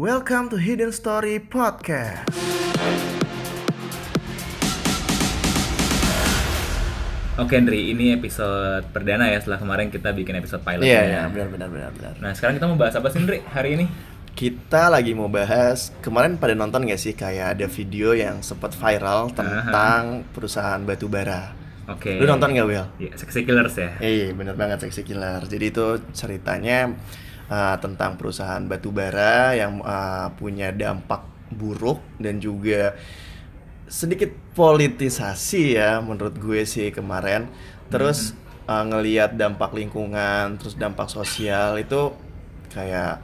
Welcome 0.00 0.48
to 0.48 0.56
Hidden 0.56 0.88
Story 0.88 1.36
Podcast. 1.36 2.24
Oke 7.36 7.60
Andri, 7.60 7.92
ini 7.92 8.16
episode 8.16 8.88
perdana 8.88 9.28
ya 9.28 9.36
setelah 9.44 9.60
kemarin 9.60 9.92
kita 9.92 10.16
bikin 10.16 10.40
episode 10.40 10.64
pilot. 10.64 10.88
Iya, 10.88 11.00
iya, 11.04 11.20
benar 11.28 11.52
benar 11.52 11.68
benar 11.68 11.90
benar. 11.92 12.14
Nah 12.24 12.32
sekarang 12.32 12.56
kita 12.56 12.72
mau 12.72 12.80
bahas 12.80 12.96
apa 12.96 13.12
sih 13.12 13.20
Andri 13.20 13.44
hari 13.52 13.76
ini? 13.76 13.84
Kita 14.32 14.88
lagi 14.88 15.12
mau 15.12 15.28
bahas 15.28 15.92
kemarin 16.00 16.40
pada 16.40 16.56
nonton 16.56 16.88
gak 16.88 16.96
sih 16.96 17.12
kayak 17.12 17.60
ada 17.60 17.68
video 17.68 18.16
yang 18.16 18.40
sempat 18.40 18.72
viral 18.72 19.28
tentang 19.36 20.24
perusahaan 20.32 20.80
batu 20.88 21.04
bara. 21.12 21.52
Oke. 21.92 22.16
Lu 22.16 22.24
nonton 22.24 22.56
gak 22.56 22.64
Will? 22.64 22.88
Iya, 22.96 23.12
Sexy 23.20 23.44
Killers 23.44 23.76
ya. 23.76 23.92
Iya 24.00 24.32
bener 24.32 24.56
banget 24.56 24.88
Sexy 24.88 25.04
Killer. 25.04 25.44
Jadi 25.44 25.68
itu 25.68 26.00
ceritanya 26.16 26.96
uh, 27.48 27.76
tentang 27.78 28.18
perusahaan 28.20 28.62
batu 28.66 28.90
bara 28.94 29.56
yang 29.56 29.80
uh, 29.82 30.30
punya 30.36 30.70
dampak 30.70 31.24
buruk 31.52 32.02
dan 32.18 32.38
juga 32.42 32.96
sedikit 33.88 34.32
politisasi 34.56 35.76
ya 35.76 36.00
menurut 36.00 36.36
gue 36.36 36.62
sih 36.64 36.92
kemarin. 36.92 37.48
Terus 37.92 38.32
uh, 38.66 38.84
ngelihat 38.88 39.36
dampak 39.36 39.72
lingkungan, 39.76 40.56
terus 40.56 40.78
dampak 40.78 41.12
sosial 41.12 41.76
itu 41.76 42.12
kayak 42.72 43.20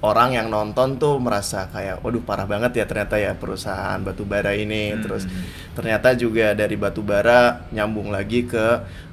orang 0.00 0.32
yang 0.32 0.48
nonton 0.48 0.96
tuh 0.96 1.20
merasa 1.20 1.68
kayak 1.68 2.00
waduh 2.00 2.24
parah 2.24 2.48
banget 2.48 2.72
ya 2.80 2.84
ternyata 2.88 3.20
ya 3.20 3.36
perusahaan 3.36 4.00
batu 4.00 4.24
bara 4.24 4.56
ini 4.56 4.96
Hmm. 4.96 5.04
terus 5.04 5.28
ternyata 5.76 6.16
juga 6.16 6.56
dari 6.56 6.76
batu 6.80 7.04
bara 7.04 7.68
nyambung 7.68 8.08
lagi 8.08 8.48
ke 8.48 8.66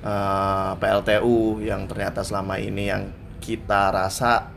uh, 0.03 0.71
PLTU 0.79 1.59
yang 1.59 1.85
ternyata 1.91 2.23
selama 2.23 2.55
ini 2.55 2.87
yang 2.87 3.03
kita 3.47 3.95
rasa 3.95 4.51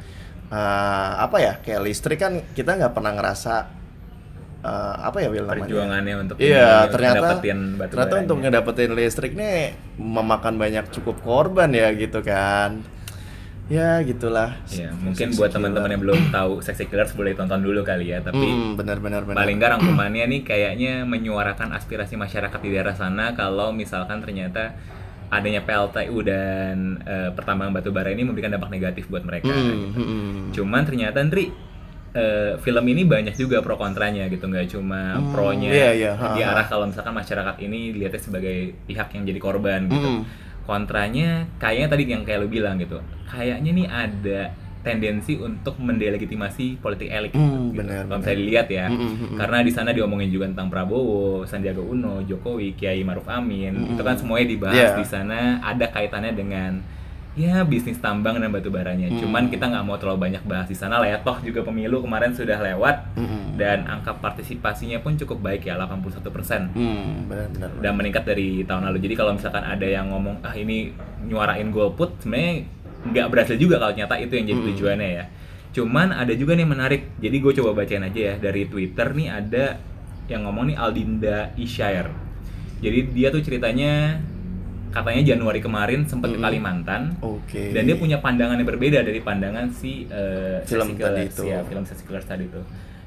uh, 0.50 1.12
apa 1.22 1.36
ya 1.38 1.52
kayak 1.62 1.80
listrik 1.86 2.18
kan 2.18 2.42
kita 2.50 2.74
nggak 2.74 2.90
pernah 2.90 3.14
ngerasa 3.14 3.54
uh, 4.66 4.94
apa 4.98 5.22
ya 5.22 5.28
Will 5.30 5.46
namanya? 5.46 5.62
Perjuangannya 5.70 6.14
untuk 6.18 6.36
iya 6.42 6.84
ini, 6.84 6.92
ternyata 6.92 7.28
batu 7.38 7.92
ternyata 7.94 8.14
untuk 8.26 8.36
ngedapetin 8.42 8.90
listrik 8.92 9.32
nih 9.38 9.78
memakan 9.96 10.58
banyak 10.58 10.90
cukup 10.90 11.22
korban 11.22 11.70
ya 11.70 11.94
gitu 11.94 12.18
kan. 12.20 12.82
Ya 13.70 14.02
gitulah. 14.02 14.58
Ya, 14.74 14.90
mungkin 14.98 15.30
buat 15.38 15.54
teman-teman 15.54 15.94
yang 15.94 16.02
belum 16.02 16.34
tahu 16.34 16.58
Sexy 16.58 16.90
Killers 16.90 17.14
boleh 17.14 17.38
tonton 17.38 17.62
dulu 17.62 17.86
kali 17.86 18.10
ya, 18.10 18.18
tapi 18.18 18.42
Hmm, 18.42 18.74
benar-benar 18.74 19.22
benar. 19.22 19.46
paling 19.46 19.62
nggak 19.62 19.70
rangkumannya 19.78 20.26
nih 20.26 20.40
kayaknya 20.42 21.06
menyuarakan 21.06 21.70
aspirasi 21.78 22.18
masyarakat 22.18 22.58
di 22.58 22.68
daerah 22.74 22.98
sana 22.98 23.30
kalau 23.38 23.70
misalkan 23.70 24.18
ternyata 24.18 24.74
adanya 25.30 25.62
PLTU 25.62 26.18
dan 26.26 26.98
eh, 27.06 27.30
pertambangan 27.30 27.72
batu 27.78 27.94
bara 27.94 28.10
ini 28.10 28.26
memberikan 28.26 28.50
dampak 28.50 28.70
negatif 28.74 29.06
buat 29.06 29.22
mereka. 29.22 29.46
Hmm, 29.46 29.94
hmm, 29.94 29.94
hmm. 29.94 30.34
Cuman 30.50 30.82
ternyata 30.82 31.22
Ndri 31.22 31.70
eh, 32.14 32.58
film 32.58 32.84
ini 32.90 33.06
banyak 33.06 33.38
juga 33.38 33.62
pro 33.62 33.78
kontranya 33.78 34.26
gitu 34.26 34.50
nggak 34.50 34.66
cuma 34.74 35.22
Hmm, 35.22 35.30
pronya 35.30 35.70
iya, 35.70 35.90
iya, 35.94 36.12
ha, 36.18 36.34
di 36.34 36.42
arah 36.42 36.66
kalau 36.66 36.90
misalkan 36.90 37.14
masyarakat 37.14 37.56
ini 37.62 37.94
dilihatnya 37.94 38.22
sebagai 38.22 38.74
pihak 38.90 39.14
yang 39.14 39.22
jadi 39.22 39.40
korban 39.40 39.86
gitu. 39.86 40.10
Hmm. 40.18 40.22
Kontranya 40.66 41.46
kayaknya 41.62 41.88
tadi 41.90 42.02
yang 42.10 42.22
kayak 42.26 42.46
lu 42.46 42.48
bilang 42.50 42.78
gitu. 42.82 42.98
Kayaknya 43.30 43.70
nih 43.70 43.86
ada 43.86 44.40
tendensi 44.80 45.36
untuk 45.36 45.76
mendelegitimasi 45.76 46.78
politik 46.78 47.08
elit 47.08 47.32
Hmm, 47.32 47.68
gitu. 47.68 47.78
benar, 47.78 48.02
Kalau 48.02 48.06
benar. 48.06 48.18
misalnya 48.18 48.38
dilihat 48.38 48.68
ya. 48.68 48.86
Hmm, 48.86 48.96
hmm, 48.96 49.14
hmm. 49.16 49.36
Karena 49.36 49.58
di 49.60 49.70
sana 49.70 49.90
diomongin 49.90 50.28
juga 50.28 50.46
tentang 50.46 50.68
Prabowo, 50.68 51.44
Sandiaga 51.44 51.80
Uno, 51.80 52.20
Jokowi, 52.22 52.72
Kiai 52.72 53.00
Maruf 53.00 53.26
Amin. 53.26 53.76
Hmm. 53.76 53.92
Itu 53.92 54.00
kan 54.00 54.16
semuanya 54.16 54.46
dibahas 54.46 54.76
Iya. 54.76 54.96
di 54.96 55.04
sana 55.04 55.38
ada 55.60 55.84
kaitannya 55.86 56.32
dengan 56.32 56.72
ya 57.30 57.62
bisnis 57.62 57.94
tambang 57.96 58.36
dan 58.36 58.50
batu 58.50 58.68
baranya. 58.68 59.06
Hmm. 59.06 59.20
Cuman 59.20 59.46
kita 59.46 59.64
nggak 59.64 59.84
mau 59.84 59.94
terlalu 59.94 60.18
banyak 60.26 60.42
bahas 60.42 60.66
di 60.66 60.74
sana 60.74 60.96
lah 60.96 61.06
ya. 61.06 61.18
Toh 61.18 61.38
juga 61.40 61.62
pemilu 61.62 62.00
kemarin 62.00 62.32
sudah 62.32 62.58
lewat 62.58 63.14
Hmm, 63.14 63.54
dan 63.54 63.86
angka 63.86 64.12
partisipasinya 64.14 64.98
pun 64.98 65.14
cukup 65.14 65.38
baik 65.40 65.62
ya 65.62 65.76
81%. 65.76 66.72
hmm, 66.72 67.28
benar-benar. 67.28 67.70
Dan 67.78 67.92
meningkat 67.94 68.24
dari 68.24 68.64
tahun 68.64 68.82
lalu. 68.82 68.98
Jadi 69.00 69.14
kalau 69.14 69.32
misalkan 69.32 69.62
ada 69.62 69.84
yang 69.84 70.08
ngomong 70.08 70.40
ah 70.40 70.52
ini 70.52 70.90
nyuarain 71.22 71.68
golput 71.68 72.18
sebenarnya 72.18 72.66
nggak 73.02 73.26
berhasil 73.28 73.56
juga 73.56 73.76
kalau 73.76 73.92
nyata 73.92 74.16
itu 74.16 74.32
yang 74.32 74.46
jadi 74.46 74.60
Hmm. 74.60 74.68
tujuannya 74.68 75.08
ya. 75.10 75.24
Cuman 75.70 76.10
ada 76.10 76.32
juga 76.32 76.52
nih 76.52 76.66
menarik. 76.66 77.02
Jadi 77.16 77.36
gue 77.38 77.52
coba 77.54 77.70
bacain 77.74 78.02
aja 78.02 78.20
ya 78.20 78.34
dari 78.36 78.66
Twitter 78.66 79.06
nih 79.10 79.28
ada 79.28 79.64
yang 80.26 80.44
ngomong 80.44 80.68
nih 80.68 80.76
Aldinda 80.76 81.54
Ishair. 81.54 82.10
Jadi 82.78 82.98
dia 83.10 83.28
tuh 83.28 83.40
ceritanya 83.40 84.18
katanya 84.90 85.22
Januari 85.24 85.58
kemarin 85.58 86.02
sempat 86.02 86.28
ke 86.28 86.36
Mm-mm. 86.36 86.44
Kalimantan 86.44 87.02
Oke. 87.20 87.70
dan 87.70 87.86
dia 87.86 87.94
punya 87.94 88.18
pandangan 88.18 88.58
yang 88.58 88.66
berbeda 88.66 89.00
dari 89.00 89.20
pandangan 89.20 89.70
si 89.70 90.02
eh, 90.04 90.58
Film 90.64 90.98
tadi 90.98 91.24
itu. 91.24 91.46
ya 91.46 91.62
film 91.62 91.86
Sexy 91.86 92.02
Killers 92.04 92.26
tadi 92.26 92.44
itu. 92.44 92.58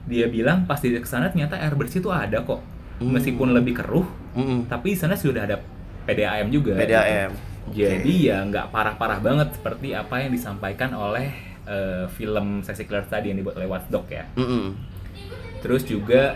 Dia 0.06 0.28
bilang 0.28 0.64
pas 0.64 0.80
dia 0.80 0.96
ke 0.96 1.04
sana 1.04 1.28
ternyata 1.28 1.56
air 1.56 1.76
bersih 1.76 2.00
tuh 2.00 2.12
ada 2.12 2.40
kok, 2.40 2.64
Hmm. 2.96 3.12
meskipun 3.12 3.52
lebih 3.52 3.76
keruh, 3.76 4.08
Hmm, 4.32 4.64
tapi 4.66 4.94
di 4.94 4.98
sana 4.98 5.14
sudah 5.14 5.44
ada 5.44 5.60
PDAM 6.06 6.48
juga. 6.50 6.76
PDAM. 6.76 7.32
gitu. 7.32 7.53
Jadi 7.66 8.28
ya 8.28 8.44
nggak 8.44 8.70
parah-parah 8.70 9.20
banget 9.20 9.54
seperti 9.54 9.94
apa 9.94 10.20
yang 10.20 10.32
disampaikan 10.32 10.92
oleh 10.92 11.32
eh, 11.64 12.06
film 12.12 12.60
Sexy 12.60 12.84
Killers 12.84 13.08
tadi 13.08 13.32
yang 13.32 13.40
dibuat 13.40 13.56
oleh 13.56 13.66
Watchdog 13.66 14.04
ya. 14.10 14.28
Hmm, 14.36 14.76
Terus 15.60 15.84
juga 15.84 16.36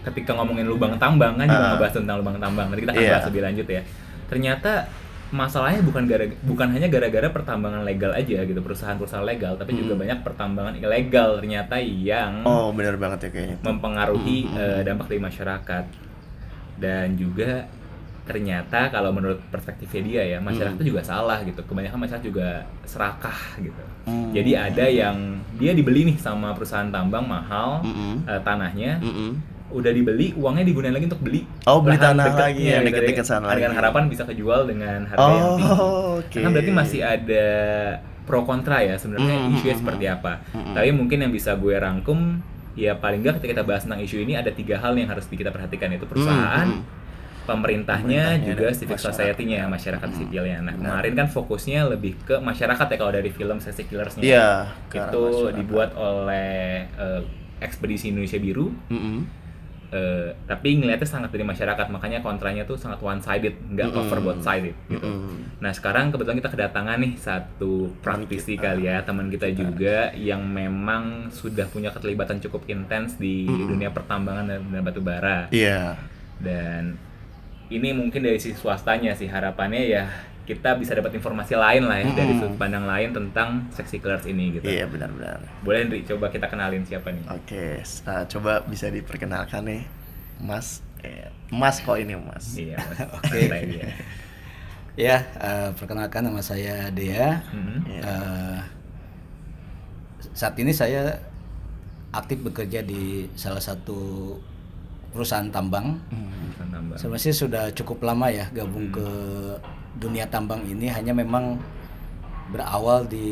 ketika 0.00 0.32
ngomongin 0.32 0.64
lubang 0.64 0.94
tambang 0.96 1.34
kan 1.34 1.44
juga 1.44 1.58
Ah. 1.60 1.70
ngebahas 1.74 1.94
tentang 1.94 2.16
lubang 2.16 2.38
tambang. 2.38 2.70
Nanti 2.70 2.86
kita 2.86 2.92
akan 2.92 3.02
Iya. 3.02 3.10
bahas 3.12 3.26
lebih 3.26 3.42
lanjut 3.42 3.66
ya. 3.68 3.82
Ternyata 4.28 4.72
masalahnya 5.28 5.82
bukan 5.82 6.06
gara 6.06 6.24
bukan 6.40 6.68
hanya 6.70 6.86
gara-gara 6.86 7.28
pertambangan 7.28 7.82
legal 7.82 8.14
aja 8.14 8.38
gitu 8.40 8.56
perusahaan-perusahaan 8.58 9.26
legal 9.26 9.58
tapi 9.58 9.74
juga 9.74 9.92
Hmm. 9.92 10.00
banyak 10.00 10.18
pertambangan 10.22 10.74
ilegal 10.78 11.36
ternyata 11.36 11.76
yang 11.76 12.46
Oh, 12.46 12.70
benar 12.70 12.96
banget 12.96 13.28
ya 13.28 13.30
kayaknya. 13.30 13.56
mempengaruhi 13.60 14.46
Hmm, 14.46 14.56
hmm. 14.56 14.80
dampak 14.84 15.06
dari 15.10 15.20
masyarakat 15.20 15.84
dan 16.78 17.06
juga 17.12 17.66
ternyata 18.28 18.88
kalau 18.88 19.08
menurut 19.08 19.40
perspektifnya 19.48 20.02
dia 20.02 20.22
ya 20.26 20.38
masyarakat 20.38 20.76
Hmm. 20.76 20.84
juga 20.86 21.00
salah 21.02 21.40
gitu 21.40 21.60
kebanyakan 21.62 21.98
masyarakat 21.98 22.24
juga 22.24 22.48
serakah 22.84 23.38
gitu 23.58 23.82
Hmm. 24.04 24.30
jadi 24.30 24.68
ada 24.68 24.84
yang 24.84 25.16
dia 25.54 25.72
dibeli 25.72 26.04
nih 26.04 26.16
sama 26.16 26.52
perusahaan 26.52 26.88
tambang 26.88 27.24
mahal 27.24 27.80
Hmm, 27.80 28.22
eh, 28.22 28.40
tanahnya 28.40 29.00
hmm. 29.00 29.32
udah 29.70 29.90
dibeli 29.90 30.32
uangnya 30.34 30.64
digunain 30.64 30.92
lagi 30.92 31.06
untuk 31.06 31.20
beli 31.20 31.44
Oh, 31.64 31.80
beli 31.80 31.96
tanah 31.96 32.24
dekatnya 32.26 32.44
lagi 32.46 32.62
yang 32.62 32.82
gitu. 32.82 32.88
deket-deket 32.90 33.24
sana 33.26 33.48
dengan 33.50 33.68
lagi. 33.70 33.78
harapan 33.78 34.02
bisa 34.06 34.22
kejual 34.22 34.60
dengan 34.64 34.98
harga 35.06 35.24
yang 35.26 35.44
tinggi 35.54 35.64
Oh, 35.70 35.80
oke. 36.18 36.28
karena 36.30 36.48
berarti 36.50 36.72
masih 36.74 37.00
ada 37.02 37.46
pro 38.24 38.44
kontra 38.44 38.80
ya 38.80 38.94
sebenarnya 38.94 39.34
Hmm, 39.38 39.52
isunya 39.54 39.72
hmm, 39.72 39.82
seperti 39.82 40.04
hmm. 40.04 40.14
apa. 40.14 40.32
Hmm. 40.50 40.72
Tapi 40.72 40.88
mungkin 40.90 41.18
yang 41.18 41.28
bisa 41.30 41.52
gue 41.54 41.72
rangkum 41.74 42.40
ya 42.74 42.92
paling 42.94 43.20
nggak 43.20 43.40
ketika 43.40 43.52
kita 43.54 43.64
bahas 43.64 43.82
tentang 43.82 43.98
isu 43.98 44.16
ini 44.18 44.32
ada 44.34 44.48
tiga 44.50 44.78
hal 44.78 44.94
yang 44.94 45.08
harus 45.08 45.24
kita 45.26 45.48
perhatikan 45.48 45.90
yaitu 45.90 46.04
perusahaan, 46.04 46.68
Hmm, 46.70 46.80
pemerintahnya, 47.48 48.36
Pemerintahnya 48.36 48.46
juga 48.46 48.66
dan 48.66 48.76
civic 48.76 48.94
masyarakat. 48.94 49.08
society-nya, 49.08 49.60
masyarakat 49.66 50.08
Hmm, 50.08 50.18
sipilnya. 50.18 50.58
Nah, 50.60 50.74
benar. 50.74 50.90
kemarin 50.92 51.12
kan 51.16 51.28
fokusnya 51.30 51.80
lebih 51.88 52.12
ke 52.20 52.36
masyarakat 52.38 52.86
ya 52.86 52.96
kalau 52.96 53.10
dari 53.10 53.30
film 53.30 53.56
Sexy 53.56 53.82
Killers-nya. 53.82 54.22
Iya, 54.22 54.48
Itu 54.90 55.22
masyarakat. 55.24 55.56
dibuat 55.56 55.90
oleh 55.94 56.84
eh, 56.86 57.22
Ekspedisi 57.58 58.12
Indonesia 58.12 58.36
Biru. 58.36 58.68
Hmm, 58.86 59.24
Eh, 59.88 60.36
tapi 60.44 60.76
ngelihatnya 60.76 61.08
sangat 61.08 61.32
dari 61.32 61.40
masyarakat 61.42 61.88
makanya 61.88 62.20
kontranya 62.20 62.60
tuh 62.62 62.76
sangat 62.76 63.00
one 63.00 63.24
sided 63.24 63.56
nggak 63.72 63.88
Mm-mm. 63.88 64.04
cover 64.04 64.20
both 64.20 64.44
sided 64.44 64.76
gitu 64.84 65.00
Mm-mm. 65.00 65.64
nah 65.64 65.72
sekarang 65.72 66.12
kebetulan 66.12 66.36
kita 66.36 66.52
kedatangan 66.52 67.00
nih 67.00 67.16
satu 67.16 67.96
praktisi 67.98 68.52
kita. 68.52 68.68
kali 68.68 68.84
ya 68.84 69.00
teman 69.00 69.32
kita 69.32 69.48
Kita. 69.48 69.56
juga 69.56 69.96
yang 70.12 70.44
memang 70.44 71.32
sudah 71.32 71.64
punya 71.66 71.88
keterlibatan 71.88 72.36
cukup 72.38 72.68
intens 72.68 73.16
di 73.16 73.48
Mm-mm. 73.48 73.64
dunia 73.66 73.88
pertambangan 73.88 74.44
dan, 74.46 74.60
dan 74.68 74.82
batu 74.84 75.00
bara 75.00 75.48
Iya. 75.48 75.96
dan 76.36 77.00
ini 77.68 77.92
mungkin 77.92 78.24
dari 78.24 78.40
sisi 78.40 78.56
swastanya 78.56 79.12
sih 79.12 79.28
harapannya 79.28 79.82
ya 79.84 80.04
kita 80.48 80.80
bisa 80.80 80.96
dapat 80.96 81.12
informasi 81.12 81.52
lain 81.52 81.84
lah 81.84 82.00
ya 82.00 82.08
dari 82.16 82.32
Mm-mm. 82.32 82.40
sudut 82.40 82.56
pandang 82.56 82.88
lain 82.88 83.12
tentang 83.12 83.68
Sexy 83.68 84.00
Killers 84.00 84.24
ini 84.24 84.56
gitu 84.56 84.64
Iya, 84.64 84.88
benar-benar. 84.88 85.44
boleh 85.60 85.84
Hendri 85.84 86.00
coba 86.08 86.32
kita 86.32 86.48
kenalin 86.48 86.80
siapa 86.88 87.12
nih 87.12 87.20
Oke, 87.28 87.84
nah, 88.08 88.24
coba 88.24 88.64
bisa 88.64 88.88
diperkenalkan 88.88 89.60
nih, 89.68 89.82
Mas. 90.40 90.80
Eh, 91.04 91.28
mas 91.52 91.84
kok 91.84 92.00
ini 92.00 92.16
Mas? 92.16 92.56
iya 92.56 92.80
Oke. 93.20 93.44
Santai 93.44 93.62
dia. 93.68 93.86
Ya, 94.96 95.16
eh, 95.36 95.68
perkenalkan 95.76 96.24
nama 96.26 96.40
saya 96.40 96.88
Dea. 96.90 97.44
Iya. 97.84 98.00
Eh, 98.02 98.58
saat 100.32 100.56
ini 100.56 100.72
saya 100.72 101.20
aktif 102.08 102.40
bekerja 102.40 102.80
di 102.80 103.28
salah 103.36 103.60
satu 103.60 104.32
perusahaan 105.12 105.48
tambang. 105.48 105.98
Hmm. 106.12 106.96
Sebenarnya 106.98 107.34
sudah 107.34 107.64
cukup 107.72 108.02
lama 108.02 108.26
ya 108.28 108.48
gabung 108.50 108.90
ke 108.90 109.06
dunia 109.96 110.26
tambang 110.26 110.62
ini. 110.64 110.90
Hanya 110.90 111.14
memang 111.14 111.58
berawal 112.48 113.04
di 113.06 113.28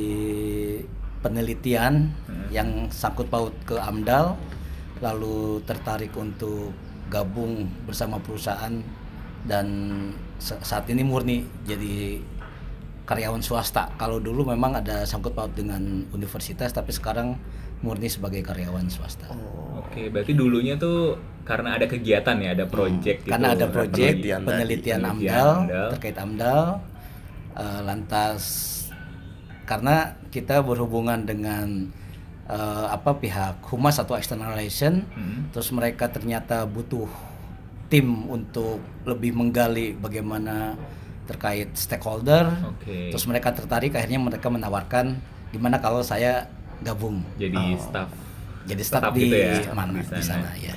penelitian 1.21 2.13
Hmm. 2.29 2.47
yang 2.53 2.71
sangkut 2.93 3.27
paut 3.27 3.53
ke 3.67 3.75
AMDAL, 3.75 4.37
lalu 5.03 5.61
tertarik 5.67 6.15
untuk 6.15 6.71
gabung 7.11 7.67
bersama 7.87 8.19
perusahaan 8.19 8.73
dan 9.47 9.67
sa- 10.39 10.61
saat 10.61 10.87
ini 10.91 11.07
murni 11.07 11.47
jadi 11.65 12.21
karyawan 13.07 13.41
swasta. 13.41 13.87
Kalau 13.95 14.19
dulu 14.19 14.51
memang 14.51 14.75
ada 14.75 15.07
sangkut 15.07 15.33
paut 15.33 15.55
dengan 15.55 16.03
universitas, 16.11 16.75
tapi 16.75 16.91
sekarang 16.91 17.39
murni 17.81 18.11
sebagai 18.11 18.43
karyawan 18.43 18.91
swasta. 18.91 19.31
Oke, 19.79 20.11
berarti 20.11 20.35
dulunya 20.35 20.75
tuh 20.75 21.15
karena 21.47 21.79
ada 21.79 21.87
kegiatan 21.87 22.37
ya, 22.43 22.51
ada 22.53 22.67
project 22.67 23.19
gitu. 23.23 23.31
Karena 23.31 23.55
ada 23.55 23.67
proyek 23.71 24.19
penelitian 24.19 24.41
penelitian, 24.43 25.01
AMDAL, 25.01 25.51
AMDAL. 25.63 25.89
terkait 25.95 26.17
AMDAL, 26.19 26.61
eh, 27.55 27.81
lantas 27.87 28.43
karena 29.63 29.97
kita 30.29 30.61
berhubungan 30.61 31.23
dengan 31.23 31.91
eh, 32.47 32.87
apa 32.87 33.19
pihak 33.19 33.59
humas 33.71 33.99
atau 33.99 34.15
external 34.15 34.55
relation, 34.55 35.03
Hmm. 35.15 35.51
terus 35.51 35.67
mereka 35.71 36.07
ternyata 36.07 36.63
butuh 36.63 37.11
tim 37.87 38.07
untuk 38.27 38.79
lebih 39.03 39.35
menggali 39.35 39.95
bagaimana 39.95 40.79
terkait 41.27 41.75
stakeholder, 41.75 42.47
Oke. 42.71 43.11
terus 43.11 43.27
mereka 43.27 43.51
tertarik 43.51 43.95
akhirnya 43.95 44.23
mereka 44.23 44.47
menawarkan 44.47 45.19
gimana 45.51 45.83
kalau 45.83 45.99
saya 46.03 46.47
gabung 46.79 47.19
Jadi 47.35 47.75
staff 47.79 48.07
jadi 48.63 48.83
staff 48.83 49.03
Tetap 49.03 49.15
di 49.15 49.27
gitu 49.27 49.37
ya, 49.43 49.75
mana 49.75 49.99
di 49.99 50.07
di 50.07 50.23
sana. 50.23 50.47
sana 50.47 50.51
ya. 50.55 50.75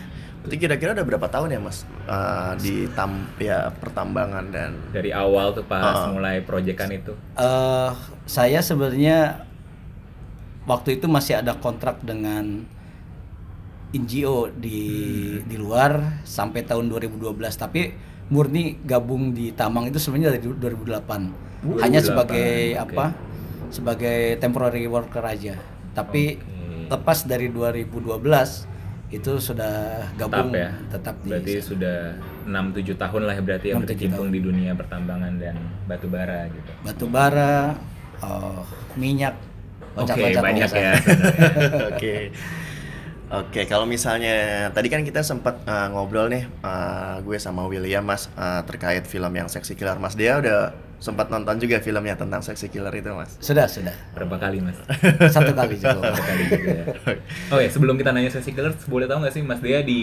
Berarti 0.49 0.65
kira-kira 0.65 0.97
udah 0.97 1.05
berapa 1.05 1.27
tahun 1.29 1.53
ya 1.53 1.59
mas 1.61 1.85
eh, 1.85 2.51
di 2.57 2.75
tam 2.91 3.29
ya 3.37 3.69
pertambangan 3.71 4.49
dan 4.49 4.73
dari 4.89 5.13
awal 5.13 5.53
tuh 5.53 5.61
pas 5.61 5.93
Ah. 5.93 6.09
mulai 6.09 6.41
proyekan 6.41 6.89
itu. 6.89 7.13
eh 7.37 7.91
saya 8.25 8.57
sebenarnya 8.59 9.45
waktu 10.65 10.97
itu 10.97 11.05
masih 11.05 11.37
ada 11.37 11.53
kontrak 11.53 12.01
dengan 12.01 12.65
NGO 13.89 14.49
di 14.51 14.81
di 15.45 15.55
luar 15.55 16.21
sampai 16.21 16.61
tahun 16.61 16.89
2012 16.89 17.29
tapi 17.53 17.93
murni 18.29 18.77
gabung 18.79 19.29
di 19.29 19.49
Tamang 19.49 19.85
itu 19.85 19.97
sebenarnya 19.97 20.33
dari 20.33 20.49
2008 20.49 21.77
hanya 21.77 21.97
2008, 21.97 22.05
sebagai 22.05 22.49
oke. 22.71 22.81
apa 22.87 23.05
sebagai 23.69 24.17
temporary 24.37 24.85
worker 24.85 25.21
aja 25.21 25.57
tapi 25.93 26.37
Oke. 26.37 26.89
lepas 26.89 27.25
dari 27.25 27.49
2012 27.49 28.68
itu 29.09 29.41
sudah 29.41 30.05
gabung 30.13 30.53
tetap 30.53 30.61
ya. 30.61 30.69
tetap 30.93 31.15
di 31.25 31.29
berarti 31.33 31.53
sudah 31.65 31.97
6 32.45 32.77
7 32.77 32.93
tahun 32.93 33.21
lah 33.25 33.33
ya 33.33 33.41
berarti 33.41 33.67
yang 33.73 33.81
6-7 33.81 33.83
berkecimpung 33.85 34.29
di 34.29 34.39
dunia 34.39 34.71
pertambangan 34.77 35.33
dan 35.41 35.55
batu 35.89 36.05
bara 36.05 36.45
gitu. 36.53 36.71
batu 36.85 37.05
bara 37.09 37.73
eh, 38.21 38.61
minyak 38.93 39.33
Oke, 39.97 40.13
loncat-loncat 40.13 40.43
banyak 40.45 40.69
loncat. 40.69 40.83
ya. 40.85 40.93
Oke. 41.89 42.15
Oke, 43.29 43.61
kalau 43.69 43.85
misalnya 43.85 44.69
tadi 44.73 44.89
kan 44.89 45.05
kita 45.05 45.21
sempat 45.21 45.61
uh, 45.69 45.93
ngobrol 45.93 46.33
nih 46.33 46.49
uh, 46.65 47.21
gue 47.21 47.37
sama 47.37 47.69
William 47.69 48.01
Mas 48.01 48.25
uh, 48.33 48.65
terkait 48.65 49.05
film 49.05 49.29
yang 49.29 49.45
Sexy 49.45 49.77
Killer 49.77 50.01
Mas 50.01 50.17
dia 50.17 50.41
udah 50.41 50.73
sempat 50.99 51.31
nonton 51.31 51.55
juga 51.57 51.79
filmnya 51.79 52.13
tentang 52.13 52.43
Sexy 52.43 52.67
Killer 52.67 52.91
itu 52.91 53.07
Mas. 53.15 53.39
Sudah, 53.39 53.65
sudah. 53.71 53.95
Berapa 54.11 54.35
kali 54.35 54.59
mas? 54.59 54.75
Satu 55.35 55.55
kali 55.55 55.79
cukup. 55.79 56.03
Satu 56.03 56.23
kali 56.23 56.43
juga 56.51 56.69
ya. 56.75 56.85
Oh 57.55 57.57
ya 57.57 57.71
sebelum 57.71 57.95
kita 57.97 58.11
nanya 58.13 58.29
sesi 58.29 58.53
killer, 58.53 58.75
boleh 58.85 59.09
tahu 59.09 59.25
nggak 59.25 59.33
sih 59.33 59.41
Mas 59.41 59.57
Dea 59.63 59.81
di 59.81 60.01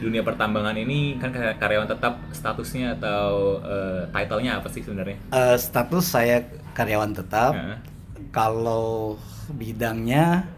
dunia 0.00 0.24
pertambangan 0.26 0.74
ini 0.74 1.20
kan 1.20 1.30
kar- 1.30 1.54
karyawan 1.60 1.86
tetap 1.86 2.18
statusnya 2.32 2.98
atau 2.98 3.60
eh, 3.62 4.02
title-nya 4.10 4.58
apa 4.58 4.68
sih 4.72 4.82
sebenarnya? 4.82 5.16
Eh, 5.30 5.56
status 5.60 6.04
saya 6.08 6.42
karyawan 6.74 7.12
tetap. 7.14 7.52
Heeh. 7.54 7.78
Kalau 8.32 9.20
bidangnya 9.52 10.48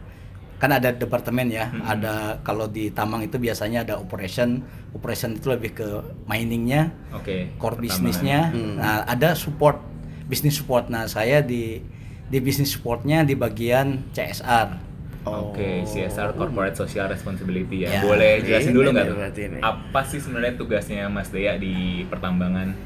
kan 0.58 0.70
ada 0.70 0.94
departemen 0.94 1.50
ya. 1.50 1.70
Hmm. 1.70 1.82
Ada 1.82 2.14
kalau 2.46 2.70
di 2.70 2.90
tambang 2.94 3.22
itu 3.26 3.36
biasanya 3.36 3.84
ada 3.84 3.94
operation. 3.98 4.62
Operation 4.94 5.36
itu 5.36 5.50
lebih 5.50 5.74
ke 5.74 5.88
miningnya, 6.30 6.94
Oke. 7.10 7.50
core 7.58 7.82
bisnisnya. 7.82 8.54
Hmm. 8.54 8.78
Nah, 8.78 9.02
ada 9.04 9.34
support, 9.34 9.82
bisnis 10.30 10.54
support. 10.54 10.86
Nah, 10.86 11.10
saya 11.10 11.42
di 11.42 11.82
di 12.24 12.38
bisnis 12.40 12.72
supportnya 12.72 13.26
di 13.26 13.34
bagian 13.36 14.10
CSR. 14.14 14.94
Oke, 15.24 15.88
CSR 15.88 16.36
Corporate 16.36 16.76
Social 16.76 17.08
Responsibility 17.08 17.88
ya. 17.88 17.96
Ya. 17.96 18.00
Boleh 18.04 18.44
jelasin 18.44 18.70
Ini 18.70 18.76
dulu 18.76 18.88
nggak 18.92 19.06
tuh? 19.08 19.16
Apa 19.64 20.00
sih 20.04 20.20
sebenarnya 20.20 20.54
tugasnya 20.60 21.08
Mas 21.08 21.32
Dea 21.32 21.56
di 21.56 22.04
pertambangan? 22.12 22.76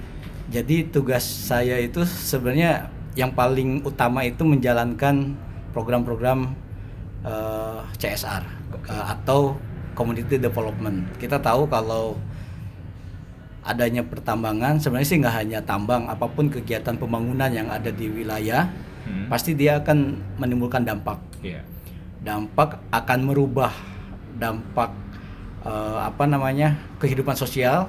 Jadi 0.49 0.87
tugas 0.87 1.27
saya 1.27 1.83
itu 1.83 2.07
sebenarnya 2.07 2.95
yang 3.19 3.35
paling 3.35 3.83
utama 3.83 4.23
itu 4.23 4.47
menjalankan 4.47 5.35
program-program 5.75 6.55
eh, 7.29 7.79
CSR 7.95 8.43
Oke. 8.73 8.89
eh, 8.89 9.05
atau 9.07 9.61
community 9.93 10.41
development. 10.41 11.05
Kita 11.19 11.37
tahu 11.37 11.69
kalau 11.69 12.17
adanya 13.61 14.01
pertambangan 14.01 14.81
sebenarnya 14.81 15.09
sih 15.09 15.19
nggak 15.21 15.37
hanya 15.37 15.59
tambang, 15.61 16.09
apa 16.09 16.25
pun 16.25 16.49
kegiatan 16.49 16.97
pembangunan 16.97 17.51
yang 17.53 17.69
ada 17.69 17.93
di 17.93 18.09
wilayah 18.09 18.71
Hmm. 18.99 19.25
pasti 19.33 19.57
dia 19.57 19.81
akan 19.81 20.21
menimbulkan 20.37 20.85
dampak. 20.85 21.17
Iya. 21.41 21.65
Dampak 22.21 22.77
akan 22.93 23.19
merubah 23.25 23.73
dampak 24.37 24.93
eh, 25.65 25.99
apa 25.99 26.25
namanya 26.25 26.77
kehidupan 26.97 27.33
sosial 27.35 27.89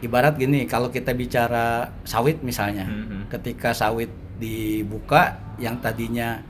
ibarat 0.00 0.38
gini 0.38 0.64
kalau 0.64 0.88
kita 0.88 1.12
bicara 1.12 1.92
sawit 2.06 2.40
misalnya 2.40 2.88
Mhm. 2.88 3.28
ketika 3.28 3.74
sawit 3.74 4.08
dibuka 4.40 5.36
yang 5.58 5.76
tadinya 5.76 6.40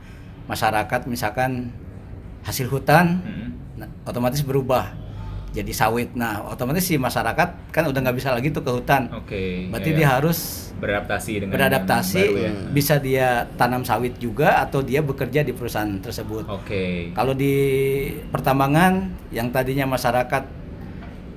masyarakat 0.47 1.03
misalkan 1.05 1.73
hasil 2.41 2.67
hutan 2.67 3.21
Hmm. 3.21 3.49
nah, 3.77 3.87
otomatis 4.03 4.41
berubah 4.41 4.93
jadi 5.51 5.71
sawit 5.71 6.15
nah 6.15 6.47
otomatis 6.47 6.83
si 6.83 6.95
masyarakat 6.95 7.75
kan 7.75 7.83
udah 7.83 7.99
nggak 7.99 8.15
bisa 8.15 8.31
lagi 8.31 8.49
tuh 8.49 8.63
ke 8.63 8.71
hutan 8.71 9.11
Oke. 9.11 9.67
berarti 9.67 9.89
iya. 9.91 9.97
dia 9.99 10.07
harus 10.15 10.39
beradaptasi 10.79 11.31
dengan 11.37 11.53
beradaptasi 11.53 12.17
yang 12.17 12.31
baru 12.31 12.41
ya. 12.41 12.51
bisa 12.71 12.95
dia 12.97 13.27
tanam 13.53 13.83
sawit 13.83 14.15
juga 14.17 14.63
atau 14.63 14.79
dia 14.79 15.03
bekerja 15.03 15.43
di 15.43 15.51
perusahaan 15.51 15.91
tersebut 15.99 16.47
Oke. 16.47 17.11
kalau 17.11 17.35
di 17.35 17.53
pertambangan 18.31 19.11
yang 19.29 19.51
tadinya 19.51 19.85
masyarakat 19.85 20.43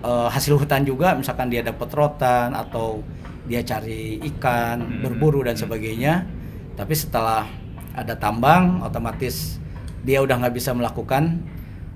eh, 0.05 0.29
hasil 0.29 0.61
hutan 0.61 0.85
juga, 0.85 1.17
misalkan 1.17 1.49
dia 1.49 1.65
dapat 1.65 1.89
rotan 1.91 2.53
atau 2.53 3.01
dia 3.49 3.65
cari 3.65 4.21
ikan, 4.37 4.85
Hmm. 4.85 5.01
berburu 5.01 5.41
dan 5.41 5.56
sebagainya. 5.56 6.29
Tapi 6.77 6.93
setelah 6.93 7.49
ada 7.97 8.12
tambang, 8.12 8.85
otomatis 8.85 9.56
dia 10.05 10.21
udah 10.21 10.37
nggak 10.45 10.55
bisa 10.55 10.77
melakukan 10.77 11.41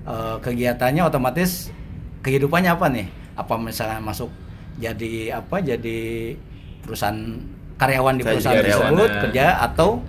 eh, 0.03 0.37
kegiatannya, 0.41 1.05
otomatis 1.05 1.69
kehidupannya 2.25 2.73
apa 2.73 2.89
nih? 2.89 3.07
Apa 3.37 3.55
misalnya 3.55 4.01
masuk 4.01 4.33
jadi 4.81 5.39
apa? 5.39 5.61
Jadi 5.61 6.33
perusahaan 6.83 7.15
karyawan 7.79 8.19
di 8.19 8.23
perusahaan 8.25 8.59
tersebut 8.59 9.07
karyawan. 9.07 9.21
kerja 9.29 9.45
atau 9.63 10.03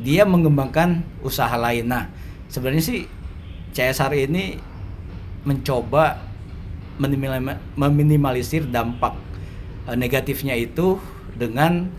dia 0.00 0.22
mengembangkan 0.24 1.02
usaha 1.20 1.52
lain. 1.58 1.90
Nah, 1.90 2.08
sebenarnya 2.48 2.84
sih 2.84 3.00
CSR 3.76 4.30
ini 4.30 4.56
mencoba 5.44 6.22
meminimalisir 7.76 8.70
dampak 8.72 9.12
eh, 9.90 9.96
negatifnya 9.98 10.56
itu 10.56 10.96
dengan 11.36 11.92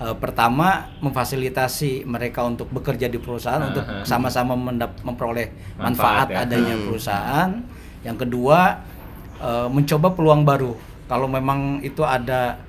eh, 0.00 0.16
pertama 0.16 0.88
memfasilitasi 0.98 2.02
mereka 2.04 2.42
untuk 2.42 2.72
bekerja 2.72 3.06
di 3.06 3.20
perusahaan 3.20 3.60
untuk 3.62 3.84
Aha. 3.84 4.02
sama-sama 4.02 4.56
mendap- 4.56 4.98
memperoleh 5.04 5.52
Manfaat 5.76 6.26
manfaat, 6.26 6.26
ya. 6.32 6.36
adanya 6.42 6.74
Hmm. 6.74 6.84
perusahaan. 6.88 7.50
Yang 8.00 8.16
kedua 8.24 8.58
eh, 9.40 9.68
mencoba 9.68 10.12
peluang 10.12 10.44
baru. 10.44 10.72
Kalau 11.06 11.24
memang 11.24 11.80
itu 11.80 12.00
ada 12.00 12.60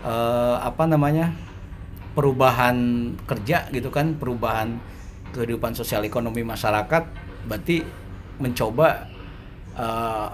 eh, 0.00 0.56
apa 0.60 0.84
namanya 0.84 1.32
perubahan 2.12 2.76
kerja 3.24 3.66
gitu 3.68 3.88
kan, 3.88 4.14
perubahan 4.14 4.78
kehidupan 5.32 5.74
sosial 5.74 6.04
ekonomi 6.04 6.40
masyarakat, 6.40 7.02
berarti 7.44 7.82
mencoba 8.38 9.08
eh, 9.74 10.28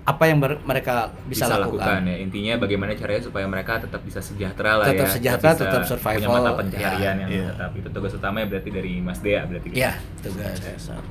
apa 0.00 0.24
yang 0.24 0.38
ber- 0.38 0.58
mereka 0.62 1.12
bisa, 1.24 1.44
lakukan. 1.46 2.02
ya 2.02 2.16
intinya 2.16 2.56
bagaimana 2.56 2.92
caranya 2.92 3.22
supaya 3.22 3.44
mereka 3.44 3.78
tetap 3.78 4.00
bisa 4.00 4.18
sejahtera 4.18 4.80
lah 4.80 4.86
Tetap 4.88 5.06
ya 5.06 5.12
sejahtera, 5.12 5.50
bisa 5.50 5.62
tetap 5.62 5.82
survival, 5.84 6.18
punya 6.18 6.28
mata 6.32 6.42
ya. 6.42 6.56
pencaharian 6.56 7.14
yang 7.18 7.30
Iya. 7.30 7.46
tetap 7.52 7.70
itu 7.74 7.88
tugas 7.90 8.12
utamanya 8.12 8.46
berarti 8.48 8.70
dari 8.70 8.92
Mas 8.98 9.18
Dea 9.18 9.42
berarti 9.44 9.68
Iya, 9.70 9.92
tugas. 10.18 10.56
CSR. 10.56 11.04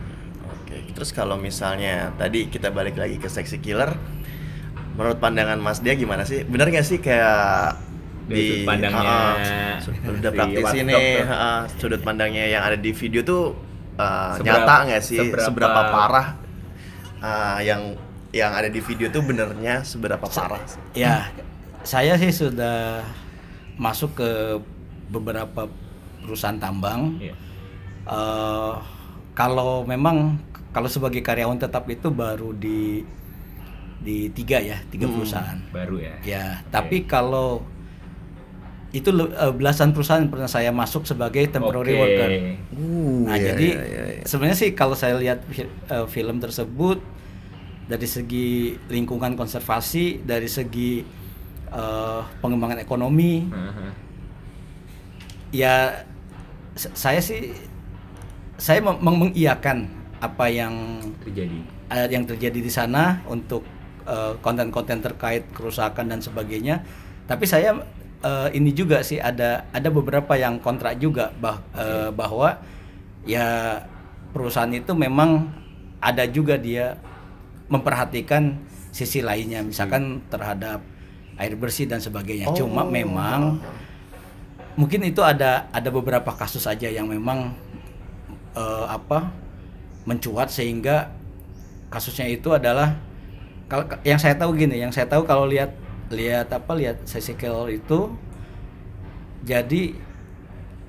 Oke, 0.44 0.76
terus 0.92 1.10
kalau 1.10 1.36
misalnya 1.36 2.12
tadi 2.14 2.46
kita 2.46 2.70
balik 2.70 2.96
lagi 2.96 3.16
ke 3.16 3.26
Sexy 3.26 3.58
Killer, 3.58 3.94
menurut 4.92 5.18
pandangan 5.18 5.56
Mas 5.56 5.80
dia 5.80 5.94
gimana 5.94 6.22
sih? 6.24 6.42
Bener 6.44 6.68
nggak 6.68 6.84
sih 6.84 6.98
kayak 6.98 7.78
Dari 8.26 8.42
sudut 8.58 8.68
pandangnya 8.68 9.18
su- 9.86 9.96
udah 9.96 10.32
praktis 10.32 10.66
ini 10.76 10.94
ha-ha, 11.20 11.54
sudut 11.72 11.98
pandangnya 12.00 12.46
yang 12.48 12.62
ada 12.64 12.76
di 12.76 12.92
video 12.92 13.22
tuh 13.22 13.54
uh, 13.96 14.34
Seberapa- 14.36 14.46
nyata 14.60 14.76
nggak 14.84 15.04
sih 15.04 15.18
seberapa- 15.20 15.46
seberapa, 15.46 15.82
parah 15.88 16.28
uh, 17.20 17.60
yang 17.60 17.96
yang 18.30 18.54
ada 18.54 18.68
di 18.68 18.78
video 18.80 19.10
tuh 19.10 19.22
benernya 19.22 19.82
seberapa 19.82 20.22
parah? 20.22 20.62
Ya, 20.94 21.30
saya 21.82 22.14
sih 22.16 22.30
sudah 22.30 23.02
masuk 23.76 24.14
ke 24.16 24.30
beberapa 25.10 25.66
perusahaan 26.22 26.58
tambang. 26.58 27.18
Iya. 27.18 27.34
Eh, 28.06 28.74
kalau 29.34 29.82
memang 29.84 30.38
kalau 30.70 30.86
sebagai 30.86 31.22
karyawan 31.22 31.58
tetap 31.58 31.90
itu 31.90 32.10
baru 32.10 32.54
di 32.54 33.02
di 34.00 34.30
tiga 34.32 34.62
ya 34.62 34.78
tiga 34.88 35.10
Hmm. 35.10 35.16
perusahaan. 35.16 35.60
baru 35.72 35.98
ya 36.00 36.16
Ya, 36.24 36.46
tapi 36.70 37.04
kalau 37.04 37.66
itu 38.90 39.10
eh, 39.12 39.54
belasan 39.54 39.94
perusahaan 39.94 40.26
pernah 40.26 40.50
saya 40.50 40.74
masuk 40.74 41.06
sebagai 41.06 41.46
temporary 41.48 41.94
Oke. 41.94 42.02
worker. 42.02 42.30
Uh, 42.74 43.26
Nah, 43.26 43.38
iya, 43.38 43.54
jadi 43.54 43.68
iya, 43.70 43.84
iya, 43.86 44.04
iya. 44.18 44.24
sebenarnya 44.26 44.58
sih 44.58 44.70
kalau 44.74 44.94
saya 44.94 45.18
lihat 45.18 45.46
eh, 45.46 46.06
film 46.08 46.38
tersebut 46.38 46.98
dari 47.90 48.06
segi 48.06 48.78
lingkungan 48.86 49.34
konservasi, 49.34 50.22
dari 50.22 50.46
segi 50.46 51.02
eh, 51.74 52.22
pengembangan 52.40 52.78
ekonomi, 52.78 53.50
Heeh. 53.50 53.92
ya 55.50 56.06
saya 56.78 57.18
sih 57.20 57.50
saya 58.56 58.80
meng- 58.80 59.02
meng- 59.02 59.20
mengiyakan 59.28 59.90
apa 60.22 60.46
yang 60.52 61.02
terjadi. 61.26 61.58
eh, 61.90 62.08
yang 62.14 62.24
terjadi 62.30 62.60
di 62.62 62.72
sana 62.72 63.26
untuk 63.26 63.66
eh, 64.06 64.34
konten-konten 64.42 65.02
terkait 65.02 65.50
kerusakan 65.52 66.14
dan 66.14 66.22
sebagainya. 66.22 66.86
Tapi 67.26 67.46
saya 67.50 67.74
eh, 68.22 68.50
ini 68.54 68.70
juga 68.70 69.02
sih 69.02 69.18
ada 69.18 69.66
ada 69.74 69.90
beberapa 69.90 70.38
yang 70.38 70.62
kontrak 70.62 71.02
juga 71.02 71.34
bah, 71.42 71.58
eh, 71.74 72.10
bahwa 72.14 72.62
ya 73.26 73.82
perusahaan 74.30 74.70
itu 74.70 74.94
memang 74.94 75.50
ada 76.00 76.24
juga 76.26 76.56
dia 76.56 76.96
memperhatikan 77.70 78.58
sisi 78.90 79.22
lainnya, 79.22 79.62
misalkan 79.62 80.26
terhadap 80.28 80.82
air 81.40 81.56
bersih 81.56 81.88
dan 81.88 82.04
sebagainya. 82.04 82.52
Cuma 82.58 82.84
Oh. 82.84 82.92
memang 82.92 83.64
mungkin 84.76 85.04
itu 85.08 85.24
ada 85.24 85.72
ada 85.72 85.90
beberapa 85.92 86.36
kasus 86.36 86.68
aja 86.68 86.92
yang 86.92 87.08
memang 87.08 87.56
eh, 88.58 88.86
apa 88.90 89.32
mencuat 90.04 90.52
sehingga 90.52 91.14
kasusnya 91.94 92.28
itu 92.30 92.54
adalah 92.54 92.98
kalau 93.70 93.86
yang 94.02 94.18
saya 94.18 94.34
tahu 94.34 94.58
gini 94.58 94.82
yang 94.82 94.90
saya 94.90 95.06
tahu 95.06 95.26
kalau 95.26 95.46
lihat 95.46 95.74
lihat 96.10 96.50
apa 96.50 96.74
lihat 96.74 97.06
Sesikil 97.06 97.70
itu 97.70 98.10
jadi 99.46 99.94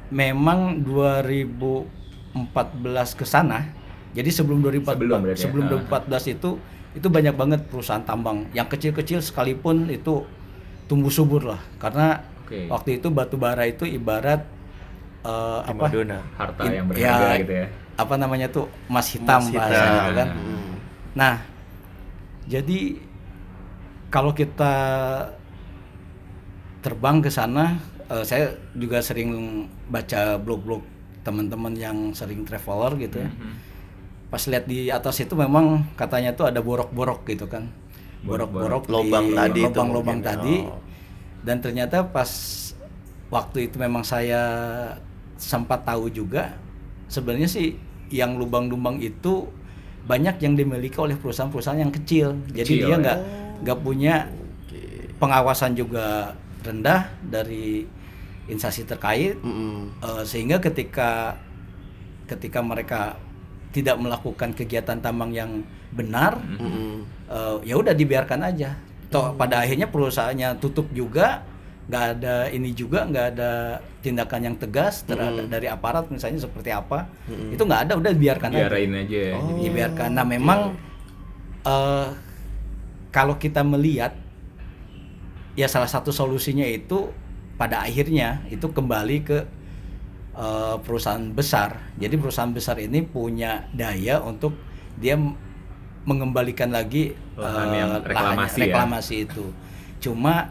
memang 0.08 0.80
2014 0.82 3.18
ke 3.18 3.24
sana 3.28 3.68
jadi 4.10 4.26
sebelum 4.28 4.58
2014 4.60 4.86
Sebelum 4.90 5.20
ya? 5.22 5.34
sebelum 5.36 5.64
Ah. 5.64 5.70
2014 5.78 6.24
itu 6.28 6.50
itu 6.90 7.06
banyak 7.06 7.34
banget 7.34 7.60
perusahaan 7.64 8.02
tambang 8.02 8.50
yang 8.50 8.66
kecil-kecil 8.66 9.20
sekalipun 9.20 9.86
itu 9.86 10.26
tumbuh 10.84 11.06
subur 11.08 11.46
lah 11.46 11.62
karena 11.76 12.18
Oke. 12.42 12.66
waktu 12.66 12.98
itu 12.98 13.06
batu 13.08 13.36
bara 13.36 13.62
itu 13.64 13.84
ibarat 13.84 14.42
eh, 15.20 15.60
apa 15.62 15.86
Primadona. 15.86 16.18
Harta 16.34 16.62
In- 16.64 16.74
yang 16.74 16.86
berharga 16.86 17.38
gitu 17.38 17.54
ya. 17.54 17.66
apa 17.94 18.14
namanya 18.16 18.46
tuh 18.48 18.66
emas 18.86 19.06
hitam 19.08 19.38
bahasanya 19.46 19.70
hitam. 19.70 20.00
gitu 20.00 20.12
kan. 20.16 20.28
Hmm. 20.32 20.72
Nah, 21.12 21.34
jadi 22.46 22.80
kalau 24.08 24.32
kita 24.32 24.74
terbang 26.80 27.20
ke 27.20 27.28
sana, 27.28 27.76
eh, 28.08 28.24
saya 28.24 28.44
juga 28.72 28.98
sering 28.98 29.30
baca 29.86 30.34
blog-blog 30.36 30.82
teman-teman 31.20 31.76
yang 31.76 31.96
sering 32.10 32.42
traveler 32.42 32.96
gitu 32.98 33.20
ya. 33.20 33.28
Mhm. 33.28 33.52
Pas 34.30 34.42
lihat 34.46 34.64
di 34.70 34.88
atas 34.88 35.18
itu 35.18 35.34
memang 35.34 35.82
katanya 35.98 36.30
tuh 36.32 36.46
ada 36.46 36.62
borok-borok 36.62 37.26
gitu 37.26 37.50
kan. 37.50 37.66
Borok-borok 38.22 38.86
di 38.86 38.92
Lobang 38.94 39.26
tadi 39.34 39.60
itu 39.60 39.68
lubang-lubang 39.68 40.20
tadi. 40.22 40.56
Oh. 40.64 40.78
Dan 41.42 41.58
ternyata 41.58 42.06
pas 42.06 42.30
waktu 43.32 43.70
itu 43.70 43.76
memang 43.80 44.06
saya 44.06 44.42
sempat 45.40 45.82
tahu 45.88 46.12
juga 46.12 46.54
sebenarnya 47.08 47.48
sih 47.48 47.74
yang 48.12 48.36
lubang-lubang 48.36 49.02
itu 49.02 49.48
banyak 50.04 50.42
yang 50.42 50.54
dimiliki 50.56 50.96
oleh 50.98 51.18
perusahaan-perusahaan 51.18 51.80
yang 51.80 51.92
kecil. 51.94 52.38
Jadi 52.50 52.70
Kecil, 52.70 52.86
dia 52.86 52.90
ya. 52.92 52.96
nggak 52.98 53.18
nggak 53.66 53.78
punya 53.82 54.14
Oke. 54.30 54.80
pengawasan 55.20 55.74
juga 55.74 56.34
rendah 56.60 57.08
dari 57.24 57.84
instansi 58.50 58.84
terkait 58.84 59.38
Mm-mm. 59.40 60.02
Eh, 60.02 60.22
sehingga 60.26 60.58
ketika 60.58 61.38
ketika 62.26 62.60
mereka 62.62 63.16
tidak 63.70 63.96
melakukan 64.02 64.50
kegiatan 64.50 64.98
tambang 64.98 65.30
yang 65.30 65.62
benar 65.94 66.38
Mm-mm. 66.38 67.06
eh, 67.30 67.56
ya 67.66 67.74
udah 67.78 67.94
dibiarkan 67.94 68.40
aja. 68.46 68.74
Toh 69.10 69.34
pada 69.34 69.62
akhirnya 69.62 69.90
perusahaannya 69.90 70.58
tutup 70.62 70.86
juga 70.90 71.42
nggak 71.90 72.04
ada 72.18 72.46
ini 72.54 72.70
juga 72.70 73.02
nggak 73.02 73.26
ada 73.34 73.82
tindakan 73.98 74.40
yang 74.46 74.56
tegas 74.62 75.02
terhadap 75.02 75.50
dari 75.50 75.66
aparat 75.66 76.06
misalnya 76.06 76.38
seperti 76.38 76.70
apa 76.70 77.10
itu 77.26 77.58
nggak 77.58 77.90
ada 77.90 77.92
udah 77.98 78.10
dibiarkan 78.14 78.50
aja. 78.54 78.58
Biarain 78.70 78.92
aja 78.94 79.18
ya. 79.18 79.34
Oh. 79.34 79.42
Jadi- 79.50 79.62
dibiarkan. 79.66 80.08
Nah 80.14 80.26
memang 80.26 80.60
eh, 81.66 82.08
kalau 83.10 83.34
kita 83.42 83.66
melihat 83.66 84.14
ya 85.58 85.66
salah 85.66 85.90
satu 85.90 86.14
solusinya 86.14 86.62
itu 86.62 87.10
pada 87.58 87.82
akhirnya 87.82 88.40
itu 88.48 88.70
kembali 88.70 89.16
ke 89.26 89.38
eh, 90.34 90.76
perusahaan 90.82 91.22
besar 91.30 91.94
jadi 91.96 92.14
perusahaan 92.16 92.50
besar 92.50 92.78
ini 92.78 93.02
punya 93.02 93.66
daya 93.72 94.20
untuk 94.20 94.54
dia 95.00 95.16
mengembalikan 96.02 96.72
lagi 96.72 97.12
Lahan 97.36 97.68
eh, 97.70 97.78
yang 97.78 97.90
lahannya- 97.98 98.08
reklamasi 98.08 98.58
ya. 98.58 98.64
reklamasi 98.66 99.14
itu 99.28 99.46
cuma 100.00 100.48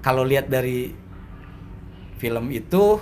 kalau 0.00 0.24
lihat 0.24 0.48
dari 0.48 0.90
film 2.18 2.50
itu 2.50 2.98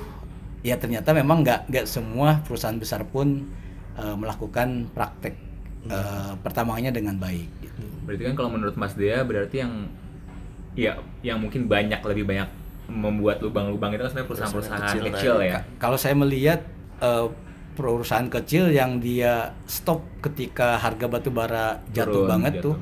ya 0.61 0.77
ternyata 0.77 1.17
memang 1.17 1.41
nggak 1.41 1.73
nggak 1.73 1.87
semua 1.89 2.41
perusahaan 2.45 2.77
besar 2.77 3.05
pun 3.09 3.49
eh, 3.97 4.17
melakukan 4.17 4.91
praktek 4.93 5.35
eh, 5.89 6.33
pertambangannya 6.45 6.93
dengan 6.93 7.17
baik. 7.17 7.49
gitu. 7.65 7.85
Berarti 8.05 8.23
kan 8.29 8.35
kalau 8.37 8.51
menurut 8.53 8.77
Mas 8.77 8.93
Dea 8.93 9.25
berarti 9.25 9.65
yang 9.65 9.89
ya 10.77 11.01
yang 11.25 11.41
mungkin 11.41 11.67
banyak 11.67 12.01
lebih 12.05 12.25
banyak 12.29 12.49
membuat 12.91 13.39
lubang-lubang 13.39 13.95
itu 13.95 14.03
kan 14.03 14.11
sebenarnya 14.11 14.29
perusahaan-perusahaan 14.29 14.81
Perusahaan 14.83 15.07
kecil, 15.07 15.15
kecil 15.15 15.37
ya. 15.41 15.57
Ka- 15.57 15.65
Kalau 15.79 15.97
saya 15.97 16.15
melihat 16.15 16.61
eh, 16.99 17.27
perusahaan 17.73 18.29
kecil 18.29 18.69
yang 18.69 18.99
dia 18.99 19.55
stop 19.65 20.03
ketika 20.21 20.77
harga 20.77 21.07
batu 21.07 21.31
bara 21.31 21.81
jatuh 21.89 22.27
Turun, 22.27 22.29
banget 22.29 22.53
jatuh. 22.59 22.75
tuh. 22.75 22.77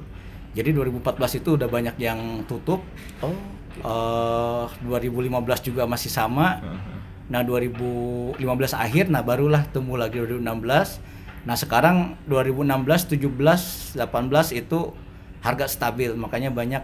Jadi 0.56 0.68
2014 0.74 1.38
itu 1.38 1.50
udah 1.54 1.68
banyak 1.68 1.96
yang 2.00 2.18
tutup. 2.44 2.80
Oh. 3.20 3.36
Eh 3.78 4.64
2015 4.82 5.28
juga 5.62 5.84
masih 5.84 6.10
sama. 6.10 6.58
Heeh. 6.58 6.96
Nah 7.28 7.44
2015 7.44 8.40
akhir, 8.74 9.06
nah 9.06 9.20
barulah 9.20 9.68
tumbuh 9.68 9.94
lagi 9.94 10.18
2016. 10.18 10.98
Nah 11.44 11.54
sekarang 11.54 12.16
2016, 12.24 13.12
17, 13.14 13.94
18 13.94 14.50
itu 14.50 14.96
harga 15.38 15.68
stabil, 15.68 16.10
makanya 16.12 16.50
banyak 16.50 16.82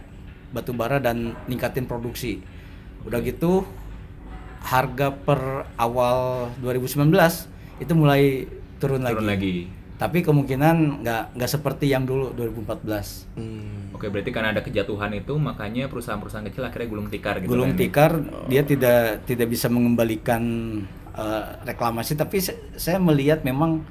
batu 0.53 0.71
bara 0.71 1.01
dan 1.01 1.35
ningkatin 1.49 1.89
produksi. 1.89 2.45
Udah 3.05 3.21
gitu 3.21 3.65
harga 4.65 5.13
per 5.13 5.69
awal 5.77 6.49
2019 6.65 7.13
itu 7.85 7.93
mulai 7.93 8.49
turun, 8.81 9.05
Turun 9.05 9.29
lagi. 9.29 9.69
Tapi 9.95 10.27
kemungkinan 10.27 11.07
nggak 11.07 11.39
nggak 11.39 11.51
seperti 11.51 11.87
yang 11.93 12.03
dulu 12.09 12.35
2014. 12.35 13.39
Hmm. 13.39 13.95
Oke, 13.95 14.11
berarti 14.11 14.35
karena 14.35 14.51
ada 14.51 14.61
kejatuhan 14.65 15.15
itu 15.15 15.39
makanya 15.39 15.87
perusahaan-perusahaan 15.87 16.45
kecil 16.51 16.67
akhirnya 16.67 16.89
gulung 16.91 17.09
tikar 17.09 17.39
gitu 17.39 17.55
Gulung 17.55 17.73
kan. 17.73 17.79
tikar 17.79 18.13
dia 18.51 18.63
tidak 18.67 19.23
tidak 19.23 19.47
bisa 19.49 19.71
mengembalikan 19.71 20.43
eh, 21.15 21.45
reklamasi 21.63 22.19
tapi 22.19 22.43
saya 22.75 22.99
melihat 22.99 23.47
memang 23.47 23.87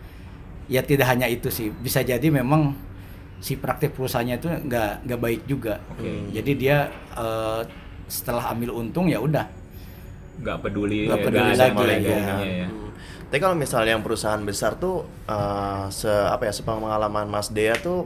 ya 0.68 0.84
tidak 0.84 1.08
hanya 1.08 1.32
itu 1.32 1.48
sih 1.48 1.72
bisa 1.72 2.04
jadi 2.04 2.24
memang 2.28 2.76
si 3.40 3.56
praktik 3.60 3.96
perusahaannya 3.96 4.36
itu 4.40 4.48
nggak 4.48 5.08
nggak 5.08 5.20
baik 5.20 5.42
juga 5.48 5.80
Oke. 5.96 6.32
jadi 6.36 6.52
dia 6.56 6.78
eh, 7.16 7.62
setelah 8.08 8.52
ambil 8.52 8.76
untung 8.76 9.08
ya 9.08 9.18
udah 9.18 9.46
nggak 10.34 10.58
peduli 10.60 11.06
Nggak 11.06 11.20
ya, 11.20 11.26
peduli 11.26 11.52
lagi, 11.54 12.10
ya. 12.10 12.18
ya. 12.42 12.68
Hmm. 12.68 12.90
Tapi 13.30 13.40
kalau 13.40 13.56
misalnya 13.58 13.98
yang 13.98 14.06
perusahaan 14.06 14.42
besar 14.42 14.78
tuh 14.78 15.02
eh, 15.26 15.84
se 15.90 16.10
apa 16.10 16.46
ya 16.46 16.54
sepengalaman 16.54 17.26
Mas 17.26 17.50
Dea 17.50 17.74
tuh 17.76 18.06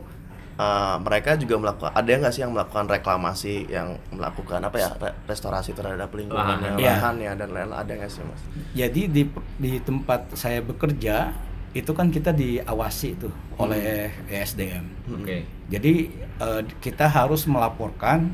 eh, 0.56 0.96
mereka 1.00 1.36
juga 1.36 1.56
melakukan 1.58 1.92
ada 1.92 2.08
nggak 2.08 2.32
sih 2.32 2.42
yang 2.44 2.52
melakukan 2.52 2.86
reklamasi 2.88 3.68
yang 3.68 3.96
melakukan 4.10 4.60
apa 4.60 4.76
ya 4.78 4.90
re- 4.96 5.16
restorasi 5.26 5.72
terhadap 5.72 6.12
lingkungannya 6.12 6.76
Lahan. 6.76 6.80
Iya. 6.80 6.94
lahannya 6.96 7.32
dan 7.36 7.50
lain-lain 7.52 7.76
ada 7.76 7.92
nggak 7.96 8.12
sih 8.12 8.24
Mas? 8.24 8.42
jadi 8.72 9.02
di 9.08 9.24
di 9.56 9.72
tempat 9.80 10.32
saya 10.34 10.60
bekerja 10.60 11.32
itu 11.72 11.92
kan 11.92 12.08
kita 12.08 12.32
diawasi 12.32 13.10
tuh 13.18 13.32
oleh 13.56 14.10
ESDM 14.28 14.84
Oke. 15.14 15.44
Jadi 15.68 15.94
eh, 16.40 16.62
kita 16.80 17.08
harus 17.08 17.44
melaporkan 17.44 18.32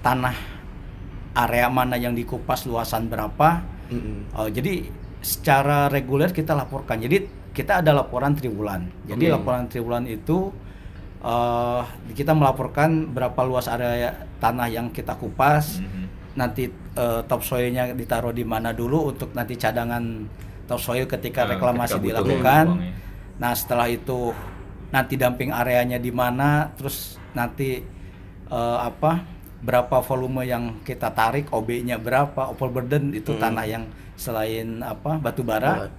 tanah 0.00 0.34
area 1.34 1.66
mana 1.66 1.98
yang 1.98 2.14
dikupas 2.14 2.64
luasan 2.64 3.10
berapa. 3.10 3.60
Mm-mm. 3.90 4.18
Eh, 4.32 4.50
jadi 4.54 4.74
secara 5.20 5.88
reguler 5.88 6.30
kita 6.30 6.54
laporkan. 6.54 7.00
Jadi 7.00 7.26
kita 7.50 7.80
ada 7.80 7.94
laporan 7.94 8.34
triwulan. 8.34 8.86
Jadi 9.04 9.30
Oke. 9.30 9.34
laporan 9.34 9.64
triwulan 9.66 10.04
itu 10.06 10.50
eh, 11.20 11.82
kita 12.12 12.32
melaporkan 12.32 13.10
berapa 13.10 13.40
luas 13.42 13.66
area 13.66 14.12
tanah 14.38 14.68
yang 14.68 14.90
kita 14.90 15.16
kupas. 15.16 15.80
Mhm. 15.80 16.04
Nanti 16.34 16.66
eh, 16.70 17.20
topsoilnya 17.24 17.94
ditaruh 17.94 18.30
di 18.30 18.42
mana 18.42 18.70
dulu 18.70 19.10
untuk 19.10 19.34
nanti 19.34 19.54
cadangan 19.54 20.26
topsoil 20.64 21.04
ketika 21.04 21.44
Ah, 21.44 21.50
reklamasi 21.54 21.98
ketika 21.98 22.06
dilakukan. 22.20 22.64
uangnya. 22.78 22.92
Nah 23.34 23.52
setelah 23.52 23.86
itu 23.86 24.30
nanti 24.88 25.18
dumping 25.18 25.50
areanya 25.50 25.98
di 25.98 26.14
mana, 26.14 26.70
terus 26.74 27.18
nanti 27.32 27.82
eh, 28.44 28.78
apa 28.80 29.33
berapa 29.64 29.96
volume 29.98 30.44
yang 30.44 30.84
kita 30.84 31.08
tarik, 31.10 31.48
OB-nya 31.48 31.96
berapa, 31.96 32.46
overburden 32.46 33.10
itu 33.10 33.32
Hmm. 33.32 33.40
tanah 33.40 33.64
yang 33.64 33.84
selain 34.14 34.78
apa 34.78 35.16
batu 35.16 35.40
bara. 35.40 35.88
Berat. 35.88 35.92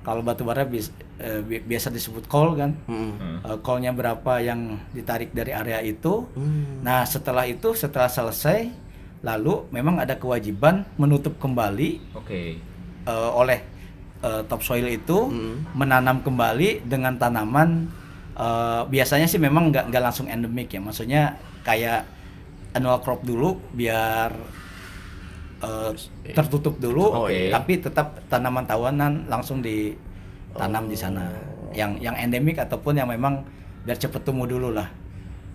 Kalau 0.00 0.24
batu 0.24 0.42
bara 0.42 0.64
bis- 0.64 0.88
eh, 1.16 1.44
bi- 1.44 1.60
biasa 1.60 1.92
disebut 1.92 2.24
coal 2.24 2.56
kan. 2.56 2.72
Mm. 2.88 3.12
Hmm. 3.12 3.36
Coal-nya 3.60 3.92
berapa 3.92 4.40
yang 4.40 4.80
ditarik 4.90 5.28
dari 5.30 5.52
area 5.52 5.84
itu. 5.84 6.24
Hmm. 6.32 6.80
Nah, 6.80 7.04
setelah 7.04 7.44
itu 7.44 7.76
setelah 7.76 8.08
selesai 8.08 8.72
lalu 9.20 9.68
memang 9.68 10.00
ada 10.00 10.16
kewajiban 10.16 10.88
menutup 10.96 11.36
kembali 11.36 12.00
Oke. 12.16 12.56
eh, 13.02 13.30
oleh 13.30 13.60
eh, 14.20 14.42
topsoil 14.46 14.84
itu 14.86 15.28
Hmm. 15.28 15.64
menanam 15.74 16.20
kembali 16.20 16.80
dengan 16.82 17.16
tanaman 17.16 17.88
eh, 18.32 18.82
biasanya 18.86 19.24
sih 19.24 19.36
memang 19.36 19.68
nggak 19.68 19.88
nggak 19.88 20.00
langsung 20.02 20.24
endemik 20.24 20.68
ya 20.68 20.80
maksudnya 20.80 21.22
kayak 21.60 22.08
annual 22.72 22.98
crop 23.00 23.22
dulu 23.22 23.58
biar 23.72 24.30
eh, 25.60 25.90
tertutup 26.32 26.78
dulu 26.78 27.26
Oke. 27.26 27.50
tapi 27.50 27.72
tetap 27.78 28.16
tanaman 28.26 28.64
tawanan 28.64 29.26
langsung 29.26 29.60
ditanam 29.60 30.86
di 30.86 30.96
sana 30.96 31.26
Oh. 31.70 31.70
yang 31.70 31.94
yang 32.02 32.18
endemik 32.18 32.58
ataupun 32.58 32.98
yang 32.98 33.06
memang 33.06 33.46
biar 33.86 33.94
cepet 33.94 34.26
tumbuh 34.26 34.42
dulu 34.42 34.74
lah 34.74 34.90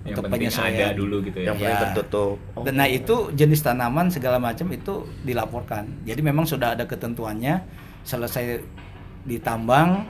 Yang 0.07 0.15
untuk 0.15 0.24
penting 0.31 0.48
ada 0.48 0.55
penyesuaian 0.63 0.93
dulu 0.95 1.15
gitu 1.27 1.38
ya. 1.43 1.48
Yang 1.51 1.57
Ya. 1.60 1.75
tertutup. 1.84 2.38
Oh. 2.55 2.63
Dan 2.63 2.74
Nah 2.79 2.88
itu 2.88 3.15
jenis 3.36 3.60
tanaman 3.60 4.07
segala 4.07 4.39
macam 4.39 4.72
itu 4.72 5.03
dilaporkan. 5.27 5.84
Jadi 6.07 6.22
memang 6.24 6.48
sudah 6.48 6.72
ada 6.72 6.88
ketentuannya. 6.88 7.60
Selesai 8.07 8.63
ditambang 9.27 10.07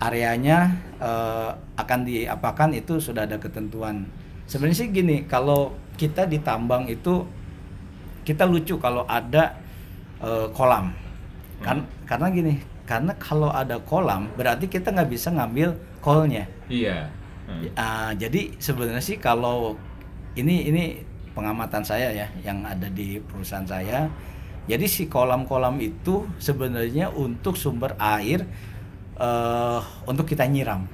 areanya 0.00 0.74
eh, 0.98 1.50
akan 1.78 2.00
diapakan 2.02 2.74
itu 2.74 2.98
sudah 2.98 3.28
ada 3.28 3.38
ketentuan. 3.38 4.08
Sebenarnya 4.50 4.76
sih 4.82 4.88
gini, 4.90 5.22
kalau 5.30 5.76
kita 5.96 6.26
ditambang 6.26 6.88
itu 6.88 7.26
kita 8.22 8.46
lucu 8.46 8.78
kalau 8.78 9.02
ada 9.06 9.58
eh, 10.22 10.46
kolam. 10.54 10.94
Kan, 11.62 11.86
karena 12.10 12.26
gini, 12.34 12.54
karena 12.82 13.14
kalau 13.14 13.54
ada 13.54 13.78
kolam 13.78 14.26
berarti 14.34 14.66
kita 14.66 14.90
nggak 14.90 15.10
bisa 15.10 15.30
ngambil 15.30 15.78
kolnya. 16.02 16.44
Iya. 16.66 17.06
Hmm. 17.46 17.62
Ah, 17.78 18.10
jadi 18.18 18.54
sebenarnya 18.58 19.02
sih 19.02 19.18
kalau 19.18 19.78
ini 20.34 20.66
ini 20.66 20.84
pengamatan 21.32 21.82
saya 21.82 22.12
ya 22.12 22.26
yang 22.42 22.62
ada 22.66 22.90
di 22.90 23.22
perusahaan 23.22 23.66
saya. 23.66 24.10
Jadi 24.62 24.86
si 24.86 25.10
kolam-kolam 25.10 25.82
itu 25.82 26.22
sebenarnya 26.38 27.10
untuk 27.10 27.58
sumber 27.58 27.98
air 27.98 28.46
eh, 29.18 29.80
untuk 30.06 30.26
kita 30.26 30.46
nyiram. 30.46 30.86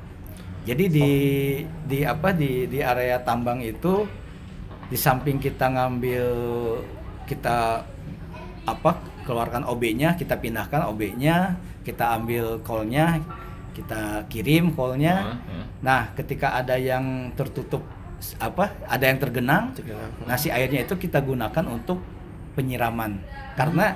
Jadi 0.68 0.84
di 0.92 1.10
di 1.88 1.98
apa 2.04 2.36
di 2.36 2.68
di 2.68 2.84
area 2.84 3.24
tambang 3.24 3.64
itu 3.64 4.04
di 4.88 4.96
samping 4.96 5.36
kita 5.36 5.68
ngambil 5.68 6.26
kita 7.28 7.84
apa 8.64 8.92
keluarkan 9.28 9.68
OB-nya, 9.68 10.16
kita 10.16 10.40
pindahkan 10.40 10.88
OB-nya, 10.88 11.60
kita 11.84 12.16
ambil 12.16 12.64
kolnya, 12.64 13.20
kita 13.76 14.24
kirim 14.32 14.72
kolnya. 14.72 15.36
Heeh, 15.36 15.36
heeh. 15.36 15.64
Nah, 15.84 16.12
ketika 16.16 16.56
ada 16.56 16.80
yang 16.80 17.32
tertutup 17.36 17.84
apa, 18.40 18.72
ada 18.88 19.04
yang 19.04 19.20
tergenang, 19.20 19.76
Tergenang. 19.76 20.10
nah 20.26 20.34
si 20.40 20.48
airnya 20.50 20.82
itu 20.82 20.96
kita 20.96 21.20
gunakan 21.20 21.64
untuk 21.68 22.00
penyiraman. 22.58 23.20
Karena 23.54 23.94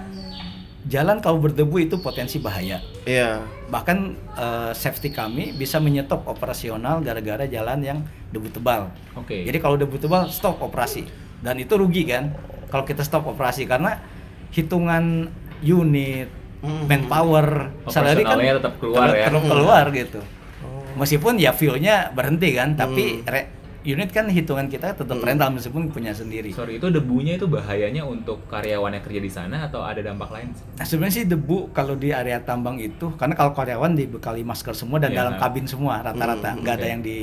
jalan 0.84 1.18
kalau 1.18 1.38
berdebu 1.38 1.78
itu 1.80 1.96
potensi 1.96 2.36
bahaya. 2.36 2.82
Iya. 3.02 3.42
Bahkan 3.68 3.98
eh, 4.32 4.70
safety 4.72 5.08
kami 5.08 5.52
bisa 5.52 5.78
menyetop 5.78 6.26
operasional 6.26 6.98
gara-gara 7.00 7.46
jalan 7.46 7.78
yang 7.80 7.98
debu 8.28 8.50
tebal. 8.50 8.90
Oke. 9.14 9.42
Jadi 9.42 9.58
kalau 9.58 9.76
debu 9.76 9.96
tebal 9.96 10.26
stop 10.26 10.58
operasi 10.58 11.06
dan 11.38 11.56
itu 11.56 11.74
rugi 11.74 12.02
kan 12.04 12.34
kalau 12.66 12.82
kita 12.82 13.02
stop 13.02 13.26
operasi 13.26 13.64
karena 13.64 14.02
hitungan 14.50 15.30
unit 15.60 16.28
Hmm. 16.62 16.86
manpower 16.86 17.74
salary 17.90 18.22
kan 18.22 18.38
Operasionalnya 18.38 18.54
tetap 18.54 18.74
keluar 18.78 19.02
tetap- 19.02 19.18
ya. 19.18 19.26
tetap 19.26 19.42
keluar 19.44 19.84
gitu. 19.90 20.20
Oh. 20.62 20.86
Meskipun 20.94 21.34
ya 21.34 21.50
fuelnya 21.50 22.14
berhenti 22.14 22.54
kan, 22.54 22.78
tapi 22.78 23.18
Hmm. 23.18 23.26
re- 23.26 23.50
unit 23.84 24.08
kan 24.08 24.26
hitungan 24.26 24.66
kita 24.66 24.92
tetap 24.92 25.12
Hmm. 25.12 25.24
rental 25.24 25.50
meskipun 25.50 25.88
punya 25.88 26.10
sendiri. 26.10 26.50
Sorry, 26.50 26.76
itu 26.76 26.86
debunya 26.86 27.34
itu 27.34 27.44
bahayanya 27.44 28.02
untuk 28.02 28.46
karyawan 28.46 28.92
yang 28.92 29.02
kerja 29.02 29.18
di 29.18 29.28
sana 29.28 29.56
atau 29.64 29.80
ada 29.80 29.98
dampak 29.98 30.30
lain? 30.30 30.54
Nah 30.72 30.82
sebenarnya 30.82 31.14
sih 31.14 31.24
debu 31.24 31.70
kalau 31.70 31.94
di 31.94 32.10
area 32.10 32.38
tambang 32.38 32.76
itu 32.76 33.10
karena 33.12 33.32
kalau 33.32 33.50
karyawan 33.50 33.92
dibekali 33.92 34.40
masker 34.40 34.70
semua 34.72 34.96
dan 34.96 35.10
Iya, 35.10 35.18
dalam 35.18 35.34
nah. 35.34 35.40
kabin 35.40 35.64
semua 35.64 35.98
rata-rata 36.00 36.50
Hmm, 36.50 36.60
nggak 36.60 36.74
ada 36.74 36.80
oke. 36.80 36.90
yang 36.90 37.00
di 37.00 37.18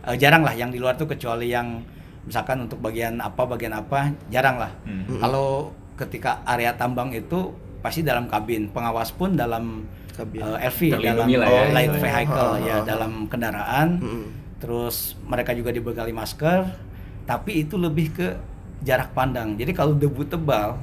eh, 0.00 0.16
jarang 0.16 0.42
lah 0.42 0.52
yang 0.52 0.68
di 0.68 0.78
luar 0.78 0.94
tuh 0.94 1.06
kecuali 1.06 1.48
yang 1.48 1.82
misalkan 2.22 2.58
untuk 2.60 2.78
bagian 2.78 3.18
apa 3.18 3.42
bagian 3.44 3.72
apa 3.72 3.98
jarang 4.28 4.56
lah. 4.56 4.70
Hmm. 4.82 5.02
Hmm. 5.04 5.18
Kalau 5.20 5.70
ketika 5.96 6.38
area 6.44 6.70
tambang 6.72 7.10
itu 7.10 7.50
pasti 7.78 8.00
dalam 8.00 8.26
kabin 8.26 8.68
pengawas 8.68 9.10
pun 9.10 9.32
dalam 9.32 9.82
Kabin. 10.08 10.40
eh, 10.40 10.64
LV 10.64 10.80
dalam 10.88 11.02
Terlindungi 11.28 11.36
lah 11.36 11.46
ya, 11.46 11.52
oh, 11.52 11.64
light 11.68 11.86
istilahnya. 11.88 12.04
vehicle 12.08 12.48
Ha, 12.48 12.54
ha, 12.54 12.64
ya 12.64 12.74
ha. 12.74 12.84
dalam 12.84 13.12
kendaraan. 13.26 13.88
Mm-mm. 13.98 14.26
Terus 14.56 15.14
mereka 15.22 15.52
juga 15.52 15.68
dibekali 15.68 16.10
masker, 16.10 16.64
tapi 17.24 17.60
itu 17.60 17.76
lebih 17.76 18.06
ke 18.10 18.28
jarak 18.80 19.12
pandang. 19.12 19.54
Jadi 19.54 19.72
kalau 19.72 19.92
debu 19.92 20.24
tebal, 20.24 20.80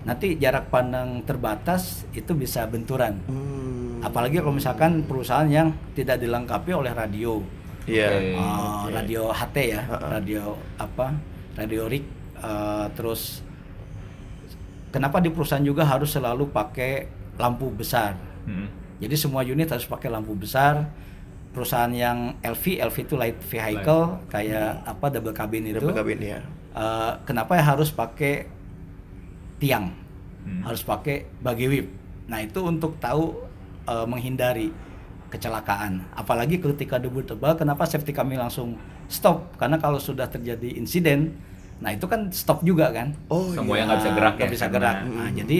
nanti 0.00 0.34
jarak 0.36 0.70
pandang 0.70 1.20
terbatas 1.22 2.06
itu 2.10 2.30
bisa 2.32 2.64
benturan. 2.64 3.18
Hmm. 3.26 3.98
Apalagi 4.00 4.38
kalau 4.38 4.54
misalkan 4.54 5.04
perusahaan 5.04 5.44
yang 5.44 5.70
tidak 5.92 6.18
dilengkapi 6.18 6.70
oleh 6.70 6.90
radio, 6.90 7.42
Iya. 7.88 8.06
Oke. 8.06 8.20
Eh, 8.22 8.36
Oke. 8.36 8.90
radio 8.92 9.22
HT 9.30 9.56
ya, 9.66 9.80
Ha-ha. 9.82 10.06
radio 10.12 10.42
apa, 10.76 11.16
radio 11.56 11.88
rig. 11.88 12.04
eh, 12.36 12.86
terus 12.94 13.40
kenapa 14.90 15.18
di 15.18 15.28
perusahaan 15.28 15.60
juga 15.60 15.84
harus 15.84 16.08
selalu 16.08 16.48
pakai 16.48 17.08
lampu 17.36 17.68
besar? 17.68 18.14
Hmm. 18.44 18.68
Jadi 19.00 19.16
semua 19.16 19.40
unit 19.42 19.64
harus 19.66 19.84
pakai 19.84 20.08
lampu 20.08 20.36
besar. 20.36 20.88
Perusahaan 21.50 21.90
yang 21.90 22.38
LV, 22.40 22.64
LV 22.80 22.96
itu 23.00 23.14
light 23.14 23.38
vehicle 23.42 24.22
kayak 24.28 24.86
apa 24.86 25.06
double 25.10 25.32
cabin 25.32 25.66
itu. 25.66 25.76
Double 25.76 25.92
kabin 25.92 26.18
ya. 26.18 26.38
eh, 26.70 27.12
kenapa 27.24 27.58
ya 27.58 27.64
harus 27.66 27.90
pakai 27.90 28.46
tiang? 29.58 29.90
Hmm. 30.40 30.62
Harus 30.62 30.80
pakai 30.80 31.26
bagi 31.38 31.66
whip. 31.66 31.86
Nah, 32.26 32.38
itu 32.38 32.62
untuk 32.62 32.96
tahu 32.96 33.34
eh, 33.82 34.06
menghindari 34.06 34.70
kecelakaan. 35.28 36.06
Apalagi 36.12 36.58
ketika 36.58 36.96
debu 36.96 37.22
tebal, 37.24 37.54
kenapa 37.54 37.82
safety 37.84 38.10
kami 38.10 38.34
langsung 38.34 38.78
stop? 39.06 39.54
Karena 39.56 39.76
kalau 39.76 39.98
sudah 39.98 40.26
terjadi 40.26 40.74
insiden, 40.74 41.34
nah 41.78 41.90
itu 41.90 42.06
kan 42.06 42.30
stop 42.30 42.62
juga 42.62 42.90
kan? 42.90 43.14
Oh 43.26 43.50
Semuanya 43.50 43.74
iya. 43.76 43.86
nggak 43.86 43.98
bisa 43.98 44.10
gerak 44.12 44.34
nggak 44.36 44.46
ya, 44.46 44.52
bisa 44.52 44.66
karena- 44.66 44.74
gerak. 44.76 44.96
Nah, 45.04 45.26
Hmm. 45.26 45.36
jadi 45.36 45.58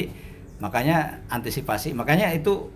makanya 0.58 0.96
antisipasi. 1.28 1.90
Makanya 1.92 2.30
itu 2.30 2.70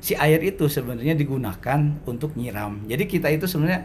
si 0.00 0.16
air 0.16 0.40
itu 0.40 0.64
sebenarnya 0.66 1.12
digunakan 1.12 1.80
untuk 2.04 2.34
nyiram. 2.34 2.80
Jadi 2.84 3.04
kita 3.04 3.28
itu 3.28 3.44
sebenarnya 3.44 3.84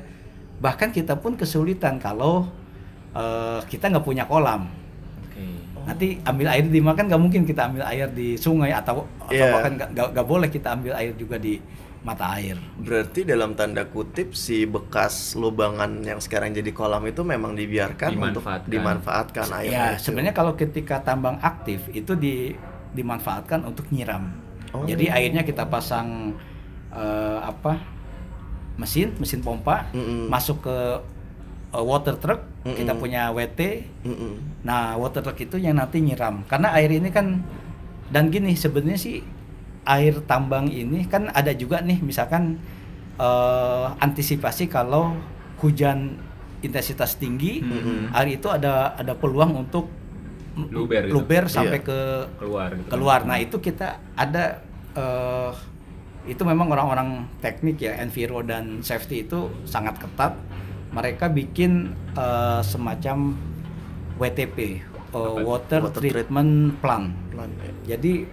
bahkan 0.58 0.90
kita 0.90 1.16
pun 1.16 1.36
kesulitan 1.36 2.00
kalau 2.00 2.48
eh, 3.12 3.60
kita 3.68 3.92
nggak 3.92 4.04
punya 4.04 4.24
kolam. 4.24 4.68
Oke. 5.28 5.44
Nanti 5.86 6.08
ambil 6.24 6.48
air 6.50 6.66
di 6.66 6.80
mana 6.80 6.96
kan 6.96 7.06
nggak 7.06 7.22
mungkin 7.22 7.44
kita 7.44 7.68
ambil 7.68 7.84
air 7.86 8.08
di 8.10 8.36
sungai 8.36 8.72
atau 8.72 9.04
atau 9.22 9.32
Iya. 9.32 9.52
bahkan 9.54 9.72
nggak- 9.92 10.26
boleh 10.26 10.48
kita 10.48 10.74
ambil 10.74 10.96
air 10.96 11.14
juga 11.14 11.36
di 11.36 11.60
mata 12.02 12.38
air. 12.38 12.54
Berarti 12.78 13.26
dalam 13.26 13.58
tanda 13.58 13.82
kutip 13.84 14.38
si 14.38 14.64
bekas 14.64 15.34
lubangan 15.34 15.90
yang 16.00 16.22
sekarang 16.22 16.54
jadi 16.54 16.70
kolam 16.70 17.02
itu 17.04 17.26
memang 17.26 17.58
dibiarkan 17.58 18.14
untuk 18.14 18.46
Dimanfaatkan. 18.46 18.70
dimanfaatkan 18.70 19.48
airnya. 19.52 19.74
Ya, 19.74 19.86
itu. 19.98 20.06
sebenarnya 20.06 20.34
kalau 20.34 20.54
ketika 20.54 21.02
tambang 21.02 21.42
aktif 21.42 21.82
itu 21.92 22.14
di, 22.14 22.54
dimanfaatkan 22.94 23.66
untuk 23.66 23.90
nyiram. 23.90 24.30
Oh. 24.76 24.84
Jadi 24.84 25.08
airnya 25.08 25.42
kita 25.42 25.64
pasang 25.66 26.36
eh, 26.92 27.40
apa 27.42 27.80
mesin, 28.76 29.16
mesin 29.16 29.40
pompa, 29.40 29.88
Mm-mm. 29.92 30.28
masuk 30.28 30.60
ke 30.62 30.78
eh, 31.72 31.84
water 31.84 32.16
truck. 32.16 32.42
Kita 32.66 32.92
Mm-mm. 32.92 33.00
punya 33.00 33.30
WT. 33.30 33.60
Mm-mm. 34.04 34.34
Nah, 34.64 34.98
water 34.98 35.22
truck 35.22 35.38
itu 35.38 35.56
yang 35.56 35.78
nanti 35.78 36.02
nyiram. 36.02 36.44
Karena 36.46 36.74
air 36.74 36.90
ini 36.90 37.08
kan 37.08 37.40
dan 38.10 38.28
gini 38.28 38.54
sebenarnya 38.54 38.98
sih 38.98 39.22
air 39.86 40.18
tambang 40.26 40.66
ini 40.68 41.06
kan 41.06 41.30
ada 41.30 41.54
juga 41.54 41.80
nih 41.80 42.02
misalkan 42.02 42.58
eh, 43.16 43.86
antisipasi 43.98 44.66
kalau 44.66 45.14
hujan 45.62 46.18
intensitas 46.60 47.16
tinggi, 47.16 47.62
Mm-mm. 47.62 48.10
air 48.12 48.34
itu 48.34 48.50
ada 48.50 48.92
ada 48.94 49.14
peluang 49.14 49.56
untuk 49.56 49.88
Luber 50.56 51.04
gitu. 51.04 51.20
luber 51.20 51.44
sampai 51.46 51.78
Iya. 51.78 51.86
ke 51.86 52.00
Keluar 52.40 52.70
gitu. 52.74 52.88
keluar. 52.88 53.20
Nah, 53.22 53.38
itu 53.38 53.60
kita 53.60 53.88
ada 54.16 54.65
eh, 54.96 55.52
itu 56.26 56.42
memang 56.42 56.72
orang-orang 56.74 57.30
teknik 57.44 57.78
ya, 57.84 58.02
enviro 58.02 58.42
dan 58.42 58.82
safety 58.82 59.28
itu 59.28 59.52
sangat 59.68 60.02
ketat. 60.02 60.34
Mereka 60.96 61.30
bikin 61.30 61.94
eh, 62.16 62.62
semacam 62.64 63.36
WTP, 64.16 64.58
eh, 64.58 64.78
Apa? 65.12 65.44
Water, 65.44 65.82
Water 65.92 66.02
Treatment 66.02 66.80
Plan. 66.80 67.12
Pelan, 67.30 67.52
ya. 67.60 67.96
Jadi 67.96 68.26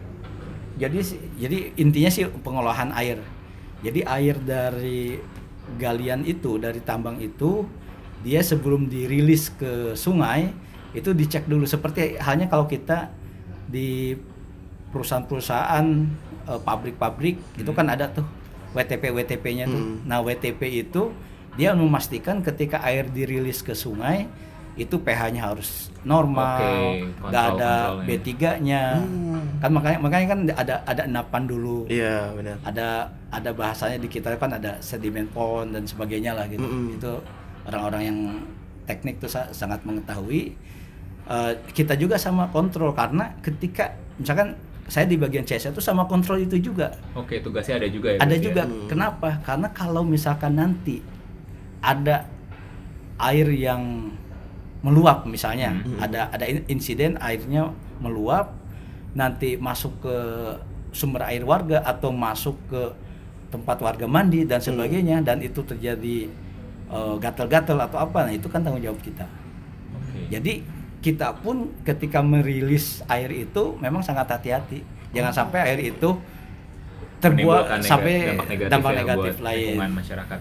jadi 0.72 0.98
jadi 1.36 1.58
intinya 1.76 2.10
sih 2.10 2.24
pengolahan 2.40 2.94
air. 2.96 3.20
Jadi 3.82 4.00
air 4.06 4.38
dari 4.40 5.18
galian 5.76 6.22
itu 6.26 6.58
dari 6.58 6.80
tambang 6.82 7.18
itu 7.18 7.66
dia 8.22 8.42
sebelum 8.42 8.86
dirilis 8.86 9.50
ke 9.54 9.98
sungai 9.98 10.54
itu 10.94 11.10
dicek 11.10 11.48
dulu 11.48 11.66
seperti 11.66 12.20
halnya 12.20 12.46
kalau 12.46 12.68
kita 12.68 13.10
di 13.66 14.14
perusahaan-perusahaan 14.92 15.86
eh, 16.44 16.60
pabrik-pabrik 16.60 17.36
itu 17.54 17.66
Hmm. 17.66 17.78
kan 17.78 17.86
ada 17.88 18.06
tuh 18.08 18.26
WTP 18.72 19.12
WTP-nya 19.12 19.64
tuh. 19.66 19.76
Hmm. 19.76 19.96
Nah, 20.02 20.20
WTP 20.20 20.60
itu 20.80 21.12
dia 21.52 21.72
memastikan 21.72 22.40
ketika 22.40 22.80
air 22.80 23.04
dirilis 23.06 23.60
ke 23.60 23.72
sungai 23.72 24.24
itu 24.72 24.96
pH-nya 24.96 25.44
harus 25.44 25.92
normal, 26.00 26.96
Oke, 26.96 27.04
nggak 27.22 27.44
ada 27.52 27.72
kontrol-kontrolnya. 27.92 28.06
B3-nya. 28.08 28.82
Hmm. 28.96 29.44
Kan 29.60 29.70
makanya 29.70 29.98
makanya 30.00 30.26
kan 30.26 30.40
ada 30.56 30.74
ada 30.82 31.02
enapan 31.04 31.42
dulu. 31.44 31.84
Iya, 31.86 32.32
benar. 32.32 32.56
Ada 32.64 32.88
ada 33.28 33.50
bahasanya 33.52 34.00
di 34.00 34.08
kita 34.08 34.32
kan 34.34 34.48
ada 34.50 34.80
sedimen 34.80 35.28
pond 35.28 35.68
dan 35.70 35.84
sebagainya 35.84 36.32
lah 36.32 36.48
gitu. 36.48 36.64
Mm-mm. 36.64 36.96
Itu 36.96 37.20
orang-orang 37.62 38.02
yang 38.02 38.18
teknik 38.82 39.20
tuh 39.20 39.28
sa- 39.28 39.52
sangat 39.52 39.84
mengetahui. 39.84 40.56
Eh, 41.22 41.52
kita 41.70 41.92
juga 41.94 42.16
sama 42.16 42.48
kontrol 42.48 42.90
karena 42.90 43.36
ketika 43.38 43.92
misalkan 44.16 44.56
saya 44.86 45.06
di 45.06 45.16
bagian 45.16 45.42
CS 45.42 45.70
itu 45.70 45.80
sama 45.80 46.04
kontrol 46.04 46.38
itu 46.38 46.58
juga. 46.58 46.90
Oke, 47.14 47.38
tugasnya 47.40 47.78
ada 47.80 47.88
juga 47.88 48.14
ya. 48.14 48.18
Ada 48.20 48.36
ya? 48.36 48.42
juga. 48.42 48.62
Hmm. 48.66 48.88
Kenapa? 48.90 49.38
Karena 49.40 49.68
kalau 49.70 50.02
misalkan 50.02 50.58
nanti 50.58 51.00
ada 51.80 52.26
air 53.18 53.46
yang 53.48 54.10
meluap 54.82 55.22
misalnya, 55.24 55.70
Hmm. 55.70 55.98
ada 56.02 56.26
ada 56.28 56.44
in- 56.44 56.66
insiden 56.68 57.14
airnya 57.22 57.70
meluap 58.02 58.58
nanti 59.14 59.54
masuk 59.54 59.94
ke 60.02 60.16
sumber 60.90 61.22
air 61.24 61.46
warga 61.46 61.80
atau 61.86 62.10
masuk 62.10 62.58
ke 62.66 62.82
tempat 63.48 63.78
warga 63.78 64.08
mandi 64.08 64.42
dan 64.42 64.58
sebagainya 64.58 65.20
dan 65.22 65.38
itu 65.40 65.60
terjadi 65.62 66.28
eh, 66.92 67.16
gatal-gatal 67.16 67.80
atau 67.80 68.04
apa, 68.04 68.28
nah 68.28 68.32
itu 68.36 68.44
kan 68.52 68.60
tanggung 68.60 68.84
jawab 68.84 69.00
kita. 69.00 69.24
Oke. 69.96 70.28
Jadi 70.28 70.60
kita 71.02 71.34
pun 71.42 71.74
ketika 71.82 72.22
merilis 72.22 73.02
air 73.10 73.28
itu 73.34 73.74
memang 73.82 74.00
sangat 74.06 74.30
hati-hati. 74.30 74.86
Jangan 75.12 75.34
sampai 75.34 75.58
air 75.66 75.80
itu 75.92 76.16
terbuat 77.22 77.78
sampai 77.86 78.34
dampak 78.34 78.46
negatif 78.50 78.70
dampak 78.70 78.90
ya 78.90 78.98
negatif 78.98 79.34
lain. 79.38 79.76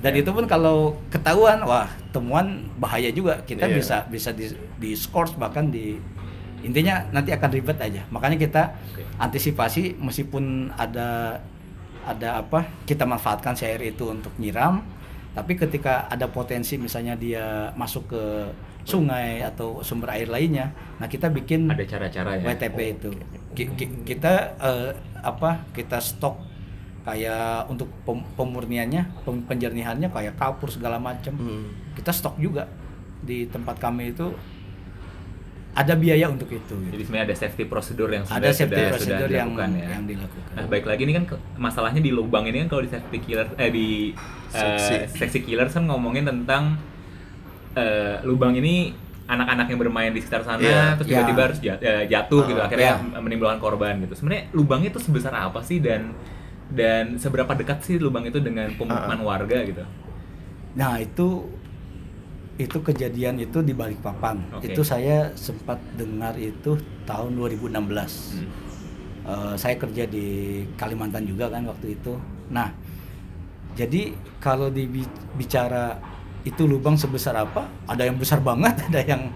Dan 0.01 0.13
ya. 0.17 0.19
itu 0.21 0.29
pun 0.33 0.45
kalau 0.49 0.97
ketahuan, 1.13 1.61
wah 1.65 1.89
temuan 2.09 2.65
bahaya 2.81 3.09
juga. 3.13 3.41
Kita 3.45 3.69
Iya. 3.69 3.77
bisa 3.77 3.97
bisa 4.09 4.29
di, 4.33 4.49
di 4.81 4.97
scores 4.97 5.37
bahkan 5.37 5.69
di 5.69 5.97
intinya 6.61 7.05
nanti 7.13 7.33
akan 7.33 7.49
ribet 7.53 7.77
aja. 7.81 8.01
Makanya 8.09 8.37
kita 8.37 8.73
Oke. 8.93 9.05
antisipasi 9.17 9.97
meskipun 9.97 10.73
ada 10.77 11.41
ada 12.01 12.41
apa 12.41 12.65
kita 12.89 13.05
manfaatkan 13.05 13.53
si 13.53 13.65
air 13.65 13.81
itu 13.93 14.09
untuk 14.09 14.33
nyiram, 14.41 14.81
tapi 15.37 15.53
ketika 15.53 16.09
ada 16.09 16.25
potensi 16.25 16.81
misalnya 16.81 17.13
dia 17.13 17.69
masuk 17.77 18.09
ke 18.09 18.23
sungai 18.83 19.41
atau 19.41 19.81
sumber 19.81 20.11
air 20.11 20.25
lainnya, 20.25 20.69
nah 20.97 21.05
kita 21.05 21.27
bikin 21.27 21.67
ada 21.67 21.83
cara-cara 21.83 22.35
ya. 22.35 22.45
WTP 22.47 22.77
itu. 22.91 23.09
Ki- 23.51 23.71
ki- 23.71 24.01
kita 24.03 24.31
eh, 24.57 24.89
apa? 25.17 25.65
Kita 25.69 25.97
stok 25.97 26.37
kayak 27.01 27.67
untuk 27.67 27.89
pem- 28.03 28.25
pemurniannya, 28.31 29.21
pem- 29.21 29.43
penjernihannya 29.43 30.07
kayak 30.07 30.33
kapur 30.35 30.67
segala 30.67 30.97
macam. 30.97 31.33
Hmm. 31.33 31.69
Kita 31.93 32.09
stok 32.09 32.37
juga 32.37 32.65
di 33.19 33.45
tempat 33.45 33.77
kami 33.77 34.11
itu 34.11 34.33
ada 35.71 35.95
biaya 35.95 36.27
untuk 36.27 36.51
itu. 36.51 36.59
gitu. 36.67 36.91
Jadi 36.91 37.03
sebenarnya 37.05 37.27
ada 37.31 37.37
safety 37.37 37.63
prosedur 37.63 38.11
yang 38.11 38.27
sudah 38.27 38.37
Ada 38.37 38.49
safety 38.51 38.75
sudah, 38.75 38.89
procedure 38.91 39.15
sudah 39.23 39.29
yang 39.31 39.49
dilakukan 39.55 39.69
ya. 39.71 39.87
yang 39.89 40.03
dilakukan. 40.03 40.51
Nah, 40.51 40.65
baik 40.67 40.85
lagi 40.85 41.01
ini 41.05 41.13
kan 41.15 41.25
ke- 41.29 41.41
masalahnya 41.55 42.01
di 42.01 42.11
lubang 42.11 42.43
ini 42.43 42.57
kan 42.61 42.67
kalau 42.67 42.83
di 42.83 42.91
safety 42.91 43.17
killer 43.19 43.47
eh 43.55 43.71
di 43.71 43.87
eh, 44.51 44.59
Seksi. 44.59 44.95
seksi 45.15 45.39
killer 45.41 45.71
kan 45.71 45.87
ngomongin 45.87 46.27
tentang 46.27 46.75
eh, 47.73 48.19
lubang 48.23 48.53
ini 48.53 48.91
anak-anak 49.23 49.65
yang 49.65 49.79
bermain 49.79 50.11
di 50.11 50.19
sekitar 50.19 50.43
sana 50.43 50.59
Iya. 50.59 50.83
terus 50.93 51.07
Iya. 51.07 51.13
tiba-tiba 51.15 51.41
harus 51.41 51.59
jat- 51.59 51.79
eh, 51.81 52.03
jatuh 52.05 52.41
gitu 52.45 52.59
Ah, 52.59 52.67
akhirnya 52.67 52.91
iya. 52.99 53.17
menimbulkan 53.17 53.59
korban 53.59 53.95
gitu. 54.01 54.13
Sebenarnya 54.13 54.51
lubangnya 54.51 54.89
itu 54.89 54.99
sebesar 54.99 55.31
apa 55.31 55.61
sih 55.61 55.79
dan 55.79 56.11
dan 56.67 57.15
seberapa 57.15 57.51
dekat 57.51 57.79
sih 57.81 57.95
lubang 57.95 58.23
itu 58.23 58.39
dengan 58.39 58.67
pemukiman 58.71 59.19
warga 59.21 59.63
gitu? 59.63 59.83
Nah, 60.73 60.95
itu 60.97 61.47
itu 62.55 62.77
kejadian 62.77 63.39
itu 63.39 63.59
di 63.59 63.71
Balikpapan. 63.71 64.37
Oke. 64.53 64.69
Itu 64.69 64.83
saya 64.83 65.31
sempat 65.33 65.79
dengar 65.93 66.35
itu 66.35 66.75
tahun 67.03 67.31
2016. 67.33 68.35
Hmm. 68.35 68.47
Eh, 69.23 69.55
saya 69.55 69.75
kerja 69.75 70.03
di 70.05 70.27
Kalimantan 70.75 71.23
juga 71.23 71.47
kan 71.47 71.63
waktu 71.63 71.95
itu. 71.95 72.19
Nah, 72.49 72.69
jadi 73.71 74.11
kalau 74.37 74.67
dibicara 74.67 75.97
itu 76.41 76.65
lubang 76.65 76.97
sebesar 76.97 77.37
apa? 77.37 77.69
Ada 77.85 78.09
yang 78.09 78.17
besar 78.17 78.41
banget, 78.41 78.75
ada 78.89 79.01
yang 79.03 79.29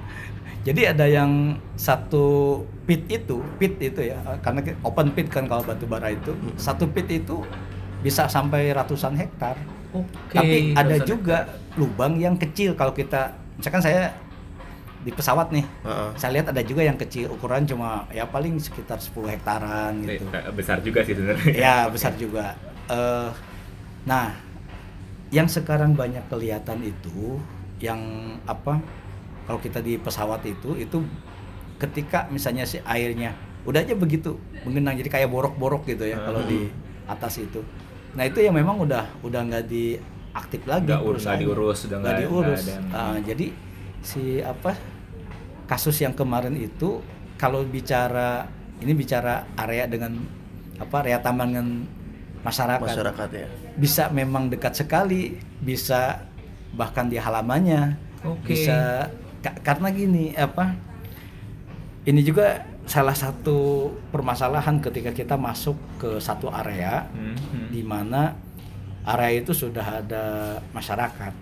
jadi 0.66 0.98
ada 0.98 1.06
yang 1.06 1.54
satu 1.78 2.58
pit 2.90 3.06
itu, 3.06 3.38
pit 3.62 3.78
itu 3.78 4.02
ya, 4.02 4.18
karena 4.42 4.66
open 4.82 5.14
pit 5.14 5.30
kan 5.30 5.46
kalau 5.46 5.62
batu 5.62 5.86
bara 5.86 6.10
itu, 6.10 6.34
satu 6.58 6.90
pit 6.90 7.06
itu 7.06 7.46
bisa 8.02 8.26
sampai 8.26 8.74
ratusan 8.74 9.14
hektar. 9.14 9.54
Oke. 9.94 10.34
Tapi 10.34 10.74
ada 10.74 10.98
juga 11.02 11.38
lubang 11.78 12.18
yang 12.18 12.34
kecil 12.34 12.74
kalau 12.74 12.92
kita, 12.92 13.38
misalkan 13.56 13.82
saya 13.86 14.10
di 15.06 15.14
pesawat 15.14 15.54
nih, 15.54 15.62
Heeh. 15.86 16.10
saya 16.18 16.32
lihat 16.34 16.50
ada 16.50 16.66
juga 16.66 16.82
yang 16.82 16.98
kecil 16.98 17.30
ukuran 17.30 17.70
cuma 17.70 18.10
ya 18.10 18.26
paling 18.26 18.58
sekitar 18.58 18.98
10 18.98 19.30
hektaran 19.30 20.02
Eh, 20.10 20.18
gitu. 20.18 20.26
besar 20.58 20.82
juga 20.82 21.06
sih 21.06 21.14
sebenarnya. 21.14 21.54
ya 21.54 21.76
besar 21.94 22.18
juga. 22.18 22.58
Eh, 22.90 23.30
nah, 24.02 24.34
yang 25.30 25.46
sekarang 25.46 25.94
banyak 25.94 26.26
kelihatan 26.26 26.82
itu 26.82 27.40
yang 27.78 28.00
apa? 28.44 28.78
Kalau 29.46 29.60
kita 29.60 29.80
di 29.80 29.96
pesawat 29.96 30.42
itu 30.44 30.74
itu 30.76 30.98
ketika 31.76 32.26
misalnya 32.28 32.64
si 32.64 32.80
airnya 32.82 33.36
udah 33.62 33.82
aja 33.82 33.94
begitu 33.94 34.38
mengenang 34.62 34.96
jadi 34.96 35.10
kayak 35.12 35.30
borok-borok 35.30 35.86
gitu 35.86 36.06
ya 36.06 36.18
kalau 36.20 36.42
Hmm. 36.42 36.50
di 36.50 36.60
atas 37.06 37.38
itu. 37.38 37.62
Nah 38.14 38.24
itu 38.24 38.40
yang 38.40 38.54
memang 38.54 38.78
udah 38.80 39.06
udah 39.22 39.42
nggak 39.44 39.66
diaktif 39.66 40.62
lagi 40.66 40.88
Nggak 40.88 41.02
ur- 41.04 41.20
nggak 41.20 41.38
diurus, 41.38 41.80
udah 41.86 41.98
Nggak 42.00 42.16
diurus. 42.22 42.62
ada- 42.64 42.82
Ah, 42.94 43.18
jadi 43.20 43.48
si 44.00 44.40
apa 44.40 44.78
kasus 45.66 45.98
yang 45.98 46.14
kemarin 46.14 46.54
itu 46.56 47.02
kalau 47.36 47.66
bicara 47.66 48.46
ini 48.78 48.94
bicara 48.94 49.46
area 49.56 49.86
dengan 49.86 50.22
apa 50.78 50.96
area 51.02 51.18
taman 51.20 51.48
dengan 51.50 51.68
masyarakat, 52.46 52.86
Masyarakat 52.86 53.30
ya. 53.34 53.48
bisa 53.76 54.08
memang 54.10 54.48
dekat 54.48 54.78
sekali 54.78 55.34
bisa 55.58 56.22
bahkan 56.72 57.10
di 57.10 57.18
halamannya 57.18 57.98
Oke. 58.22 58.54
bisa 58.54 59.10
ka- 59.42 59.58
karena 59.66 59.90
gini 59.90 60.32
apa 60.32 60.78
ini 62.06 62.22
juga 62.22 62.62
salah 62.86 63.18
satu 63.18 63.90
permasalahan 64.14 64.78
ketika 64.78 65.10
kita 65.10 65.36
masuk 65.36 65.74
ke 65.98 66.22
satu 66.22 66.54
area 66.54 67.10
Hmm, 67.10 67.34
hmm. 67.34 67.68
di 67.74 67.82
mana 67.82 68.38
area 69.04 69.42
itu 69.42 69.54
sudah 69.54 70.02
ada 70.02 70.26
masyarakat. 70.70 71.34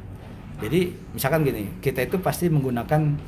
Jadi 0.63 0.81
misalkan 1.11 1.43
gini, 1.43 1.67
kita 1.79 1.99
itu 2.01 2.15
pasti 2.19 2.47
menggunakan 2.47 3.19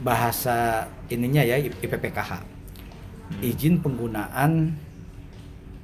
bahasa 0.00 0.86
ininya 1.06 1.42
ya 1.42 1.54
IPPKH. 1.54 2.30
Hmm. 2.34 3.42
Izin 3.42 3.78
penggunaan 3.78 4.74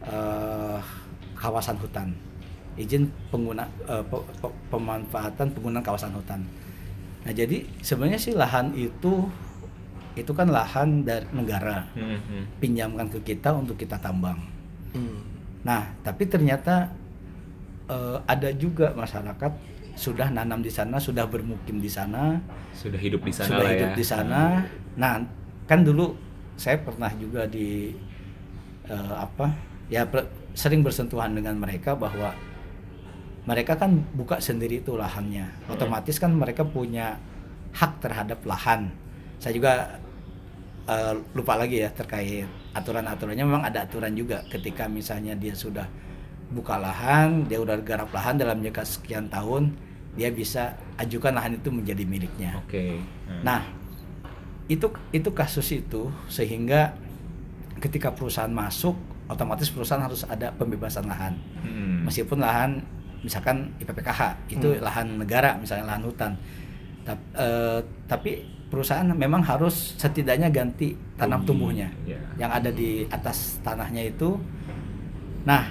eh, 0.02 0.71
kawasan 1.42 1.74
hutan. 1.82 2.14
Izin 2.78 3.10
pengguna 3.28 3.66
eh, 3.84 4.04
pe- 4.06 4.26
pe- 4.38 4.56
pemanfaatan 4.70 5.50
penggunaan 5.50 5.82
kawasan 5.82 6.14
hutan. 6.14 6.40
Nah, 7.22 7.32
jadi 7.34 7.66
sebenarnya 7.82 8.18
sih 8.18 8.32
lahan 8.32 8.70
itu 8.72 9.26
itu 10.12 10.32
kan 10.32 10.44
lahan 10.46 11.02
dari 11.02 11.24
negara 11.32 11.88
Hmm, 11.96 12.20
hmm. 12.20 12.44
pinjamkan 12.60 13.08
ke 13.08 13.18
kita 13.24 13.50
untuk 13.52 13.74
kita 13.74 13.96
tambang. 13.98 14.38
Hmm. 14.92 15.20
Nah, 15.64 15.90
tapi 16.00 16.28
ternyata 16.28 16.92
eh, 17.88 18.18
ada 18.24 18.48
juga 18.54 18.94
masyarakat 18.94 19.52
sudah 19.92 20.32
nanam 20.32 20.64
di 20.64 20.72
sana, 20.72 20.96
sudah 20.96 21.28
bermukim 21.28 21.76
di 21.76 21.88
sana, 21.88 22.40
Sudah 22.72 22.96
hidup 22.96 23.20
di 23.22 23.32
sana 23.32 23.48
sudah 23.52 23.64
lah 23.68 23.72
hidup 23.76 23.90
ya. 23.92 23.96
di 23.96 24.04
sana. 24.04 24.40
Nah, 24.96 25.12
kan 25.68 25.84
dulu 25.84 26.16
saya 26.56 26.80
pernah 26.80 27.12
juga 27.14 27.44
di 27.44 27.92
eh, 28.88 29.14
apa? 29.14 29.52
Ya 29.88 30.08
per- 30.08 30.28
sering 30.52 30.84
bersentuhan 30.84 31.32
dengan 31.32 31.56
mereka 31.56 31.96
bahwa 31.96 32.36
mereka 33.42 33.74
kan 33.74 34.04
buka 34.14 34.38
sendiri 34.38 34.84
itu 34.84 34.94
lahannya. 34.94 35.50
Otomatis 35.66 36.20
kan 36.22 36.30
mereka 36.30 36.62
punya 36.62 37.18
hak 37.74 37.98
terhadap 37.98 38.38
lahan. 38.46 38.92
Saya 39.42 39.52
juga 39.58 39.98
eh, 40.86 41.14
lupa 41.34 41.58
lagi 41.58 41.82
ya 41.82 41.90
terkait 41.90 42.46
aturan-aturannya 42.72 43.44
memang 43.44 43.64
ada 43.66 43.84
aturan 43.84 44.16
juga 44.16 44.40
ketika 44.48 44.88
misalnya 44.88 45.36
dia 45.36 45.52
sudah 45.52 45.84
buka 46.52 46.76
lahan, 46.76 47.48
dia 47.48 47.60
udah 47.60 47.80
garap 47.80 48.12
lahan 48.12 48.36
dalam 48.36 48.60
jangka 48.60 48.84
sekian 48.84 49.28
tahun, 49.32 49.72
dia 50.16 50.28
bisa 50.28 50.76
ajukan 51.00 51.32
lahan 51.32 51.56
itu 51.56 51.72
menjadi 51.72 52.04
miliknya. 52.04 52.60
Oke. 52.60 53.00
Hmm. 53.28 53.40
Nah, 53.40 53.60
itu 54.68 54.92
itu 55.12 55.30
kasus 55.32 55.68
itu 55.72 56.12
sehingga 56.28 56.92
ketika 57.80 58.12
perusahaan 58.12 58.52
masuk, 58.52 58.94
otomatis 59.32 59.72
perusahaan 59.72 60.04
harus 60.04 60.22
ada 60.28 60.52
pembebasan 60.52 61.08
lahan. 61.08 61.32
Hmm. 61.64 62.04
Meskipun 62.04 62.38
lahan 62.38 62.84
misalkan 63.22 63.72
IPPKH 63.78 64.20
itu 64.50 64.68
Hmm. 64.76 64.82
lahan 64.82 65.06
negara, 65.16 65.56
misalnya 65.56 65.88
lahan 65.88 66.04
hutan. 66.04 66.32
Tap- 67.02 67.32
eh, 67.34 67.80
tapi 68.06 68.44
perusahaan 68.70 69.04
memang 69.04 69.42
harus 69.42 69.96
setidaknya 69.96 70.48
ganti 70.48 70.94
tanam 71.18 71.42
tumbuhnya 71.44 71.90
ya. 72.04 72.16
yang 72.38 72.48
ada 72.48 72.70
di 72.70 73.04
atas 73.06 73.58
tanahnya 73.60 74.06
itu. 74.06 74.38
Nah, 75.42 75.66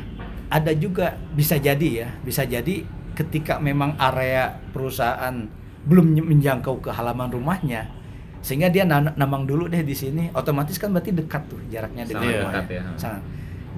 ada 0.52 0.72
juga 0.76 1.16
bisa 1.32 1.56
jadi 1.56 2.06
ya, 2.06 2.10
bisa 2.22 2.44
jadi 2.44 2.84
ketika 3.16 3.58
memang 3.58 3.96
area 3.98 4.60
perusahaan 4.72 5.34
belum 5.82 6.20
menjangkau 6.20 6.78
ke 6.78 6.90
halaman 6.92 7.32
rumahnya, 7.32 7.90
sehingga 8.44 8.70
dia 8.70 8.86
nambang 8.86 9.48
dulu 9.48 9.66
deh 9.66 9.82
di 9.82 9.96
sini, 9.96 10.30
otomatis 10.32 10.78
kan 10.78 10.92
berarti 10.92 11.10
dekat 11.10 11.42
tuh 11.50 11.58
jaraknya 11.72 12.06
dengan 12.06 12.22
rumahnya. 12.22 12.44
dekat 12.54 12.66
ya. 12.70 12.84
Sangat. 13.00 13.22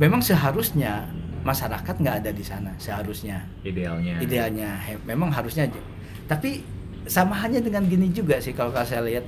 Memang 0.04 0.20
seharusnya 0.20 1.08
masyarakat 1.42 1.96
nggak 1.98 2.16
ada 2.20 2.32
di 2.32 2.39
sana, 2.42 2.72
seharusnya 2.78 3.39
Idealnya. 3.62 4.16
idealnya 4.18 4.70
he- 4.82 5.00
memang 5.04 5.28
harusnya 5.30 5.63
aja. 5.63 5.80
tapi 6.24 6.63
sama 7.06 7.36
hanya 7.38 7.60
dengan 7.60 7.84
gini 7.84 8.08
juga 8.10 8.36
sih 8.38 8.52
kalau 8.52 8.72
saya 8.78 9.00
lihat 9.02 9.28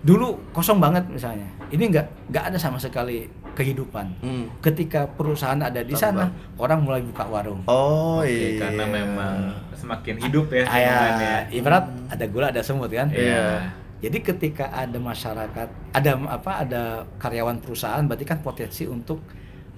dulu 0.00 0.34
kosong 0.50 0.78
banget 0.78 1.06
misalnya 1.08 1.46
ini 1.68 1.88
nggak 1.88 2.06
nggak 2.28 2.44
ada 2.44 2.58
sama 2.58 2.74
sekali 2.76 3.26
kehidupan 3.52 4.06
Hmm. 4.18 4.50
ketika 4.60 5.06
perusahaan 5.08 5.58
ada 5.60 5.78
di 5.80 5.94
sana 5.94 6.26
orang 6.56 6.78
mulai 6.80 7.02
buka 7.02 7.22
warung 7.24 7.62
Oh 7.66 8.18
Oke, 8.18 8.34
iya. 8.54 8.58
karena 8.60 8.84
memang 8.84 9.34
semakin 9.72 10.14
hidup 10.20 10.46
ya 10.48 10.62
Kayak 10.64 10.90
lingkungannya. 10.90 11.34
ibarat 11.52 11.84
ada 12.08 12.24
gula 12.28 12.46
ada 12.48 12.60
semut 12.60 12.90
kan 12.90 13.08
Iya. 13.10 13.70
jadi 14.00 14.18
ketika 14.20 14.64
ada 14.68 14.98
masyarakat 15.00 15.68
ada 15.92 16.10
apa 16.24 16.52
ada 16.60 16.82
karyawan 17.16 17.58
perusahaan 17.58 18.02
berarti 18.04 18.22
kan 18.24 18.38
potensi 18.40 18.86
untuk 18.86 19.22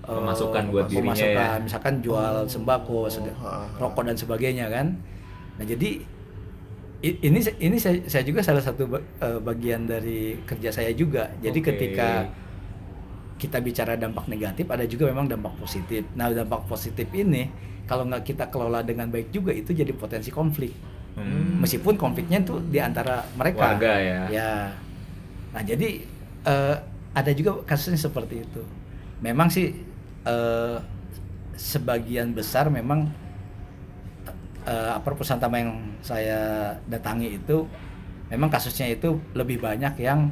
Pemasukan 0.01 0.63
buat 0.73 0.87
dirinya 0.89 1.13
pemasukan, 1.13 1.57
ya. 1.61 1.65
misalkan 1.65 1.95
jual 2.01 2.35
sembako 2.49 3.07
ha. 3.07 3.69
rokok 3.79 4.03
dan 4.09 4.17
sebagainya 4.17 4.67
kan 4.73 4.97
nah 5.61 5.65
jadi 5.69 6.01
ini 7.01 7.39
ini 7.61 7.77
saya, 7.77 8.01
saya 8.09 8.25
juga 8.25 8.41
salah 8.41 8.65
satu 8.65 8.89
eh, 8.97 9.41
bagian 9.41 9.85
dari 9.89 10.41
kerja 10.45 10.73
saya 10.73 10.93
juga 10.97 11.29
jadi 11.41 11.59
Oke. 11.61 11.69
ketika 11.73 12.09
kita 13.41 13.61
bicara 13.61 13.97
dampak 13.97 14.29
negatif 14.29 14.69
ada 14.69 14.85
juga 14.85 15.09
memang 15.09 15.29
dampak 15.29 15.57
positif 15.61 16.05
nah 16.17 16.29
dampak 16.33 16.65
positif 16.69 17.09
ini 17.13 17.49
kalau 17.85 18.05
nggak 18.09 18.25
kita 18.25 18.49
kelola 18.53 18.85
dengan 18.85 19.09
baik 19.09 19.33
juga 19.33 19.53
itu 19.53 19.73
jadi 19.73 19.93
potensi 19.93 20.33
konflik 20.33 20.73
Hmm. 21.11 21.59
meskipun 21.59 21.99
konfliknya 21.99 22.39
itu 22.39 22.63
di 22.71 22.79
antara 22.79 23.27
mereka 23.35 23.75
Warga 23.75 23.95
ya. 23.99 24.21
ya 24.31 24.53
nah 25.51 25.63
jadi 25.67 26.07
eh, 26.47 26.77
ada 27.11 27.31
juga 27.35 27.67
kasusnya 27.67 27.99
seperti 27.99 28.47
itu 28.47 28.63
memang 29.19 29.51
sih 29.51 29.75
eh, 30.23 30.77
sebagian 31.55 32.33
besar 32.33 32.69
memang 32.69 33.09
eh, 34.65 34.91
apa 34.93 35.07
perusahaan 35.07 35.37
tambang 35.37 35.61
yang 35.63 35.73
saya 36.01 36.41
datangi 36.87 37.37
itu 37.37 37.65
memang 38.29 38.49
kasusnya 38.49 38.89
itu 38.89 39.21
lebih 39.33 39.61
banyak 39.61 39.97
yang 39.99 40.31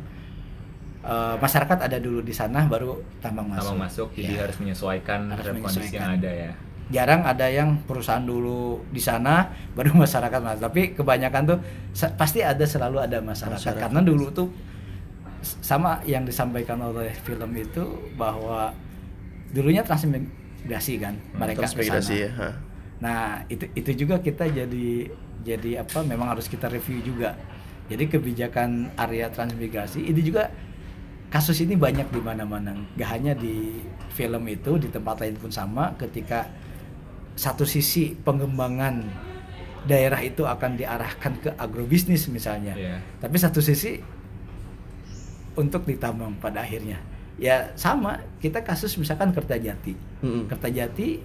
eh, 1.00 1.36
masyarakat 1.36 1.78
ada 1.80 1.98
dulu 1.98 2.20
di 2.20 2.32
sana 2.32 2.64
baru 2.64 3.00
tambang 3.18 3.48
masuk. 3.48 3.60
Tambang 3.64 3.80
masuk, 3.84 4.08
jadi 4.14 4.32
Ya. 4.34 4.40
harus 4.44 4.56
menyesuaikan 4.58 5.20
Harus 5.28 5.44
terhadap 5.44 5.62
kondisi 5.62 5.78
yang 5.90 6.08
menyesuaikan. 6.08 6.18
ada 6.18 6.30
ya. 6.32 6.52
Jarang 6.88 7.20
ada 7.20 7.46
yang 7.46 7.84
perusahaan 7.84 8.24
dulu 8.24 8.80
di 8.88 8.96
sana 8.98 9.52
baru 9.76 9.92
masyarakat 9.94 10.40
masuk. 10.40 10.62
Tapi 10.64 10.82
kebanyakan 10.96 11.42
tuh 11.44 11.58
pasti 12.16 12.40
ada 12.40 12.64
selalu 12.64 12.96
ada 12.98 13.20
masyarakat, 13.20 13.60
Masyarakat. 13.60 13.82
karena 13.84 14.00
dulu 14.00 14.24
tuh 14.32 14.48
sama 15.40 16.00
yang 16.02 16.24
disampaikan 16.24 16.80
oleh 16.80 17.12
film 17.22 17.52
itu 17.54 17.84
bahwa 18.16 18.72
dulunya 19.52 19.82
transmigrasi 19.84 21.00
kan 21.00 21.14
Hmm, 21.16 21.40
mereka 21.40 21.64
Transmigrasi 21.64 22.14
ya. 22.28 22.30
ha. 22.36 22.48
Nah, 22.98 23.46
itu 23.46 23.70
itu 23.78 24.04
juga 24.06 24.18
kita 24.18 24.50
jadi 24.50 25.08
jadi 25.46 25.86
apa 25.86 26.02
memang 26.02 26.34
harus 26.34 26.50
kita 26.50 26.66
review 26.66 26.98
juga. 27.00 27.38
Jadi 27.88 28.04
kebijakan 28.10 28.92
area 29.00 29.32
transmigrasi 29.32 30.04
ini 30.04 30.20
juga 30.20 30.52
kasus 31.32 31.62
ini 31.64 31.72
banyak 31.78 32.10
di 32.12 32.20
mana-mana. 32.20 32.76
Gak 32.98 33.08
hanya 33.16 33.32
di 33.32 33.80
film 34.12 34.44
itu, 34.50 34.76
di 34.76 34.88
tempat 34.92 35.24
lain 35.24 35.38
pun 35.40 35.48
sama 35.48 35.94
ketika 35.96 36.50
satu 37.38 37.62
sisi 37.64 38.12
pengembangan 38.18 39.06
daerah 39.86 40.20
itu 40.20 40.42
akan 40.44 40.76
diarahkan 40.76 41.32
ke 41.40 41.50
agrobisnis 41.56 42.28
misalnya. 42.28 42.74
Iya. 42.76 42.96
Tapi 43.22 43.36
satu 43.40 43.62
sisi 43.62 43.96
untuk 45.56 45.86
ditambang 45.86 46.36
pada 46.42 46.66
akhirnya. 46.66 46.98
Ya 47.38 47.70
sama, 47.74 48.18
kita 48.36 48.60
kasus 48.60 48.94
misalkan 48.94 49.30
Kertajati. 49.30 49.94
Mm-mm. 50.20 50.46
Kertajati 50.46 51.22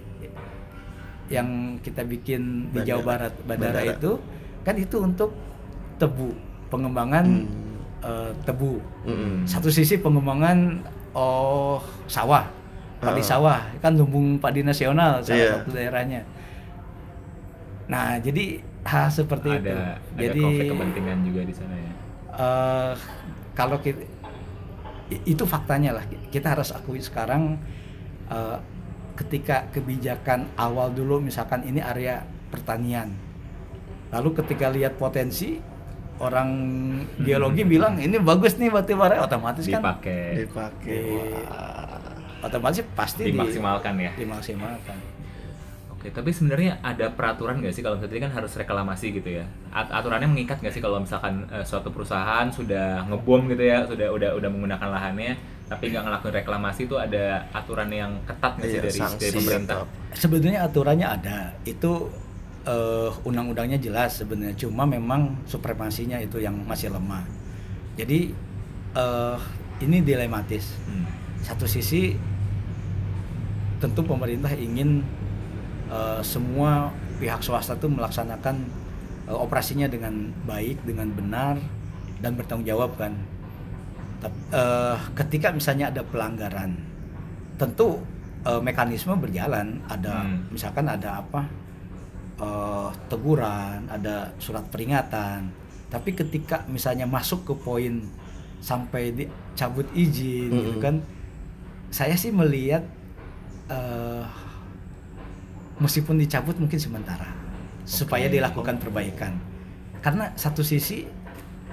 yang 1.26 1.48
kita 1.80 2.02
bikin 2.02 2.68
di 2.68 2.78
Bandara. 2.78 2.86
Jawa 2.86 3.02
Barat 3.02 3.32
bandara, 3.42 3.72
Bandara. 3.74 3.92
itu 3.92 4.10
kan 4.60 4.74
itu 4.76 4.96
untuk 4.98 5.30
tebu 5.96 6.36
pengembangan 6.68 7.24
Hmm. 7.24 7.80
eh, 8.00 8.30
tebu 8.44 8.76
Mm-mm. 9.02 9.42
satu 9.44 9.68
sisi 9.68 9.96
pengembangan 9.96 10.84
oh 11.12 11.80
sawah 12.04 12.44
padi 13.00 13.18
Ah. 13.18 13.26
sawah 13.26 13.60
kan 13.78 13.92
lumbung 13.94 14.36
padi 14.36 14.60
nasional 14.60 15.18
salah 15.18 15.38
Iya. 15.38 15.52
satu 15.58 15.70
daerahnya 15.72 16.20
nah 17.84 18.16
jadi 18.16 18.60
hal 18.82 19.08
seperti 19.08 19.48
ada 19.50 19.56
itu 19.58 19.72
ada 19.72 20.22
jadi 20.22 20.40
konflik 20.40 20.66
kepentingan 20.70 21.18
juga 21.22 21.40
di 21.42 21.54
sana 21.54 21.74
ya. 21.74 21.92
eh, 22.34 22.92
kalau 23.54 23.76
kita 23.78 24.04
itu 25.10 25.44
faktanya 25.44 25.92
lah 25.92 26.04
kita 26.28 26.56
harus 26.56 26.72
akui 26.72 26.98
sekarang 26.98 27.60
eh, 28.28 28.58
ketika 29.14 29.68
kebijakan 29.70 30.50
awal 30.56 30.90
dulu 30.90 31.20
misalkan 31.20 31.62
ini 31.62 31.78
area 31.78 32.24
pertanian 32.50 33.12
lalu 34.10 34.34
ketika 34.34 34.70
lihat 34.70 34.96
potensi 34.96 35.60
orang 36.18 36.50
geologi 37.26 37.62
bilang 37.62 37.98
ini 37.98 38.16
bagus 38.18 38.56
nih 38.56 38.70
batu 38.70 38.94
bara 38.94 39.20
otomatis 39.20 39.66
kan 39.66 39.82
Dipakai, 39.82 40.46
Dipakai. 40.46 40.94
Di- 40.94 41.10
Wah. 41.10 42.46
otomatis 42.46 42.80
pasti 42.92 43.22
di- 43.24 43.32
dimaksimalkan 43.32 43.94
ya. 43.98 44.10
dimaksimalkan 44.14 44.96
Oke, 46.04 46.12
tapi 46.12 46.36
sebenarnya 46.36 46.84
ada 46.84 47.08
peraturan 47.08 47.64
nggak 47.64 47.72
sih 47.72 47.80
kalau 47.80 47.96
misalnya 47.96 48.12
tadi 48.12 48.20
kan 48.20 48.32
harus 48.36 48.52
reklamasi 48.52 49.06
gitu 49.08 49.40
ya? 49.40 49.44
At- 49.72 49.88
aturannya 49.88 50.28
mengikat 50.28 50.60
nggak 50.60 50.76
sih 50.76 50.84
kalau 50.84 51.00
misalkan 51.00 51.48
eh, 51.48 51.64
suatu 51.64 51.88
perusahaan 51.88 52.44
sudah 52.52 53.08
ngebom 53.08 53.48
gitu 53.48 53.64
ya, 53.64 53.88
sudah 53.88 54.12
udah 54.12 54.36
udah 54.36 54.48
menggunakan 54.52 54.84
lahannya, 54.84 55.32
tapi 55.64 55.88
nggak 55.88 56.04
ngelakuin 56.04 56.34
reklamasi 56.36 56.84
itu 56.84 57.00
ada 57.00 57.48
aturan 57.50 57.88
yang 57.88 58.12
ketat 58.28 58.52
nggak 58.60 58.68
sih 58.68 58.76
Iya, 58.76 58.84
dari, 58.84 59.00
sanksi 59.00 59.24
dari 59.24 59.36
pemerintah? 59.40 59.76
sebenarnya 60.12 60.60
aturannya 60.62 61.06
ada 61.08 61.38
itu 61.64 61.92
eh, 62.68 63.10
undang-undangnya 63.24 63.80
jelas 63.80 64.20
sebenarnya 64.20 64.60
cuma 64.60 64.84
memang 64.84 65.40
supremasinya 65.48 66.20
itu 66.20 66.36
yang 66.36 66.52
masih 66.68 66.92
lemah 66.92 67.24
jadi 67.96 68.28
eh, 68.92 69.38
ini 69.80 70.04
dilematis 70.04 70.76
Hmm. 70.84 71.08
satu 71.40 71.64
sisi 71.64 72.12
tentu 73.80 74.00
pemerintah 74.04 74.52
ingin 74.52 75.00
eh, 75.94 76.20
semua 76.26 76.90
pihak 77.22 77.40
swasta 77.40 77.78
itu 77.78 77.86
melaksanakan 77.86 78.56
eh, 79.30 79.36
operasinya 79.38 79.86
dengan 79.86 80.34
baik 80.44 80.82
dengan 80.82 81.08
benar 81.14 81.54
dan 82.18 82.34
bertanggung 82.34 82.66
jawab 82.66 82.98
kan 82.98 83.14
eh, 84.50 84.96
ketika 85.14 85.54
misalnya 85.54 85.92
ada 85.92 86.02
pelanggaran 86.02 86.74
tentu 87.54 88.02
eh, 88.42 88.60
mekanisme 88.60 89.14
berjalan 89.16 89.78
ada 89.86 90.24
Hmm. 90.24 90.50
misalkan 90.50 90.86
ada 90.90 91.22
apa 91.22 91.46
eh, 92.40 92.88
teguran 93.06 93.86
ada 93.88 94.34
surat 94.42 94.64
peringatan 94.68 95.48
tapi 95.92 96.10
ketika 96.10 96.66
misalnya 96.66 97.06
masuk 97.06 97.46
ke 97.46 97.54
poin 97.54 98.02
sampai 98.58 99.12
dicabut 99.14 99.86
izin 99.94 100.50
gitu 100.50 100.72
Mm-mm. 100.74 100.82
kan 100.82 100.94
saya 101.94 102.16
sih 102.18 102.34
melihat 102.34 102.82
eh, 103.70 104.24
meskipun 105.78 106.18
dicabut 106.18 106.54
mungkin 106.56 106.78
sementara 106.78 107.26
supaya 107.84 108.26
Oke. 108.26 108.34
dilakukan 108.38 108.76
perbaikan 108.78 109.32
karena 110.00 110.30
satu 110.34 110.60
sisi 110.60 111.04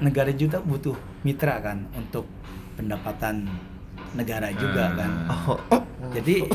negara 0.01 0.33
juga 0.33 0.57
butuh 0.59 0.95
mitra 1.21 1.61
kan 1.61 1.85
untuk 1.93 2.25
pendapatan 2.73 3.45
negara 4.11 4.49
juga 4.51 4.91
Hmm. 4.91 4.97
kan 4.97 5.11
Oh, 5.47 5.59
jadi 6.11 6.49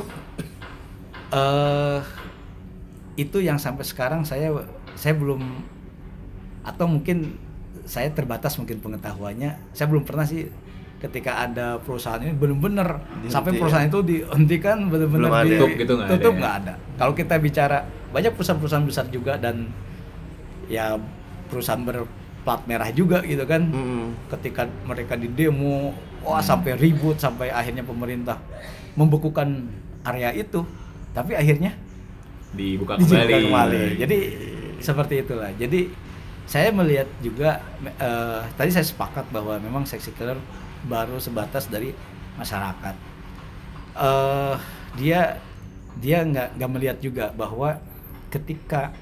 eh 1.32 2.00
itu 3.16 3.38
yang 3.40 3.56
sampai 3.56 3.84
sekarang 3.86 4.22
saya 4.22 4.52
saya 4.92 5.16
belum 5.16 5.40
atau 6.66 6.86
mungkin 6.90 7.38
saya 7.86 8.10
terbatas 8.10 8.58
mungkin 8.58 8.82
pengetahuannya 8.82 9.56
saya 9.72 9.86
belum 9.88 10.04
pernah 10.04 10.26
sih 10.26 10.50
ketika 10.96 11.44
ada 11.44 11.76
perusahaan 11.78 12.18
ini 12.18 12.32
benar-benar 12.32 13.04
sampai 13.26 13.52
ya? 13.52 13.58
perusahaan 13.58 13.84
itu 13.84 14.00
dihentikan 14.02 14.88
benar-benar 14.88 15.28
Belum 15.28 15.34
ada. 15.34 15.44
di- 15.44 15.52
Tutup 15.54 15.70
gitu 15.74 15.92
nggak 15.94 16.06
ada 16.06 16.12
tutup 16.14 16.32
ya? 16.32 16.38
nggak 16.38 16.54
ada 16.56 16.72
kalau 16.96 17.12
kita 17.12 17.34
bicara 17.36 17.78
banyak 18.08 18.32
perusahaan-perusahaan 18.32 18.86
besar 18.86 19.06
juga 19.06 19.32
dan 19.36 19.68
ya 20.66 20.96
perusahaan 21.46 21.78
berplat 21.80 22.60
merah 22.64 22.90
juga 22.90 23.20
gitu 23.22 23.44
kan 23.44 23.62
mm-mm. 23.62 24.16
ketika 24.30 24.64
mereka 24.82 25.14
di 25.14 25.28
demo 25.28 25.92
wah 26.20 26.36
Hmm. 26.36 26.48
sampai 26.58 26.74
ribut 26.74 27.16
sampai 27.16 27.48
akhirnya 27.48 27.82
pemerintah 27.82 28.40
membekukan 28.94 29.68
area 30.02 30.32
itu 30.32 30.64
tapi 31.12 31.34
akhirnya 31.34 31.70
Dibuka 32.50 32.96
dibuka 32.98 33.20
kembali. 33.20 33.44
kembali 33.44 33.80
jadi 33.96 34.18
seperti 34.78 35.14
itulah 35.20 35.52
jadi 35.52 35.92
saya 36.42 36.70
melihat 36.70 37.06
juga 37.20 37.58
eh, 37.84 38.40
tadi 38.52 38.70
saya 38.70 38.82
sepakat 38.82 39.28
bahwa 39.28 39.58
memang 39.58 39.82
seksi 39.82 40.10
killer 40.12 40.38
baru 40.86 41.18
sebatas 41.18 41.66
dari 41.66 41.92
masyarakat. 42.36 42.94
eh 43.96 44.56
dia 44.94 45.40
dia 45.96 46.20
nggak 46.20 46.60
nggak 46.60 46.70
melihat 46.70 46.98
juga 47.00 47.32
bahwa 47.32 47.80
ketika 48.28 48.92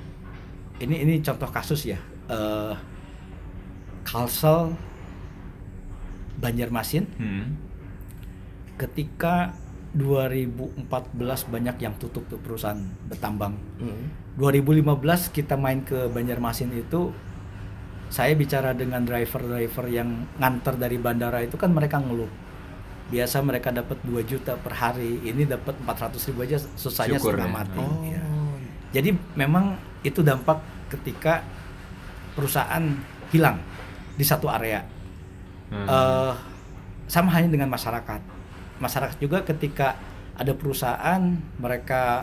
ini 0.78 1.02
ini 1.02 1.18
contoh 1.18 1.50
kasus 1.50 1.82
ya 1.84 1.98
eh 2.26 2.74
Kalsel 4.04 4.78
Banjarmasin 6.38 7.04
Hmm. 7.16 7.58
ketika 8.76 9.54
2014 9.94 10.90
banyak 11.46 11.76
yang 11.78 11.94
tutup 11.98 12.26
tuh 12.26 12.34
perusahaan 12.42 12.82
bertambang. 13.06 13.54
Mm. 13.78 14.10
2015 14.34 15.30
kita 15.30 15.54
main 15.54 15.86
ke 15.86 16.10
Banjarmasin 16.10 16.74
itu 16.74 17.14
saya 18.14 18.38
bicara 18.38 18.70
dengan 18.78 19.02
driver-driver 19.02 19.90
yang 19.90 20.30
nganter 20.38 20.78
dari 20.78 21.02
bandara 21.02 21.42
itu 21.42 21.58
kan 21.58 21.74
mereka 21.74 21.98
ngeluh. 21.98 22.30
Biasa 23.10 23.42
mereka 23.42 23.74
dapat 23.74 23.98
2 24.06 24.22
juta 24.22 24.54
per 24.54 24.70
hari, 24.70 25.18
ini 25.26 25.42
dapat 25.42 25.74
400 25.82 26.14
ribu 26.30 26.46
aja 26.46 26.62
susahnya 26.78 27.18
Syukur 27.18 27.34
setengah 27.34 27.50
ya. 27.50 27.58
mati. 27.58 27.82
Oh. 27.82 28.06
ya. 28.06 28.22
Jadi 28.94 29.10
memang 29.34 29.74
itu 30.06 30.22
dampak 30.22 30.62
ketika 30.94 31.42
perusahaan 32.38 32.94
hilang 33.34 33.58
di 34.14 34.22
satu 34.22 34.46
area. 34.46 34.86
Hmm. 35.74 35.82
Eh, 35.90 36.32
sama 37.10 37.34
halnya 37.34 37.50
dengan 37.50 37.66
masyarakat. 37.66 38.22
Masyarakat 38.78 39.18
juga 39.18 39.42
ketika 39.42 39.98
ada 40.38 40.54
perusahaan 40.54 41.34
mereka 41.58 42.22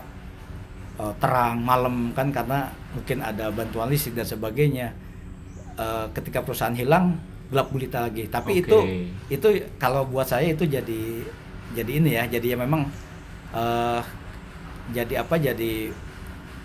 eh, 1.04 1.14
terang 1.20 1.60
malam 1.60 2.16
kan 2.16 2.32
karena 2.32 2.72
mungkin 2.96 3.20
ada 3.20 3.52
bantuan 3.52 3.92
listrik 3.92 4.16
dan 4.16 4.24
sebagainya. 4.24 5.01
Eh, 5.82 6.06
ketika 6.14 6.46
perusahaan 6.46 6.76
hilang 6.78 7.18
gelap 7.50 7.74
gulita 7.74 8.06
lagi. 8.06 8.30
Tapi 8.30 8.62
Oke. 8.62 8.62
itu 8.62 8.78
itu 9.34 9.48
kalau 9.82 10.06
buat 10.06 10.30
saya 10.30 10.54
itu 10.54 10.64
jadi 10.70 11.26
jadi 11.74 11.92
ini 11.98 12.10
ya. 12.22 12.24
Jadi 12.30 12.54
ya 12.54 12.58
memang 12.60 12.86
eh, 13.56 14.02
jadi 14.94 15.26
apa? 15.26 15.42
Jadi 15.42 15.90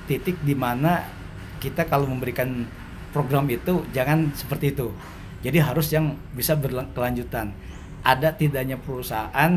titik 0.05 0.37
di 0.45 0.53
mana 0.53 1.01
kita 1.65 1.89
kalau 1.89 2.05
memberikan 2.07 2.69
program 3.11 3.49
itu 3.49 3.89
jangan 3.97 4.29
seperti 4.37 4.77
itu. 4.77 4.93
Jadi 5.41 5.59
harus 5.65 5.89
yang 5.89 6.13
bisa 6.37 6.53
berkelanjutan. 6.53 7.57
Ada 8.05 8.37
tidaknya 8.37 8.77
perusahaan 8.77 9.53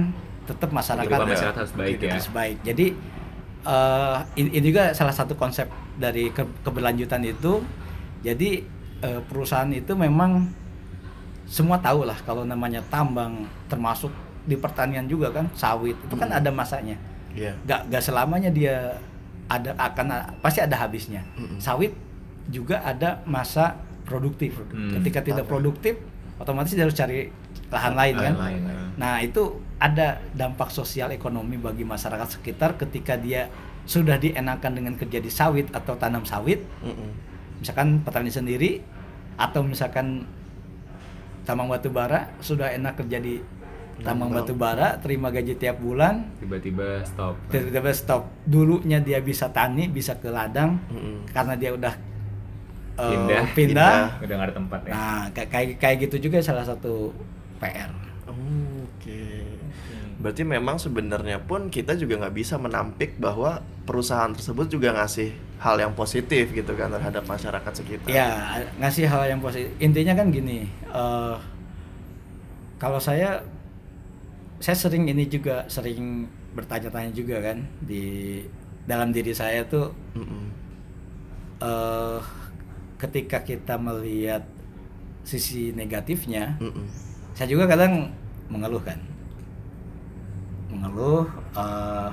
tetap 0.48 0.72
masyarakat 0.72 1.06
Kehidupan 1.06 1.36
masyarakat 1.36 1.60
harus 1.62 1.74
baik 1.76 1.98
ya. 2.00 2.12
harus 2.16 2.30
baik. 2.32 2.58
Jadi 2.64 2.86
eh, 3.68 4.18
ini, 4.40 4.50
ini 4.56 4.66
juga 4.72 4.96
salah 4.96 5.12
satu 5.14 5.36
konsep 5.36 5.68
dari 6.00 6.32
ke- 6.32 6.64
keberlanjutan 6.64 7.28
itu. 7.28 7.60
Jadi 8.24 8.79
eh, 9.02 9.22
perusahaan 9.24 9.70
itu 9.70 9.92
memang 9.94 10.48
semua 11.46 11.80
tahu 11.80 12.06
lah 12.06 12.18
kalau 12.22 12.46
namanya 12.46 12.80
tambang 12.88 13.42
termasuk 13.66 14.14
di 14.44 14.54
pertanian 14.54 15.06
juga 15.06 15.30
kan 15.32 15.50
sawit 15.54 15.98
itu 15.98 16.16
kan 16.16 16.30
Hmm. 16.30 16.40
ada 16.40 16.50
masanya 16.50 16.98
Iya. 17.30 17.54
gak, 17.64 17.90
gak 17.90 18.04
selamanya 18.04 18.50
dia 18.50 18.98
ada 19.46 19.74
akan 19.76 20.06
pasti 20.40 20.62
ada 20.62 20.78
habisnya 20.78 21.26
Mm-mm. 21.36 21.58
sawit 21.58 21.94
juga 22.48 22.82
ada 22.82 23.22
masa 23.26 23.78
produktif 24.04 24.58
Hmm. 24.68 24.94
ketika 25.02 25.22
tidak 25.22 25.46
produktif 25.46 25.98
otomatis 26.38 26.74
dia 26.74 26.86
harus 26.86 26.94
cari 26.94 27.30
lahan 27.70 27.94
lain 27.94 28.16
kan 28.16 28.34
Lain, 28.36 28.62
lain. 28.62 28.90
nah 28.98 29.18
itu 29.20 29.58
ada 29.78 30.18
dampak 30.34 30.70
sosial 30.70 31.10
ekonomi 31.10 31.58
bagi 31.58 31.82
masyarakat 31.84 32.30
sekitar 32.32 32.74
ketika 32.76 33.14
dia 33.16 33.50
sudah 33.86 34.18
dienakan 34.18 34.72
dengan 34.72 34.94
kerja 34.94 35.18
di 35.18 35.30
sawit 35.30 35.70
atau 35.72 35.94
tanam 35.96 36.22
sawit 36.24 36.62
Mm-mm. 36.82 37.29
Misalkan 37.60 38.02
petani 38.02 38.28
sendiri 38.28 38.80
atau 39.36 39.62
misalkan 39.62 40.24
tambang 41.44 41.68
batu 41.68 41.88
bara 41.88 42.30
sudah 42.40 42.70
enak 42.70 42.96
kerja 42.96 43.18
di 43.18 43.40
tambang 44.00 44.32
batu 44.32 44.54
bara 44.54 44.96
terima 44.98 45.28
gaji 45.28 45.56
tiap 45.56 45.76
bulan 45.78 46.24
Tiba-tiba 46.40 47.04
stop. 47.04 47.36
tiba-tiba 47.48 47.92
stop 47.92 48.24
dulunya 48.44 49.00
dia 49.00 49.20
bisa 49.20 49.50
tani 49.50 49.88
bisa 49.88 50.16
ke 50.16 50.28
ladang 50.28 50.80
Mm-mm. 50.88 51.28
karena 51.28 51.54
dia 51.54 51.72
udah 51.74 51.94
eh, 52.96 53.08
Pindah. 53.12 53.44
pindah. 53.52 53.94
Udah 54.20 54.36
nggak 54.36 54.48
ada 54.48 54.56
tempat 54.56 54.80
ya. 54.82 54.92
nah 54.92 55.24
kayak 55.30 55.76
kayak 55.76 55.98
gitu 56.02 56.16
juga 56.22 56.40
salah 56.40 56.64
satu 56.64 57.12
PR 57.60 57.92
Oh, 58.24 58.36
Oke. 58.86 59.42
Berarti 60.20 60.44
memang 60.44 60.78
sebenarnya 60.78 61.42
pun 61.42 61.68
kita 61.68 61.96
juga 61.96 62.20
nggak 62.20 62.36
bisa 62.36 62.56
menampik 62.56 63.18
bahwa 63.18 63.58
perusahaan 63.84 64.30
tersebut 64.30 64.70
juga 64.70 64.94
ngasih 64.94 65.34
hal 65.60 65.76
yang 65.76 65.92
positif 65.92 66.56
gitu 66.56 66.72
kan 66.80 66.88
terhadap 66.88 67.24
masyarakat 67.28 67.74
sekitar. 67.76 68.08
ya 68.08 68.64
ngasih 68.80 69.06
hal 69.12 69.28
yang 69.28 69.44
positif 69.44 69.68
intinya 69.84 70.16
kan 70.16 70.32
gini 70.32 70.72
eh, 70.88 71.36
kalau 72.80 73.00
saya 73.00 73.44
saya 74.64 74.76
sering 74.76 75.08
ini 75.12 75.28
juga 75.28 75.68
sering 75.68 76.28
bertanya-tanya 76.56 77.12
juga 77.12 77.44
kan 77.44 77.64
di 77.84 78.40
dalam 78.88 79.12
diri 79.12 79.36
saya 79.36 79.68
tuh 79.68 79.92
eh 81.60 82.20
ketika 83.00 83.44
kita 83.44 83.76
melihat 83.80 84.44
sisi 85.28 85.76
negatifnya 85.76 86.56
Mm-mm. 86.60 86.88
saya 87.36 87.48
juga 87.52 87.68
kadang 87.68 88.12
mengeluh 88.48 88.80
kan 88.84 89.00
mengeluh 90.72 91.28
eh, 91.56 92.12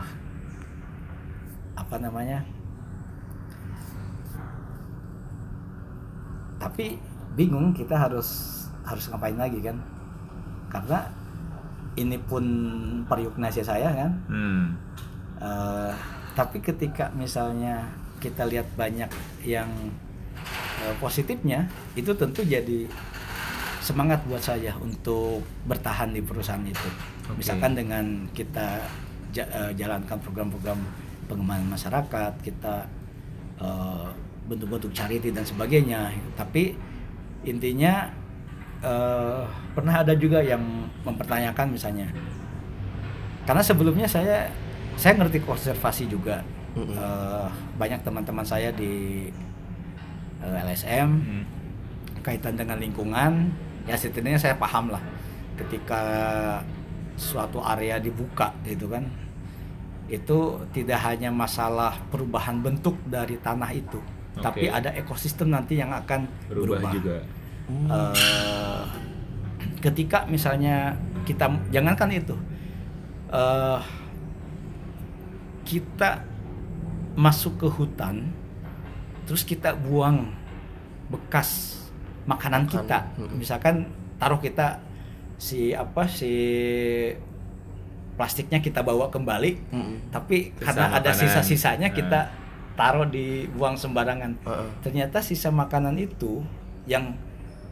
apa 1.78 1.96
namanya 2.02 2.42
tapi 6.56 6.96
bingung 7.34 7.72
kita 7.72 7.94
harus 7.94 8.52
harus 8.82 9.10
ngapain 9.10 9.36
lagi 9.36 9.60
kan 9.60 9.76
karena 10.68 11.04
ini 11.94 12.16
pun 12.18 12.44
periuknasi 13.04 13.60
saya 13.60 13.88
kan 13.92 14.12
Hmm. 14.28 14.64
Eh, 15.36 15.92
tapi 16.32 16.60
ketika 16.60 17.12
misalnya 17.12 17.84
kita 18.20 18.48
lihat 18.48 18.64
banyak 18.72 19.08
yang 19.44 19.68
eh, 20.80 20.94
positifnya, 20.96 21.68
itu 21.92 22.12
tentu 22.12 22.40
jadi 22.40 22.88
semangat 23.80 24.24
buat 24.24 24.40
saya 24.40 24.72
untuk 24.80 25.44
bertahan 25.64 26.12
di 26.12 26.20
perusahaan 26.20 26.64
itu. 26.64 26.88
Oke. 27.28 27.40
Misalkan 27.40 27.72
dengan 27.72 28.04
kita 28.32 28.80
ja- 29.30 29.48
eh, 29.48 29.72
jalankan 29.76 30.16
program-program 30.20 30.80
pengembangan 31.28 31.68
masyarakat, 31.68 32.32
kita 32.40 32.88
eh, 33.56 34.08
bentuk-bentuk 34.46 34.94
charity 34.94 35.30
dan 35.34 35.44
sebagainya. 35.44 36.10
Tapi 36.38 36.74
intinya 37.46 38.10
eh, 38.82 39.42
pernah 39.74 40.02
ada 40.02 40.14
juga 40.16 40.42
yang 40.42 40.62
mempertanyakan 41.06 41.74
misalnya 41.74 42.08
karena 43.46 43.62
sebelumnya 43.62 44.06
saya 44.10 44.50
saya 44.98 45.14
ngerti 45.18 45.38
konservasi 45.46 46.10
juga. 46.10 46.42
Eh, 46.76 47.46
banyak 47.80 48.04
teman-teman 48.04 48.44
saya 48.44 48.68
di 48.68 49.26
eh, 50.44 50.60
LSM 50.60 51.08
Hmm. 51.08 51.44
kaitan 52.20 52.52
dengan 52.58 52.76
lingkungan 52.76 53.48
ya 53.88 53.94
setidaknya 53.96 54.36
saya 54.36 54.54
paham 54.58 54.92
lah 54.92 55.00
ketika 55.56 56.02
suatu 57.16 57.62
area 57.64 57.96
dibuka 57.96 58.52
gitu 58.66 58.90
kan 58.92 59.08
itu 60.10 60.60
tidak 60.76 61.00
hanya 61.06 61.32
masalah 61.32 61.96
perubahan 62.12 62.60
bentuk 62.60 62.98
dari 63.08 63.40
tanah 63.40 63.70
itu 63.72 63.98
tapi 64.36 64.68
Oke. 64.68 64.74
ada 64.74 64.90
ekosistem 64.92 65.48
nanti 65.48 65.76
yang 65.76 65.88
akan 65.90 66.28
Berubah, 66.46 66.76
berubah, 66.78 66.92
juga. 66.92 67.16
Eh, 67.66 68.84
ketika 69.80 70.22
misalnya 70.26 70.94
kita 71.24 71.50
jangankan 71.68 72.10
itu 72.12 72.36
eh 73.26 73.80
kita 75.66 76.22
masuk 77.18 77.58
ke 77.58 77.66
hutan 77.66 78.30
terus 79.26 79.42
kita 79.42 79.74
buang 79.74 80.30
bekas 81.10 81.80
makanan 82.22 82.70
kita 82.70 83.10
mm-mm. 83.18 83.42
misalkan 83.42 83.90
taruh 84.16 84.38
kita 84.38 84.78
si 85.36 85.74
apa 85.74 86.06
si 86.06 86.30
plastiknya 88.16 88.62
kita 88.62 88.80
bawa 88.80 89.10
kembali 89.10 89.52
Mm-mm. 89.74 89.96
tapi 90.08 90.54
Sisa 90.54 90.62
karena 90.62 90.84
ada 90.94 91.10
makanan. 91.10 91.20
sisa-sisanya 91.20 91.88
Nah. 91.90 91.94
kita 91.94 92.20
taruh 92.76 93.08
di 93.08 93.48
buang 93.56 93.74
sembarangan 93.74 94.32
Heeh. 94.44 94.68
ternyata 94.84 95.24
sisa 95.24 95.48
makanan 95.48 95.96
itu 95.96 96.44
yang 96.84 97.16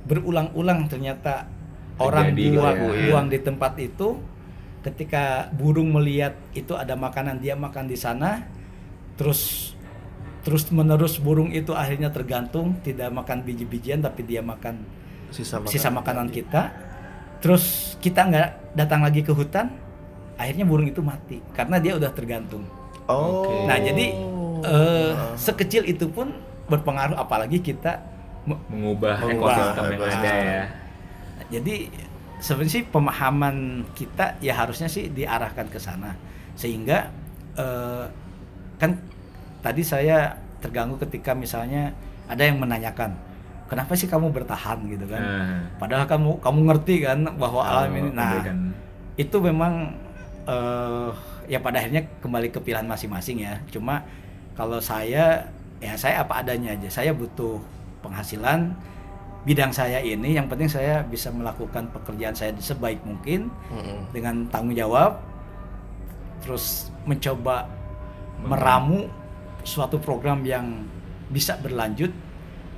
berulang-ulang 0.09 0.89
ternyata 0.89 1.47
orang 2.01 2.33
Terjadi 2.35 2.45
buang 2.59 2.77
ya. 2.77 3.05
buang 3.09 3.27
di 3.31 3.39
tempat 3.41 3.73
itu 3.79 4.19
ketika 4.85 5.49
burung 5.55 5.95
melihat 5.97 6.37
itu 6.53 6.77
ada 6.77 6.93
makanan 6.97 7.41
dia 7.41 7.57
makan 7.57 7.89
di 7.89 7.97
sana 7.97 8.45
terus 9.17 9.73
terus 10.45 10.69
menerus 10.69 11.17
burung 11.17 11.49
itu 11.55 11.73
akhirnya 11.73 12.13
tergantung 12.13 12.77
tidak 12.85 13.09
makan 13.15 13.41
biji-bijian 13.47 14.05
tapi 14.05 14.27
dia 14.27 14.45
makan 14.45 14.77
Sisa 15.33 15.57
makanan. 15.57 15.73
sisa 15.73 15.89
makanan 15.89 16.29
kita 16.29 16.63
terus 17.41 17.97
kita 18.01 18.29
nggak 18.29 18.49
datang 18.77 19.01
lagi 19.01 19.25
ke 19.25 19.33
hutan 19.33 19.73
akhirnya 20.37 20.69
burung 20.69 20.85
itu 20.91 21.01
mati 21.01 21.41
karena 21.57 21.81
dia 21.81 21.97
udah 21.97 22.13
tergantung 22.13 22.65
Oh. 23.05 23.45
Oke. 23.45 23.69
Nah 23.69 23.77
jadi 23.77 24.17
eh, 24.65 25.11
sekecil 25.37 25.85
itu 25.85 26.09
pun 26.09 26.33
berpengaruh 26.65 27.15
apalagi 27.15 27.61
kita 27.61 28.01
Me- 28.45 28.61
mengubah, 28.69 29.25
Mengubah 29.25 29.57
ekosistem 29.57 29.85
yang 29.91 30.03
ada 30.05 30.33
ya. 30.37 30.63
Jadi 31.51 31.75
sebenarnya 32.37 32.73
sih 32.73 32.85
pemahaman 32.85 33.57
kita 33.93 34.37
ya 34.39 34.53
harusnya 34.55 34.85
sih 34.85 35.09
diarahkan 35.09 35.65
ke 35.67 35.79
sana. 35.79 36.13
Sehingga 36.53 37.09
eh, 37.55 38.05
kan 38.77 39.01
tadi 39.61 39.81
saya 39.81 40.37
terganggu 40.61 40.97
ketika 40.99 41.33
misalnya 41.33 41.93
ada 42.25 42.41
yang 42.41 42.57
menanyakan 42.57 43.17
kenapa 43.65 43.93
sih 43.93 44.05
kamu 44.07 44.29
bertahan? 44.29 44.77
gitu 44.89 45.09
kan. 45.09 45.21
Nah. 45.21 45.61
padahal 45.77 46.05
kamu 46.05 46.41
kamu 46.41 46.61
ngerti 46.69 46.95
kan 47.01 47.19
bahwa 47.37 47.61
alam 47.61 47.89
Oh, 47.89 47.97
ini. 47.97 48.11
Nah 48.13 48.29
kebaikan. 48.35 48.59
itu 49.17 49.37
memang 49.41 49.73
eh 50.45 51.11
ya 51.49 51.61
pada 51.61 51.81
akhirnya 51.81 52.05
kembali 52.21 52.49
ke 52.49 52.61
pilihan 52.61 52.85
masing-masing 52.85 53.41
ya. 53.41 53.57
Cuma 53.69 54.05
kalau 54.55 54.79
saya 54.79 55.51
ya 55.83 55.95
saya 55.99 56.23
apa 56.23 56.41
adanya 56.41 56.75
aja. 56.75 56.89
Saya 56.89 57.11
butuh 57.13 57.59
penghasilan 58.01 58.73
bidang 59.45 59.75
saya 59.75 60.01
ini. 60.01 60.39
Yang 60.39 60.47
penting 60.51 60.71
saya 60.71 61.03
bisa 61.05 61.29
melakukan 61.35 61.91
pekerjaan 61.91 62.33
saya 62.33 62.55
sebaik 62.57 63.03
mungkin 63.03 63.51
Mm-mm. 63.69 64.11
dengan 64.15 64.47
tanggung 64.49 64.75
jawab 64.75 65.21
terus 66.45 66.93
mencoba 67.09 67.65
meramu 68.45 69.09
suatu 69.65 69.97
program 69.97 70.45
yang 70.45 70.85
bisa 71.33 71.57
berlanjut 71.57 72.13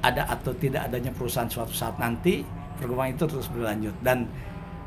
ada 0.07 0.23
atau 0.31 0.55
tidak 0.55 0.87
adanya 0.87 1.11
perusahaan 1.11 1.51
suatu 1.51 1.75
saat 1.75 1.99
nanti 1.99 2.47
program 2.79 3.11
itu 3.11 3.27
terus 3.29 3.51
berlanjut. 3.53 3.95
Dan 4.01 4.27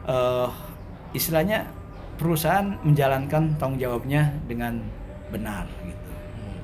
eh, 0.07 0.49
istilahnya 1.13 1.69
perusahaan 2.17 2.75
menjalankan 2.83 3.55
tanggung 3.55 3.79
jawabnya 3.79 4.31
dengan 4.47 4.83
benar 5.29 5.69
gitu 5.85 6.08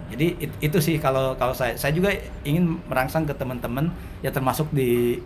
jadi 0.07 0.27
it- 0.39 0.59
itu 0.61 0.77
sih 0.77 0.95
kalau 0.95 1.33
kalau 1.33 1.51
saya 1.51 1.73
saya 1.73 1.91
juga 1.91 2.13
ingin 2.41 2.77
merangsang 2.85 3.23
ke 3.23 3.33
teman-teman 3.33 3.89
ya 4.19 4.29
termasuk 4.29 4.69
di 4.69 5.17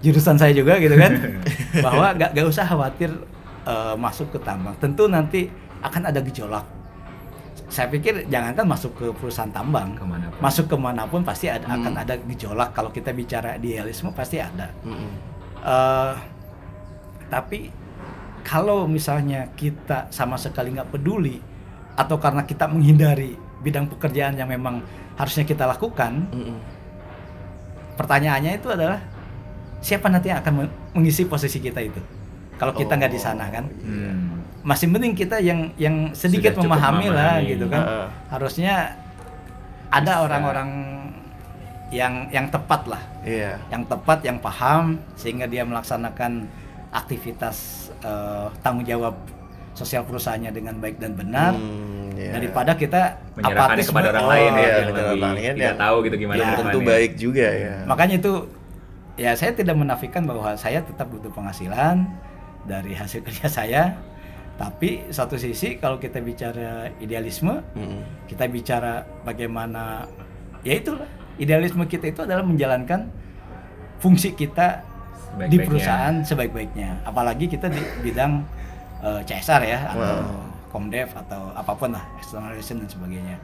jurusan 0.00 0.34
saya 0.34 0.50
juga 0.50 0.76
gitu 0.76 0.94
kan 0.94 1.12
bahwa 1.86 2.12
gak, 2.12 2.30
gak 2.32 2.46
usah 2.46 2.64
khawatir 2.64 3.10
eh, 3.64 3.94
masuk 3.94 4.30
ke 4.30 4.38
tambang 4.40 4.74
tentu 4.76 5.06
nanti 5.06 5.48
akan 5.80 6.02
ada 6.06 6.20
gejolak 6.20 6.64
saya 7.64 7.88
pikir 7.88 8.28
jangankan 8.28 8.66
masuk 8.66 8.92
ke 8.94 9.06
perusahaan 9.10 9.50
tambang 9.50 9.94
Ke 9.94 10.04
mana 10.04 10.28
pun. 10.28 10.38
masuk 10.38 10.66
ke 10.66 10.76
mana 10.76 11.02
pun 11.04 11.22
pasti 11.22 11.46
ada, 11.46 11.64
Hmm. 11.64 11.80
akan 11.80 11.94
ada 11.96 12.14
gejolak 12.28 12.70
kalau 12.70 12.88
kita 12.88 13.10
bicara 13.10 13.54
idealisme 13.54 14.10
pasti 14.10 14.38
ada 14.38 14.68
Mm-mm. 14.80 15.10
Eh, 15.58 16.14
tapi 17.26 17.72
kalau 18.42 18.84
misalnya 18.84 19.48
kita 19.54 20.06
sama 20.10 20.36
sekali 20.36 20.70
nggak 20.70 20.92
peduli 20.92 21.40
atau 21.94 22.18
karena 22.18 22.44
kita 22.44 22.68
menghindari 22.68 23.32
bidang 23.64 23.88
pekerjaan 23.88 24.36
yang 24.36 24.46
memang 24.46 24.84
harusnya 25.16 25.42
kita 25.42 25.64
lakukan, 25.64 26.28
Mm-mm. 26.28 26.58
pertanyaannya 27.96 28.58
itu 28.58 28.68
adalah 28.68 29.00
siapa 29.80 30.08
nanti 30.08 30.28
yang 30.28 30.40
akan 30.40 30.52
men- 30.54 30.74
mengisi 30.92 31.24
posisi 31.24 31.58
kita 31.58 31.80
itu? 31.80 32.00
Kalau 32.54 32.70
kita 32.70 32.94
nggak 32.94 33.10
di 33.10 33.18
Oh, 33.18 33.24
sana 33.24 33.50
kan, 33.50 33.64
Hmm. 33.82 34.38
masih 34.62 34.86
mending 34.86 35.12
kita 35.12 35.42
yang 35.42 35.74
yang 35.74 36.14
sedikit 36.14 36.54
Sudah 36.54 36.70
memahami 36.70 37.06
lah 37.10 37.42
gitu 37.42 37.66
kan. 37.66 37.82
Heeh. 37.82 38.06
Harusnya 38.30 38.74
ada 39.90 40.12
Bisa. 40.12 40.22
orang-orang 40.22 40.70
yang 41.90 42.26
yang 42.28 42.46
tepat 42.48 42.86
lah 42.86 43.02
Iya. 43.22 43.58
yang 43.68 43.82
tepat, 43.84 44.22
yang 44.22 44.38
paham, 44.38 44.98
sehingga 45.14 45.46
dia 45.46 45.62
melaksanakan 45.62 46.46
aktivitas 46.90 47.82
eh, 48.00 48.46
tanggung 48.60 48.84
jawab 48.84 49.16
sosial 49.72 50.04
perusahaannya 50.04 50.52
dengan 50.52 50.76
baik 50.76 51.00
dan 51.00 51.16
benar, 51.16 51.52
Hmm, 51.52 52.03
iya. 52.14 52.32
daripada 52.34 52.72
kita 52.78 53.20
apatis 53.42 53.86
kepada 53.90 54.08
orang 54.14 54.26
oh, 54.26 54.30
lain 54.32 54.52
ya, 54.54 54.62
yang 54.62 54.86
kepada 54.88 55.02
lebih 55.02 55.22
orang 55.22 55.34
lain 55.34 55.52
tidak 55.54 55.66
yang 55.66 55.78
tahu 55.78 55.96
gitu 56.06 56.16
gimana 56.18 56.38
Ya, 56.38 56.50
tentu 56.58 56.78
baik 56.82 57.12
juga 57.18 57.46
ya. 57.50 57.74
Makanya 57.86 58.14
itu 58.18 58.32
ya 59.14 59.30
saya 59.38 59.52
tidak 59.54 59.76
menafikan 59.78 60.22
bahwa 60.26 60.58
saya 60.58 60.82
tetap 60.82 61.06
butuh 61.10 61.30
penghasilan 61.30 62.06
dari 62.66 62.92
hasil 62.96 63.20
kerja 63.26 63.46
saya, 63.46 63.82
tapi 64.56 65.10
satu 65.10 65.36
sisi 65.36 65.76
kalau 65.78 65.98
kita 65.98 66.22
bicara 66.22 66.90
idealisme, 67.02 67.62
Mm-mm. 67.74 68.30
kita 68.30 68.46
bicara 68.50 69.04
bagaimana 69.22 70.08
ya 70.64 70.80
itulah 70.80 71.08
idealisme 71.36 71.84
kita 71.84 72.10
itu 72.10 72.20
adalah 72.22 72.46
menjalankan 72.46 73.10
fungsi 73.98 74.34
kita 74.34 74.84
di 75.50 75.58
perusahaan 75.58 76.22
sebaik-baiknya 76.22 77.02
apalagi 77.02 77.50
kita 77.50 77.66
di 77.66 77.82
bidang 78.06 78.46
eh, 79.02 79.20
CSR 79.26 79.62
ya 79.66 79.80
atau 79.90 80.02
Wow. 80.04 80.43
Komdev 80.74 81.14
atau 81.14 81.54
apa 81.54 81.72
pun 81.72 81.94
lah 81.94 82.02
external 82.18 82.50
relation 82.50 82.82
dan 82.82 82.90
sebagainya 82.90 83.38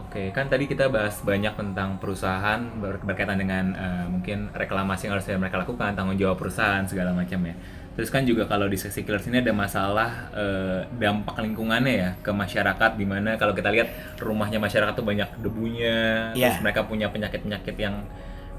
Oke, 0.00 0.34
kan 0.34 0.50
tadi 0.50 0.66
kita 0.66 0.90
bahas 0.90 1.22
banyak 1.22 1.54
tentang 1.54 2.02
perusahaan 2.02 2.58
ber- 2.82 2.98
berkaitan 2.98 3.38
dengan 3.38 3.64
eh, 3.78 4.04
mungkin 4.10 4.50
reklamasi 4.50 5.06
yang 5.06 5.14
harus 5.14 5.28
mereka 5.30 5.62
lakukan, 5.62 5.94
tanggung 5.94 6.18
jawab 6.18 6.34
perusahaan 6.34 6.82
segala 6.82 7.14
macam 7.14 7.38
ya. 7.46 7.54
Terus 7.94 8.10
kan 8.10 8.26
juga 8.26 8.42
kalau 8.50 8.66
di 8.66 8.74
sesi 8.74 9.06
killers 9.06 9.30
ini 9.30 9.38
ada 9.38 9.54
masalah 9.54 10.30
eh, 10.34 10.80
dampak 10.98 11.38
lingkungannya 11.38 11.94
ya 11.94 12.10
ke 12.26 12.32
masyarakat 12.34 12.90
di 12.98 13.06
mana 13.06 13.38
kalau 13.38 13.54
kita 13.54 13.70
lihat 13.70 14.18
rumahnya 14.18 14.58
masyarakat 14.58 14.98
tuh 14.98 15.06
banyak 15.06 15.30
debunya, 15.38 16.34
Iya. 16.34 16.58
terus 16.58 16.62
mereka 16.66 16.80
punya 16.90 17.06
penyakit-penyakit 17.06 17.76
yang 17.78 18.02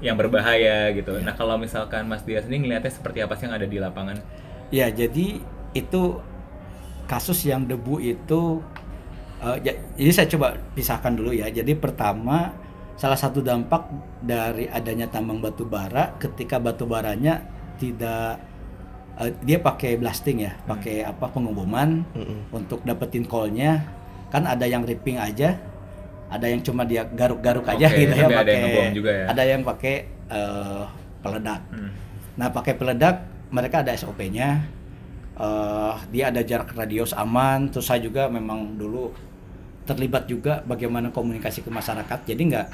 yang 0.00 0.16
berbahaya 0.16 0.88
gitu. 0.96 1.20
Nah, 1.20 1.36
kalau 1.36 1.60
misalkan 1.60 2.08
Mas 2.08 2.24
Dia 2.24 2.40
sendiri 2.40 2.64
ngelihatnya 2.64 2.92
seperti 2.96 3.20
apa 3.20 3.36
sih 3.36 3.44
yang 3.44 3.54
ada 3.60 3.66
di 3.68 3.76
lapangan? 3.76 4.16
ya 4.72 4.88
jadi 4.88 5.36
itu 5.76 6.02
kasus 7.04 7.42
yang 7.42 7.64
debu 7.64 7.98
itu 7.98 8.62
eh, 9.38 9.56
ja- 9.62 9.78
jadi 9.94 10.12
saya 10.12 10.28
coba 10.28 10.46
pisahkan 10.72 11.12
dulu 11.12 11.30
ya 11.30 11.48
jadi 11.48 11.72
pertama 11.74 12.52
salah 12.94 13.16
satu 13.16 13.40
dampak 13.40 13.88
dari 14.20 14.68
adanya 14.68 15.06
tambang 15.06 15.38
batu 15.38 15.64
bara 15.64 16.14
ketika 16.16 16.56
batu 16.56 16.84
baranya 16.84 17.42
tidak 17.76 18.38
eh, 19.16 19.32
dia 19.40 19.58
pakai 19.58 19.96
blasting 19.96 20.42
ya 20.42 20.52
pakai 20.62 21.02
apa 21.02 21.26
pengeboman 21.26 22.06
Mm-mm. 22.12 22.52
untuk 22.52 22.80
dapetin 22.82 23.24
call-nya 23.24 23.82
kan 24.28 24.44
ada 24.44 24.64
yang 24.64 24.82
ripping 24.82 25.16
aja 25.16 25.58
ada 26.32 26.48
yang 26.48 26.60
cuma 26.60 26.82
dia 26.82 27.04
garuk-garuk 27.04 27.66
aja 27.66 27.86
Oke, 27.86 27.98
gitu 28.00 28.14
ya 28.14 28.24
ada 28.24 28.32
yang 28.32 28.40
pakai 28.40 28.56
ngebom 28.58 28.88
juga 28.94 29.10
ya? 29.12 29.24
ada 29.28 29.42
yang 29.44 29.62
pakai 29.62 29.94
eh, 30.30 30.82
peledak 31.20 31.60
Hmm. 31.68 31.90
nah 32.32 32.48
pakai 32.48 32.72
peledak 32.72 33.16
mereka 33.48 33.80
ada 33.80 33.92
SOP-nya 33.92 34.64
Eh, 35.32 35.94
dia 36.12 36.28
ada 36.28 36.44
jarak 36.44 36.76
radius 36.76 37.16
aman. 37.16 37.72
Terus 37.72 37.88
saya 37.88 38.04
juga 38.04 38.28
memang 38.28 38.76
dulu 38.76 39.12
terlibat 39.88 40.28
juga 40.28 40.60
bagaimana 40.68 41.08
komunikasi 41.08 41.64
ke 41.64 41.70
masyarakat. 41.72 42.18
Jadi 42.28 42.42
nggak 42.52 42.66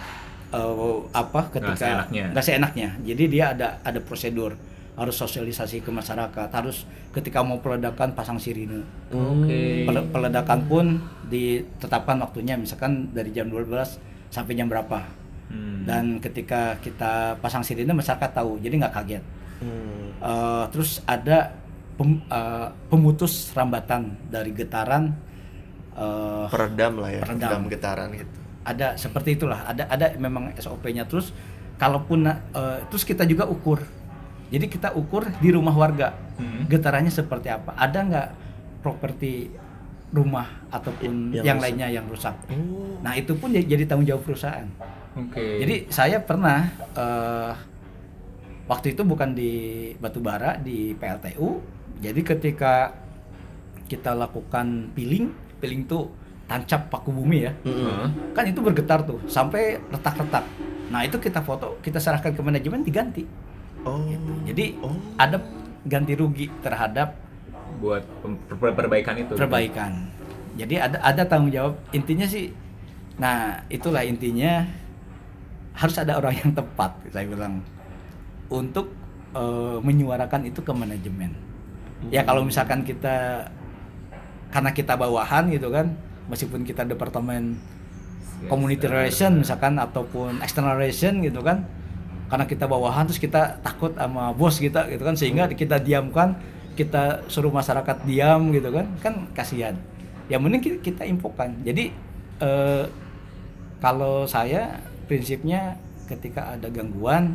eh, 0.53 0.97
apa 1.15 1.41
ketika 1.55 1.87
nggak 2.35 2.45
seenaknya. 2.45 2.89
Jadi 3.07 3.25
dia 3.31 3.55
ada 3.55 3.79
ada 3.87 4.01
prosedur 4.03 4.59
harus 4.99 5.15
sosialisasi 5.15 5.87
ke 5.87 5.91
masyarakat. 5.95 6.51
Harus 6.51 6.83
ketika 7.15 7.47
mau 7.47 7.63
peledakan 7.63 8.19
pasang 8.19 8.43
sirine. 8.43 8.83
Oke. 9.15 9.87
Pele- 9.87 10.11
peledakan 10.11 10.61
pun 10.67 10.87
ditetapkan 11.31 12.19
waktunya 12.19 12.59
misalkan 12.59 13.15
dari 13.15 13.31
jam 13.31 13.47
12 13.47 14.03
sampai 14.35 14.59
jam 14.59 14.67
berapa. 14.67 15.31
Hmm. 15.49 15.89
dan 15.89 16.21
ketika 16.21 16.77
kita 16.85 17.41
pasang 17.41 17.65
sirine 17.65 17.97
masyarakat 17.97 18.37
tahu. 18.37 18.61
Jadi 18.61 18.85
nggak 18.85 18.93
kaget. 18.93 19.25
Hmm. 19.65 20.13
Eh, 20.21 20.65
terus 20.69 21.01
ada 21.09 21.57
pem- 21.99 22.23
eh, 22.25 22.69
pemutus 22.87 23.51
rambatan 23.51 24.15
dari 24.25 24.51
getaran 24.51 25.13
eh, 25.93 26.47
Peredam 26.47 26.93
lah 26.97 27.11
ya, 27.11 27.21
Peredam. 27.21 27.41
peredam 27.43 27.63
getaran 27.69 28.09
gitu. 28.15 28.37
ada 28.63 28.95
seperti 28.95 29.35
itulah 29.35 29.65
ada 29.65 29.89
ada 29.89 30.15
memang 30.15 30.55
SOP-nya 30.55 31.05
terus 31.05 31.35
kalaupun 31.77 32.23
eh, 32.25 32.39
terus 32.87 33.03
kita 33.03 33.25
juga 33.25 33.45
ukur 33.45 33.83
jadi 34.49 34.65
kita 34.65 34.95
ukur 34.95 35.27
di 35.37 35.51
rumah 35.51 35.75
warga 35.75 36.15
Hmm. 36.39 36.65
getarannya 36.65 37.11
seperti 37.11 37.51
apa 37.51 37.75
ada 37.75 37.99
nggak 37.99 38.29
properti 38.79 39.51
rumah 40.09 40.47
ataupun 40.69 41.35
Yang 41.35 41.43
yang, 41.43 41.57
rusak. 41.57 41.65
lainnya 41.67 41.89
yang 41.91 42.07
rusak 42.07 42.35
Oh. 42.47 42.95
nah 43.01 43.13
itu 43.13 43.35
pun 43.35 43.51
jadi 43.51 43.67
jadi 43.67 43.85
tanggung 43.85 44.07
jawab 44.07 44.23
perusahaan 44.23 44.71
Oke. 45.19 45.59
jadi 45.59 45.91
saya 45.91 46.23
pernah 46.23 46.63
eh, 46.95 47.53
waktu 48.65 48.93
itu 48.93 49.03
bukan 49.03 49.33
di 49.33 49.53
batubara 49.95 50.55
di 50.57 50.93
PLTU. 50.93 51.78
Jadi 51.99 52.21
ketika 52.23 52.95
kita 53.89 54.15
lakukan 54.15 54.93
peeling, 54.95 55.33
peeling 55.59 55.89
tuh 55.89 56.13
tancap 56.49 56.89
paku 56.89 57.11
bumi 57.13 57.45
ya. 57.45 57.53
Mm-mm. 57.65 57.85
Heeh. 57.85 58.09
Kan 58.33 58.45
itu 58.49 58.61
bergetar 58.63 59.05
tuh 59.05 59.21
sampai 59.27 59.77
retak-retak. 59.91 60.45
Nah, 60.89 61.05
itu 61.05 61.21
kita 61.21 61.45
foto, 61.45 61.77
kita 61.85 62.01
serahkan 62.01 62.33
ke 62.33 62.41
manajemen 62.41 62.81
diganti. 62.81 63.25
Oh. 63.85 64.01
Jadi 64.49 64.75
Oh. 64.81 64.97
ada 65.21 65.39
ganti 65.85 66.13
rugi 66.17 66.49
terhadap 66.65 67.15
buat 67.79 68.03
per- 68.49 68.75
perbaikan 68.75 69.15
itu. 69.21 69.37
perbaikan. 69.37 70.09
Jadi 70.59 70.75
ada 70.81 70.99
ada 70.99 71.23
tanggung 71.29 71.53
jawab. 71.53 71.79
Intinya 71.95 72.27
sih 72.27 72.51
nah, 73.19 73.63
itulah 73.69 74.03
intinya 74.03 74.63
harus 75.75 75.95
ada 75.99 76.19
orang 76.19 76.35
yang 76.35 76.51
tepat 76.55 76.91
saya 77.15 77.27
bilang 77.31 77.63
untuk 78.51 78.91
eh, 79.37 79.79
menyuarakan 79.85 80.49
itu 80.49 80.59
ke 80.65 80.73
manajemen. 80.73 81.31
Ya 82.09 82.23
kalau 82.23 82.47
misalkan 82.47 82.87
kita 82.87 83.49
karena 84.49 84.71
kita 84.73 84.95
bawahan 84.95 85.51
gitu 85.51 85.69
kan, 85.69 85.93
meskipun 86.31 86.63
kita 86.65 86.87
departemen 86.87 87.59
community 88.47 88.87
eh, 88.87 88.93
relation 88.95 89.43
misalkan 89.43 89.77
ataupun 89.77 90.39
external 90.41 90.79
relation 90.79 91.19
gitu 91.21 91.43
kan, 91.43 91.67
karena 92.31 92.47
kita 92.47 92.65
bawahan 92.71 93.11
terus 93.11 93.19
kita 93.21 93.59
takut 93.61 93.93
sama 93.99 94.31
bos 94.33 94.63
kita 94.63 94.87
gitu 94.89 95.03
kan 95.03 95.19
sehingga 95.19 95.51
kita 95.51 95.83
diamkan 95.83 96.39
kita 96.79 97.27
suruh 97.27 97.51
masyarakat 97.51 98.07
diam 98.07 98.55
gitu 98.55 98.71
kan 98.71 98.87
kan 99.03 99.15
kasihan. 99.35 99.75
Ya 100.31 100.39
mending 100.39 100.63
kita, 100.63 100.79
kita 100.81 101.03
infokan. 101.09 101.59
Jadi 101.67 101.91
eh, 102.39 102.85
kalau 103.83 104.23
saya 104.29 104.79
prinsipnya 105.11 105.81
ketika 106.07 106.55
ada 106.55 106.71
gangguan 106.71 107.35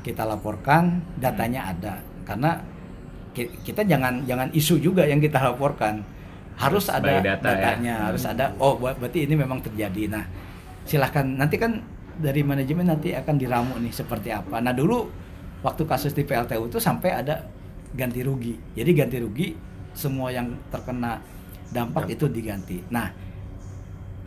kita 0.00 0.24
laporkan 0.24 1.04
datanya 1.20 1.76
ada. 1.76 1.94
Karena 2.24 2.62
kita 3.34 3.86
jangan 3.86 4.24
jangan 4.26 4.48
isu 4.52 4.80
juga 4.82 5.06
yang 5.06 5.18
kita 5.22 5.38
laporkan. 5.40 6.02
Harus 6.60 6.92
Harus 6.92 7.00
ada 7.00 7.12
data 7.24 7.48
ya. 7.48 7.56
datanya 7.56 7.94
harus 8.12 8.24
ada 8.28 8.52
oh 8.60 8.76
ber- 8.76 8.96
berarti 9.00 9.24
ini 9.24 9.34
memang 9.38 9.64
terjadi. 9.64 10.12
Nah 10.12 10.24
silahkan 10.84 11.24
nanti 11.24 11.56
kan 11.56 11.80
dari 12.20 12.44
manajemen 12.44 12.84
nanti 12.90 13.16
akan 13.16 13.34
diramu 13.40 13.74
nih 13.80 13.92
seperti 13.94 14.28
apa. 14.28 14.60
Nah 14.60 14.76
dulu 14.76 15.08
waktu 15.64 15.82
kasus 15.88 16.12
di 16.12 16.24
PLTU 16.28 16.68
itu 16.68 16.76
sampai 16.76 17.16
ada 17.16 17.48
ganti 17.96 18.20
rugi. 18.20 18.54
Jadi 18.76 18.90
ganti 18.92 19.16
rugi 19.16 19.48
semua 19.96 20.28
yang 20.30 20.52
terkena 20.68 21.18
dampak. 21.72 22.12
itu 22.12 22.28
diganti. 22.28 22.82
Nah 22.92 23.08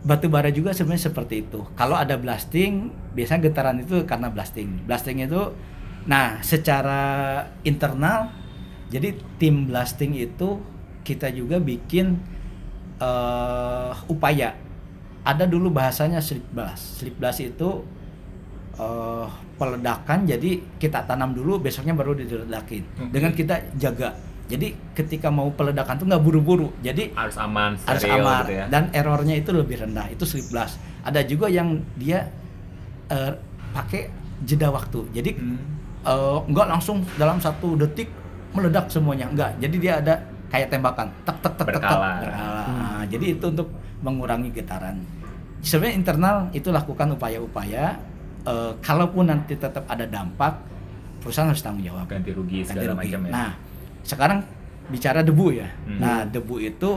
batu 0.04 0.28
bara 0.28 0.52
juga 0.52 0.74
sebenarnya 0.76 1.08
seperti 1.08 1.48
itu. 1.48 1.64
Kalau 1.78 1.96
ada 1.96 2.18
blasting, 2.20 2.92
biasanya 3.16 3.40
getaran 3.48 3.80
itu 3.80 4.04
karena 4.04 4.28
blasting. 4.28 4.84
Blasting 4.84 5.24
itu, 5.24 5.54
nah 6.04 6.44
secara 6.44 7.40
internal, 7.64 8.28
jadi 8.88 9.08
tim 9.36 9.66
blasting 9.66 10.12
itu 10.14 10.60
kita 11.02 11.28
juga 11.30 11.56
bikin 11.58 12.16
eh, 12.98 13.92
upaya. 14.08 14.54
Ada 15.24 15.48
dulu 15.48 15.72
bahasanya 15.72 16.20
slip 16.20 16.44
blast. 16.52 17.00
Slip 17.00 17.16
blast 17.16 17.40
itu 17.40 17.84
eh, 18.76 19.26
peledakan, 19.54 20.26
jadi 20.26 20.60
kita 20.76 21.06
tanam 21.06 21.32
dulu, 21.32 21.60
besoknya 21.60 21.94
baru 21.94 22.12
diledakin. 22.12 22.82
Oke. 23.00 23.10
Dengan 23.10 23.32
kita 23.32 23.54
jaga. 23.74 24.12
Jadi 24.44 24.76
ketika 24.92 25.32
mau 25.32 25.48
peledakan 25.48 25.96
tuh 25.96 26.04
nggak 26.04 26.20
buru-buru. 26.20 26.68
Jadi 26.84 27.16
harus 27.16 27.40
aman 27.40 27.80
harus 27.80 28.04
steril 28.04 28.20
aman 28.20 28.44
gitu 28.44 28.52
ya 28.52 28.64
dan 28.68 28.92
errornya 28.92 29.40
itu 29.40 29.50
lebih 29.56 29.80
rendah 29.80 30.04
itu 30.12 30.28
slip 30.28 30.52
blast 30.52 30.76
ada 31.00 31.24
juga 31.24 31.48
yang 31.48 31.80
dia 31.96 32.28
eh, 33.08 33.32
pakai 33.72 34.12
jeda 34.44 34.68
waktu 34.68 35.00
jadi 35.16 35.32
Hmm. 35.32 35.56
eh, 36.04 36.38
nggak 36.44 36.66
langsung 36.68 37.08
dalam 37.16 37.40
satu 37.40 37.72
detik 37.72 38.12
meledak 38.54 38.86
semuanya 38.88 39.26
enggak 39.26 39.50
jadi 39.58 39.76
dia 39.76 39.92
ada 39.98 40.14
kayak 40.48 40.70
tembakan 40.70 41.10
tek 41.22 41.36
tek 41.42 41.52
tek 41.52 41.66
tek 41.66 41.66
tek 41.66 41.82
Berkala. 41.82 42.10
berkala. 42.22 42.62
Nah, 42.64 43.02
jadi 43.04 43.26
itu 43.34 43.44
untuk 43.50 43.68
mengurangi 44.00 44.50
getaran 44.50 44.96
sebenarnya 45.58 45.94
internal 45.96 46.36
itu 46.52 46.68
lakukan 46.70 47.08
upaya-upaya 47.12 47.98
eh, 48.44 48.72
kalaupun 48.78 49.26
nanti 49.26 49.54
tetap 49.54 49.82
ada 49.84 50.06
dampak 50.06 50.54
perusahaan 51.18 51.48
harus 51.48 51.60
tanggung 51.60 51.82
jawab 51.82 52.06
ganti 52.06 52.30
rugi 52.30 52.62
ganti 52.62 52.70
segala 52.70 52.94
rugi. 52.94 53.10
macam 53.10 53.20
ya 53.20 53.30
Nah, 53.32 53.50
sekarang 54.04 54.38
bicara 54.84 55.24
debu 55.24 55.46
ya. 55.56 55.68
Hmm. 55.88 55.96
Nah, 55.96 56.18
debu 56.22 56.60
itu 56.60 56.90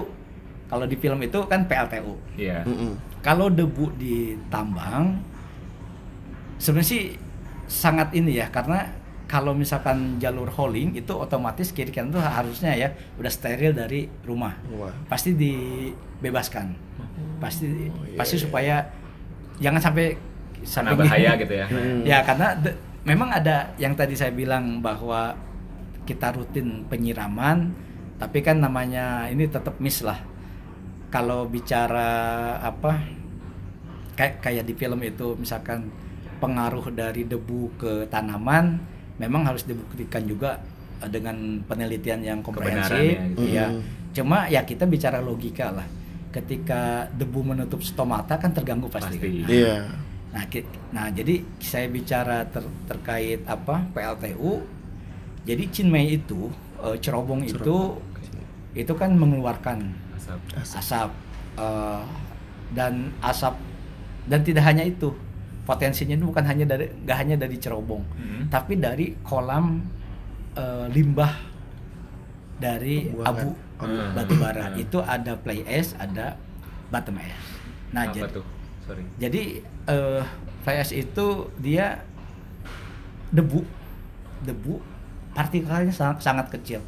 kalau 0.67 0.83
di 0.83 0.99
film 0.99 1.23
itu 1.23 1.39
kan 1.47 1.63
PLTU. 1.63 2.13
iya 2.35 2.59
Mm-mm. 2.61 2.91
Kalau 3.23 3.47
debu 3.47 3.95
di 3.95 4.35
tambang 4.47 5.15
sebenarnya 6.59 6.87
sih 6.87 7.03
sangat 7.65 8.11
ini 8.11 8.35
ya 8.35 8.47
karena 8.47 8.83
kalau 9.27 9.51
misalkan 9.51 10.15
jalur 10.17 10.47
hauling 10.47 10.95
itu 10.95 11.11
otomatis 11.11 11.75
kiri 11.75 11.91
kanan 11.91 12.15
tuh 12.15 12.23
harusnya 12.23 12.71
ya 12.71 12.89
udah 13.19 13.27
steril 13.27 13.75
dari 13.75 14.07
rumah. 14.23 14.55
Wah. 14.73 14.91
Pasti 15.05 15.35
dibebaskan. 15.35 16.71
Pasti 17.37 17.67
Oh, 17.91 18.07
iya, 18.07 18.17
pasti 18.17 18.35
iya. 18.39 18.43
supaya 18.47 18.75
jangan 19.59 19.81
sampai 19.83 20.15
sampai 20.63 20.95
bahaya 20.95 21.35
gitu 21.43 21.53
ya 21.53 21.67
Hmm. 21.67 22.01
Ya 22.01 22.23
karena 22.23 22.55
de- 22.55 22.77
memang 23.03 23.29
ada 23.29 23.75
yang 23.75 23.93
tadi 23.93 24.15
saya 24.15 24.31
bilang 24.31 24.79
bahwa 24.79 25.35
kita 26.07 26.31
rutin 26.31 26.87
penyiraman, 26.87 27.75
tapi 28.15 28.39
kan 28.39 28.57
namanya 28.57 29.27
ini 29.27 29.43
tetap 29.45 29.75
miss 29.77 30.01
lah. 30.01 30.17
Kalau 31.07 31.47
bicara 31.47 32.09
apa 32.59 32.99
kayak 34.15 34.39
kayak 34.41 34.63
di 34.65 34.73
film 34.73 34.99
itu 35.03 35.35
misalkan 35.35 35.91
pengaruh 36.39 36.89
dari 36.91 37.23
debu 37.23 37.75
ke 37.77 37.93
tanaman 38.07 38.79
memang 39.17 39.41
harus 39.43 39.63
dibuktikan 39.63 40.23
juga 40.23 40.61
eh, 40.97 41.09
dengan 41.09 41.35
penelitian 41.63 42.21
yang 42.21 42.39
komprehensif 42.39 42.93
Kebenarannya 42.93 43.33
gitu. 43.33 43.45
ya. 43.47 43.67
Mm. 43.69 43.81
Cuma 44.13 44.37
ya 44.47 44.61
kita 44.61 44.83
bicara 44.83 45.19
logika 45.19 45.69
lah. 45.71 45.87
Ketika 46.29 47.09
debu 47.11 47.41
menutup 47.43 47.81
stomata 47.81 48.37
kan 48.37 48.51
terganggu 48.51 48.87
pasti. 48.87 49.17
Pasti. 49.17 49.41
Nah, 49.41 49.49
Iya. 49.49 49.75
Nah, 50.27 50.43
ki- 50.45 50.69
nah 50.91 51.07
jadi 51.09 51.39
saya 51.57 51.87
bicara 51.87 52.45
ter- 52.45 52.75
terkait 52.85 53.41
apa 53.43 53.85
PLTU. 53.91 54.61
Jadi 55.43 55.63
Cinmay 55.71 56.13
itu 56.13 56.51
eh, 56.77 56.97
cerobong 56.99 57.41
itu 57.41 57.97
itu 58.75 58.93
kan 58.93 59.09
mengeluarkan 59.11 59.89
Asap. 60.13 60.39
asap 60.77 61.09
eh, 61.57 62.03
dan 62.69 62.93
asap 63.19 63.55
dan 64.27 64.43
tidak 64.43 64.61
hanya 64.61 64.83
itu 64.83 65.09
potensinya 65.67 66.15
itu 66.15 66.23
bukan 66.23 66.41
hanya 66.41 66.63
dari 66.65 66.87
nggak 66.87 67.17
hanya 67.17 67.35
dari 67.35 67.59
cerobong 67.59 68.01
Hmm. 68.09 68.47
tapi 68.47 68.79
dari 68.79 69.19
kolam 69.21 69.83
eh, 70.55 70.87
limbah 70.87 71.35
dari 72.57 73.11
Pembuangan. 73.11 73.29
abu 73.29 73.49
Hmm. 73.77 74.09
batu 74.11 74.33
bara 74.35 74.65
Hmm. 74.67 74.79
itu 74.79 74.97
ada 74.97 75.33
play 75.35 75.61
ash 75.61 75.93
ada 75.95 76.39
bottom 76.87 77.19
ash 77.19 77.35
nah 77.91 78.03
apa 78.03 78.15
jadi 78.15 78.31
tuh 78.31 78.45
sorry 78.81 79.03
jadi 79.17 79.41
eh 79.85 80.23
fly 80.63 80.75
ash 80.77 80.91
itu 80.91 81.27
dia 81.57 82.01
debu, 83.27 83.59
debu 84.41 84.79
partikelnya 85.33 85.91
sangat, 85.91 86.17
sangat 86.21 86.47
kecil. 86.49 86.79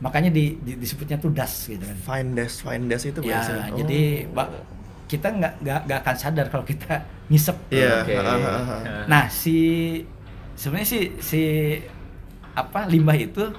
Makanya 0.00 0.28
di, 0.28 0.56
di- 0.58 0.74
disebutnya 0.74 1.16
tuh 1.16 1.28
dust 1.30 1.68
gitu 1.68 1.80
kan. 1.80 1.92
Fine 1.94 2.28
dash, 2.32 2.56
fine 2.58 2.84
dash 2.86 3.04
itu 3.04 3.20
Ya, 3.20 3.36
biasanya. 3.36 3.64
Oh. 3.68 3.76
jadi 3.76 4.00
ba- 4.26 4.48
kita 5.10 5.26
nggak 5.34 5.54
nggak 5.66 5.80
nggak 5.90 5.98
akan 6.06 6.16
sadar 6.16 6.46
kalau 6.46 6.62
kita 6.62 7.02
ngisep. 7.30 7.58
Iya. 7.74 8.06
Ha. 8.06 9.10
Nah 9.10 9.26
si 9.26 9.58
sebenarnya 10.54 10.86
si 10.86 11.00
si 11.18 11.42
apa 12.54 12.86
limbah 12.86 13.18
itu 13.18 13.50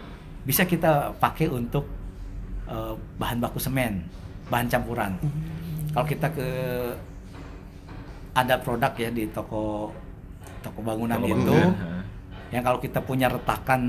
bisa 0.47 0.63
kita 0.63 1.11
pakai 1.19 1.51
untuk 1.51 1.83
eh, 2.71 2.95
bahan 3.19 3.43
baku 3.43 3.59
semen, 3.59 4.07
bahan 4.47 4.71
campuran. 4.71 5.19
Kalau 5.91 6.07
kita 6.07 6.31
ke 6.31 6.47
ada 8.31 8.55
produk 8.63 8.95
ya 8.95 9.11
di 9.11 9.27
toko 9.27 9.91
toko 10.63 10.79
bangunan 10.79 11.19
Toko 11.19 11.35
itu 11.35 11.51
bangunan, 11.51 12.03
yang 12.55 12.63
kalau 12.63 12.79
kita 12.79 13.03
punya 13.03 13.27
retakan 13.27 13.81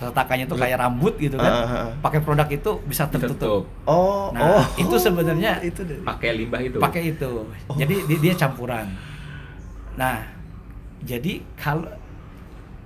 retakannya 0.00 0.48
itu 0.48 0.56
kayak 0.56 0.80
rambut 0.80 1.14
gitu 1.16 1.36
kan, 1.36 1.52
ah, 1.52 1.64
ah. 1.84 1.88
pakai 2.00 2.24
produk 2.24 2.48
itu 2.48 2.70
bisa 2.82 3.04
tertutup. 3.06 3.36
Tertutup. 3.36 3.62
Oh, 3.84 4.32
Nah, 4.32 4.58
oh. 4.58 4.64
itu 4.74 4.96
sebenarnya 4.96 5.60
itu 5.68 5.84
pakai 6.00 6.30
limbah 6.34 6.60
itu 6.60 6.80
pakai 6.80 7.12
itu. 7.12 7.44
Oh. 7.68 7.76
Jadi 7.76 8.08
di- 8.08 8.16
dia 8.18 8.32
campuran. 8.34 8.88
Nah, 9.94 10.24
jadi 11.00 11.44
kalau 11.54 11.84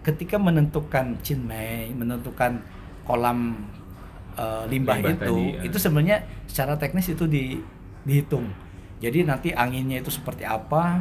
ketika 0.02 0.36
menentukan 0.36 1.16
Cinmay, 1.22 1.94
menentukan 1.94 2.60
kolam 3.02 3.62
eh, 4.34 4.64
limbah, 4.66 4.98
Limbah 4.98 5.14
itu, 5.14 5.34
tadi, 5.38 5.46
ya. 5.54 5.60
itu 5.70 5.76
sebenarnya 5.78 6.18
secara 6.44 6.74
teknis 6.74 7.06
itu 7.06 7.24
di, 7.24 7.62
dihitung. 8.02 8.50
Jadi 8.98 9.22
nanti 9.22 9.48
anginnya 9.54 10.02
itu 10.02 10.10
seperti 10.10 10.42
apa, 10.42 10.98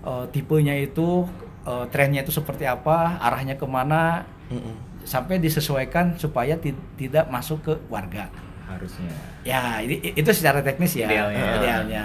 eh, 0.00 0.24
tipenya 0.30 0.78
itu, 0.78 1.26
eh, 1.62 1.84
trennya 1.90 2.22
itu 2.22 2.30
seperti 2.30 2.64
apa, 2.64 3.18
arahnya 3.18 3.58
ke 3.58 3.66
mana, 3.66 4.22
Mm-mm. 4.48 4.74
Sampai 5.02 5.38
disesuaikan 5.38 6.14
supaya 6.14 6.56
ti- 6.56 6.76
tidak 6.96 7.28
masuk 7.28 7.60
ke 7.62 7.72
warga. 7.88 8.28
harusnya 8.70 9.10
Ya, 9.42 9.82
ini, 9.82 9.98
itu 10.14 10.30
secara 10.30 10.62
teknis 10.62 10.94
ya. 10.94 11.10
Idealnya. 11.10 11.42
idealnya. 11.58 12.04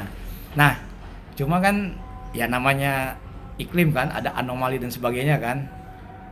Nah, 0.58 0.74
cuma 1.38 1.62
kan 1.62 1.94
ya 2.34 2.50
namanya 2.50 3.14
iklim 3.56 3.94
kan, 3.94 4.10
ada 4.10 4.34
anomali 4.34 4.82
dan 4.82 4.90
sebagainya 4.90 5.38
kan. 5.38 5.70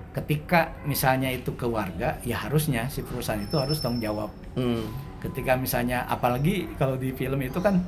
Ketika 0.09 0.74
misalnya 0.86 1.30
itu 1.30 1.53
ke 1.53 1.66
warga, 1.66 2.18
ya 2.22 2.38
harusnya 2.38 2.86
si 2.86 3.01
perusahaan 3.01 3.38
itu 3.38 3.53
harus 3.57 3.78
tanggung 3.78 4.01
jawab. 4.01 4.30
Mm. 4.53 4.86
Ketika 5.22 5.53
misalnya 5.53 6.01
apalagi 6.05 6.66
kalau 6.78 6.97
di 6.97 7.14
film 7.14 7.38
itu 7.38 7.57
kan 7.61 7.82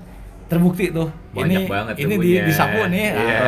terbukti 0.45 0.93
tuh 0.93 1.09
Banyak 1.33 1.49
ini 1.49 1.57
banget 1.65 1.93
ini 1.97 2.15
di, 2.17 2.31
disapu 2.41 2.85
nih. 2.85 3.09
Nah, 3.09 3.21
Iya. 3.25 3.41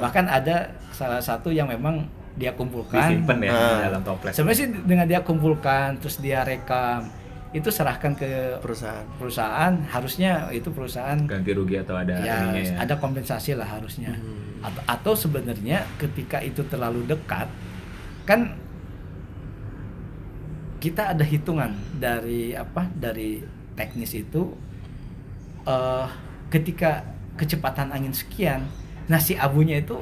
bahkan 0.00 0.24
ada 0.24 0.68
salah 0.92 1.20
satu 1.20 1.48
yang 1.48 1.68
memang 1.68 2.08
dia 2.40 2.56
kumpulkan 2.56 2.96
disimpan 2.96 3.38
ya 3.38 3.52
Ah. 3.52 3.78
dalam 3.84 4.00
toples 4.00 4.32
Sebenarnya 4.32 4.58
sih 4.58 4.68
dengan 4.80 5.04
dia 5.04 5.20
kumpulkan 5.20 6.00
terus 6.00 6.16
dia 6.16 6.40
rekam 6.40 7.04
itu 7.50 7.66
serahkan 7.68 8.14
ke 8.14 8.56
Perusahaan. 8.62 9.02
perusahaan 9.18 9.74
harusnya 9.86 10.48
itu 10.50 10.70
perusahaan 10.70 11.18
ganti 11.20 11.50
rugi 11.50 11.76
atau 11.76 11.94
ada 11.94 12.16
ya 12.16 12.54
ya 12.54 12.78
ada 12.78 12.94
kompensasi 12.96 13.52
lah 13.52 13.66
harusnya 13.68 14.14
Hmm. 14.14 14.62
atau, 14.62 14.82
atau 14.86 15.12
sebenarnya 15.14 15.82
ketika 15.96 16.40
itu 16.40 16.62
terlalu 16.64 17.04
dekat 17.04 17.50
kan 18.24 18.54
kita 20.80 21.12
ada 21.12 21.20
hitungan 21.22 21.70
dari 21.92 22.56
apa 22.56 22.88
dari 22.90 23.44
teknis 23.74 24.14
itu 24.14 24.54
eh 25.62 26.06
ketika 26.48 27.04
kecepatan 27.34 27.90
angin 27.90 28.12
sekian 28.12 28.64
nah 29.06 29.18
si 29.18 29.34
abunya 29.34 29.76
itu 29.76 29.98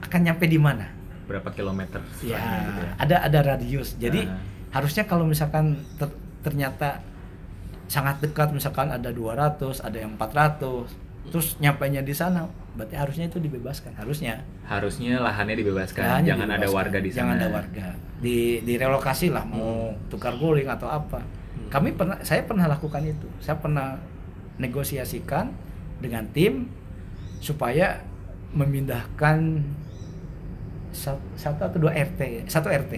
akan 0.00 0.20
nyampe 0.22 0.46
di 0.46 0.56
mana 0.56 0.88
berapa 1.24 1.48
kilometer 1.48 2.00
Ya, 2.20 2.38
gitu 2.66 2.80
ya. 2.80 2.92
ada 2.96 3.16
ada 3.22 3.38
radius. 3.46 3.94
Jadi 3.96 4.24
Ah. 4.24 4.38
harusnya 4.72 5.04
kalau 5.04 5.24
misalkan 5.24 5.64
ter- 5.94 6.14
ternyata 6.40 7.00
sangat 7.86 8.18
dekat 8.18 8.50
misalkan 8.50 8.88
ada 8.88 9.08
200, 9.08 9.78
ada 9.78 9.94
yang 9.94 10.14
400, 10.14 10.88
terus 11.28 11.54
nyampainya 11.58 12.00
di 12.00 12.10
sana, 12.10 12.44
berarti 12.72 12.94
harusnya 12.94 13.26
itu 13.26 13.38
dibebaskan, 13.38 13.92
harusnya. 13.94 14.42
harusnya 14.64 15.20
lahannya 15.20 15.54
dibebaskan 15.54 16.00
Lahannya 16.00 16.26
jangan 16.26 16.46
ada 16.46 16.56
dibebaskan. 16.58 16.78
warga 16.78 16.98
di 16.98 17.10
sana 17.10 17.20
Jangan 17.20 17.36
ada 17.36 17.48
warga. 17.52 17.86
Di 18.18 18.36
direlokasi 18.62 19.26
lah 19.28 19.44
mau 19.44 19.92
tukar 20.08 20.34
guling 20.34 20.66
atau 20.66 20.88
apa. 20.88 21.20
Kami 21.68 21.92
pernah 21.92 22.16
saya 22.22 22.40
pernah 22.42 22.64
lakukan 22.66 23.02
itu. 23.02 23.28
Saya 23.38 23.56
pernah 23.56 24.00
negosiasikan 24.56 25.52
dengan 25.98 26.24
tim 26.28 26.68
supaya 27.38 28.00
memindahkan 28.52 29.60
satu, 30.92 31.20
satu 31.34 31.60
atau 31.66 31.78
dua 31.80 31.92
RT, 31.96 32.46
satu 32.46 32.68
RT. 32.68 32.92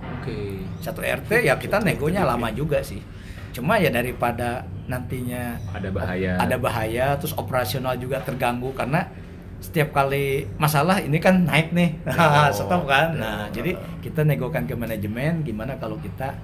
oke. 0.00 0.38
Satu 0.80 1.02
RT 1.02 1.42
ya 1.42 1.58
kita 1.58 1.82
negonya 1.82 2.22
lama 2.22 2.48
juga 2.54 2.78
sih. 2.80 3.02
Cuma 3.50 3.80
ya 3.82 3.90
daripada 3.90 4.62
nantinya 4.86 5.58
ada 5.74 5.88
bahaya. 5.90 6.32
ada 6.38 6.56
bahaya 6.56 7.06
terus 7.18 7.34
operasional 7.34 7.98
juga 7.98 8.22
terganggu 8.22 8.70
karena 8.76 9.10
setiap 9.58 9.90
kali 9.90 10.46
masalah 10.60 11.02
ini 11.02 11.18
kan 11.18 11.42
naik 11.42 11.74
nih. 11.74 11.90
Oh, 12.14 12.48
stop 12.54 12.86
kan? 12.86 13.18
Nah 13.18 13.50
jadi 13.50 13.74
kita 14.04 14.22
negokan 14.22 14.68
ke 14.68 14.78
manajemen 14.78 15.42
gimana 15.42 15.74
kalau 15.80 15.98
kita 15.98 16.36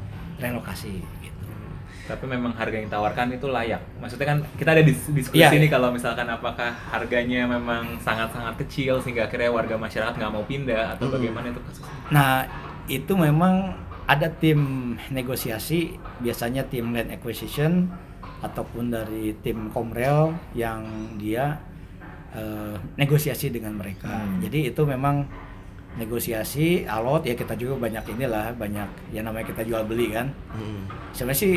relokasi 0.43 0.99
tapi 2.13 2.29
memang 2.29 2.53
harga 2.53 2.77
yang 2.77 2.87
ditawarkan 2.87 3.33
itu 3.33 3.49
layak 3.49 3.81
maksudnya 3.97 4.27
kan 4.29 4.39
kita 4.55 4.71
ada 4.71 4.83
dis- 4.85 5.09
diskusi 5.09 5.41
nih 5.41 5.57
iya. 5.57 5.71
kalau 5.71 5.89
misalkan 5.89 6.29
apakah 6.29 6.69
harganya 6.87 7.49
memang 7.49 7.97
sangat-sangat 7.99 8.61
kecil 8.61 9.01
sehingga 9.01 9.25
akhirnya 9.25 9.49
warga 9.49 9.75
masyarakat 9.75 10.13
nggak 10.13 10.29
mau 10.31 10.45
pindah 10.45 10.93
atau 10.93 11.09
Hmm. 11.09 11.17
bagaimana 11.17 11.47
itu 11.49 11.61
kasusnya 11.65 11.95
nah 12.09 12.45
itu 12.85 13.13
memang 13.17 13.55
ada 14.05 14.29
tim 14.29 14.61
negosiasi 15.09 15.97
biasanya 16.21 16.69
tim 16.69 16.93
land 16.93 17.09
acquisition 17.09 17.89
ataupun 18.41 18.91
dari 18.91 19.33
tim 19.41 19.71
komrel 19.71 20.35
yang 20.53 20.85
dia 21.17 21.57
eh, 22.31 22.77
negosiasi 22.95 23.49
dengan 23.49 23.73
mereka 23.73 24.13
Hmm. 24.13 24.45
jadi 24.45 24.69
itu 24.69 24.83
memang 24.85 25.25
negosiasi 25.93 26.89
alot 26.89 27.21
ya 27.23 27.35
kita 27.35 27.53
juga 27.53 27.77
banyak 27.79 28.01
inilah 28.11 28.57
banyak 28.57 28.89
ya 29.13 29.21
namanya 29.21 29.45
kita 29.47 29.61
jual 29.61 29.85
beli 29.85 30.09
kan 30.09 30.33
Mm. 30.57 30.89
sebenarnya 31.13 31.37
sih 31.39 31.55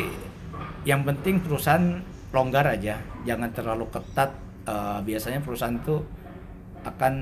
yang 0.82 1.02
penting 1.02 1.38
perusahaan 1.38 2.00
longgar 2.30 2.66
aja 2.68 2.96
jangan 3.22 3.50
terlalu 3.50 3.86
ketat 3.90 4.30
Eh, 4.66 4.98
biasanya 5.00 5.38
perusahaan 5.38 5.78
itu 5.78 6.02
akan 6.82 7.14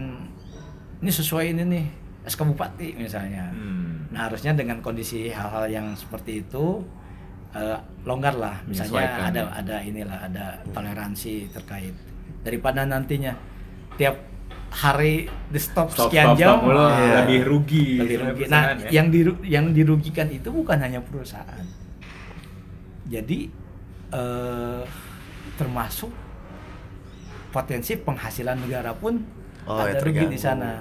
ini 1.01 1.13
sesuai 1.13 1.53
ini 1.53 1.63
nih 1.69 1.85
SK 2.25 2.41
Bupati 2.41 2.97
misalnya 2.97 3.53
Hmm. 3.53 4.09
nah 4.09 4.33
harusnya 4.33 4.57
dengan 4.57 4.81
kondisi 4.81 5.29
hal-hal 5.29 5.69
yang 5.69 5.93
seperti 5.93 6.41
itu 6.41 6.81
eh, 7.53 7.77
longgar 8.03 8.33
lah 8.35 8.65
misalnya 8.65 9.29
ada 9.29 9.41
ya. 9.43 9.61
ada 9.61 9.77
inilah 9.79 10.19
ada 10.25 10.45
toleransi 10.73 11.53
terkait 11.53 11.93
daripada 12.41 12.89
nantinya 12.89 13.37
tiap 13.95 14.17
hari 14.73 15.29
di 15.47 15.61
stop, 15.61 15.93
Stop, 15.93 16.09
sekian 16.09 16.33
stop, 16.33 16.41
jam 16.41 16.49
stop 16.65 16.81
ah, 16.81 17.21
lebih 17.21 17.41
rugi 17.45 17.89
lebih 18.01 18.17
rugi. 18.25 18.43
Nah, 18.49 18.73
ya. 18.75 18.89
yang 18.91 19.07
diru- 19.13 19.45
yang 19.45 19.67
dirugikan 19.71 20.33
itu 20.33 20.49
bukan 20.49 20.81
hanya 20.81 20.99
perusahaan. 20.99 21.63
Jadi 23.09 23.51
eh, 24.13 24.83
termasuk 25.55 26.11
potensi 27.55 27.95
penghasilan 27.95 28.59
negara 28.59 28.91
pun 28.97 29.45
Oh, 29.65 29.81
ya, 29.81 29.97
ada 29.97 30.05
rugi 30.05 30.29
di 30.29 30.37
sana. 30.37 30.77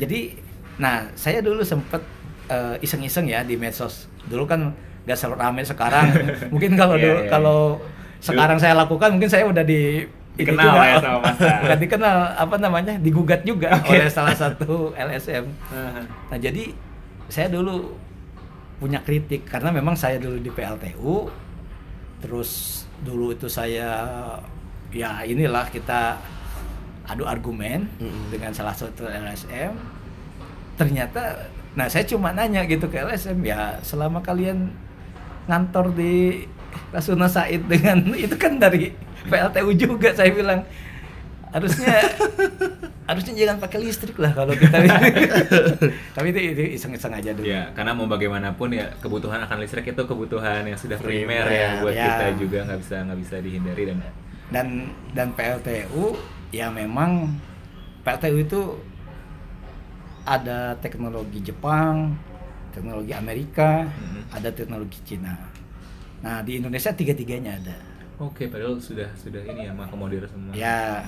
Jadi, 0.00 0.32
nah 0.80 1.12
saya 1.12 1.44
dulu 1.44 1.60
sempet 1.60 2.00
eh, 2.48 2.80
iseng-iseng 2.80 3.28
ya 3.28 3.44
di 3.44 3.60
medsos. 3.60 4.08
Dulu 4.24 4.48
kan 4.48 4.72
gak 5.04 5.18
selalu 5.18 5.36
rame 5.36 5.62
sekarang. 5.62 6.08
mungkin 6.52 6.72
kalau 6.72 6.96
dulu 6.96 7.20
iya, 7.20 7.28
kalau 7.28 7.60
sekarang 8.22 8.56
saya 8.56 8.72
lakukan 8.78 9.12
mungkin 9.12 9.28
saya 9.28 9.44
udah 9.44 9.60
di 9.60 10.08
Dikenal 10.32 10.72
ya 10.80 10.96
sama 10.96 11.18
masa. 11.20 11.60
Bukan 11.60 11.78
dikenal 11.84 12.16
apa 12.40 12.56
namanya 12.56 12.96
digugat 12.96 13.44
juga 13.44 13.76
Oke. 13.76 14.00
oleh 14.00 14.08
salah 14.08 14.32
satu 14.32 14.96
LSM. 14.96 15.44
Nah 16.32 16.38
jadi 16.40 16.72
saya 17.28 17.52
dulu 17.52 17.92
punya 18.82 18.98
kritik 19.06 19.46
karena 19.46 19.70
memang 19.70 19.94
saya 19.94 20.18
dulu 20.18 20.42
di 20.42 20.50
PLTU, 20.50 21.30
terus 22.18 22.82
dulu 23.06 23.30
itu 23.30 23.46
saya 23.46 23.94
ya 24.90 25.22
inilah 25.22 25.70
kita 25.70 26.18
adu 27.06 27.22
argumen 27.22 27.86
Mm-mm. 28.02 28.34
dengan 28.34 28.50
salah 28.50 28.74
satu 28.74 29.06
LSM. 29.06 29.78
Ternyata, 30.74 31.46
nah 31.78 31.86
saya 31.86 32.02
cuma 32.10 32.34
nanya 32.34 32.66
gitu 32.66 32.90
ke 32.90 32.98
LSM 32.98 33.38
ya 33.46 33.78
selama 33.86 34.18
kalian 34.18 34.74
ngantor 35.46 35.94
di 35.94 36.42
Rasuna 36.90 37.30
Said 37.30 37.70
dengan 37.70 38.10
itu 38.26 38.34
kan 38.34 38.58
dari 38.58 38.90
PLTU 39.30 39.70
juga 39.78 40.10
saya 40.10 40.34
bilang 40.34 40.66
harusnya 41.52 41.94
harusnya 43.08 43.32
jangan 43.36 43.58
pakai 43.60 43.78
listrik 43.78 44.16
lah 44.16 44.32
kalau 44.32 44.52
kita 44.52 44.72
tapi 46.16 46.26
itu, 46.30 46.40
itu 46.50 46.62
iseng-iseng 46.76 47.12
aja 47.12 47.30
dulu 47.30 47.44
Ya, 47.44 47.68
karena 47.72 47.92
mau 47.92 48.06
bagaimanapun 48.06 48.72
ya 48.72 48.88
kebutuhan 48.98 49.42
akan 49.42 49.60
listrik 49.60 49.84
itu 49.86 50.02
kebutuhan 50.02 50.64
yang 50.64 50.76
sudah 50.76 50.96
primer 50.96 51.44
Primer, 51.44 51.46
ya 51.52 51.68
buat 51.78 51.92
ya. 51.92 52.06
kita 52.08 52.26
juga 52.38 52.58
nggak 52.64 52.80
bisa 52.80 52.96
nggak 53.04 53.18
bisa 53.20 53.34
dihindari 53.38 53.82
dan 53.84 53.98
dan 54.48 54.66
dan 55.12 55.28
PLTU 55.32 56.16
ya 56.50 56.68
memang 56.68 57.36
PLTU 58.00 58.36
itu 58.38 58.60
ada 60.22 60.78
teknologi 60.78 61.42
Jepang, 61.42 62.14
teknologi 62.70 63.10
Amerika, 63.10 63.90
Mhm. 63.90 64.22
ada 64.30 64.48
teknologi 64.48 64.98
Cina. 65.02 65.34
Nah 66.22 66.40
di 66.40 66.56
Indonesia 66.56 66.90
tiga-tiganya 66.90 67.58
ada. 67.58 67.76
oke 68.16 68.46
padahal 68.46 68.78
sudah 68.78 69.10
sudah 69.16 69.42
ini 69.42 69.66
ya 69.66 69.74
mengakomodir 69.74 70.22
semua. 70.24 70.54
Ya 70.54 71.02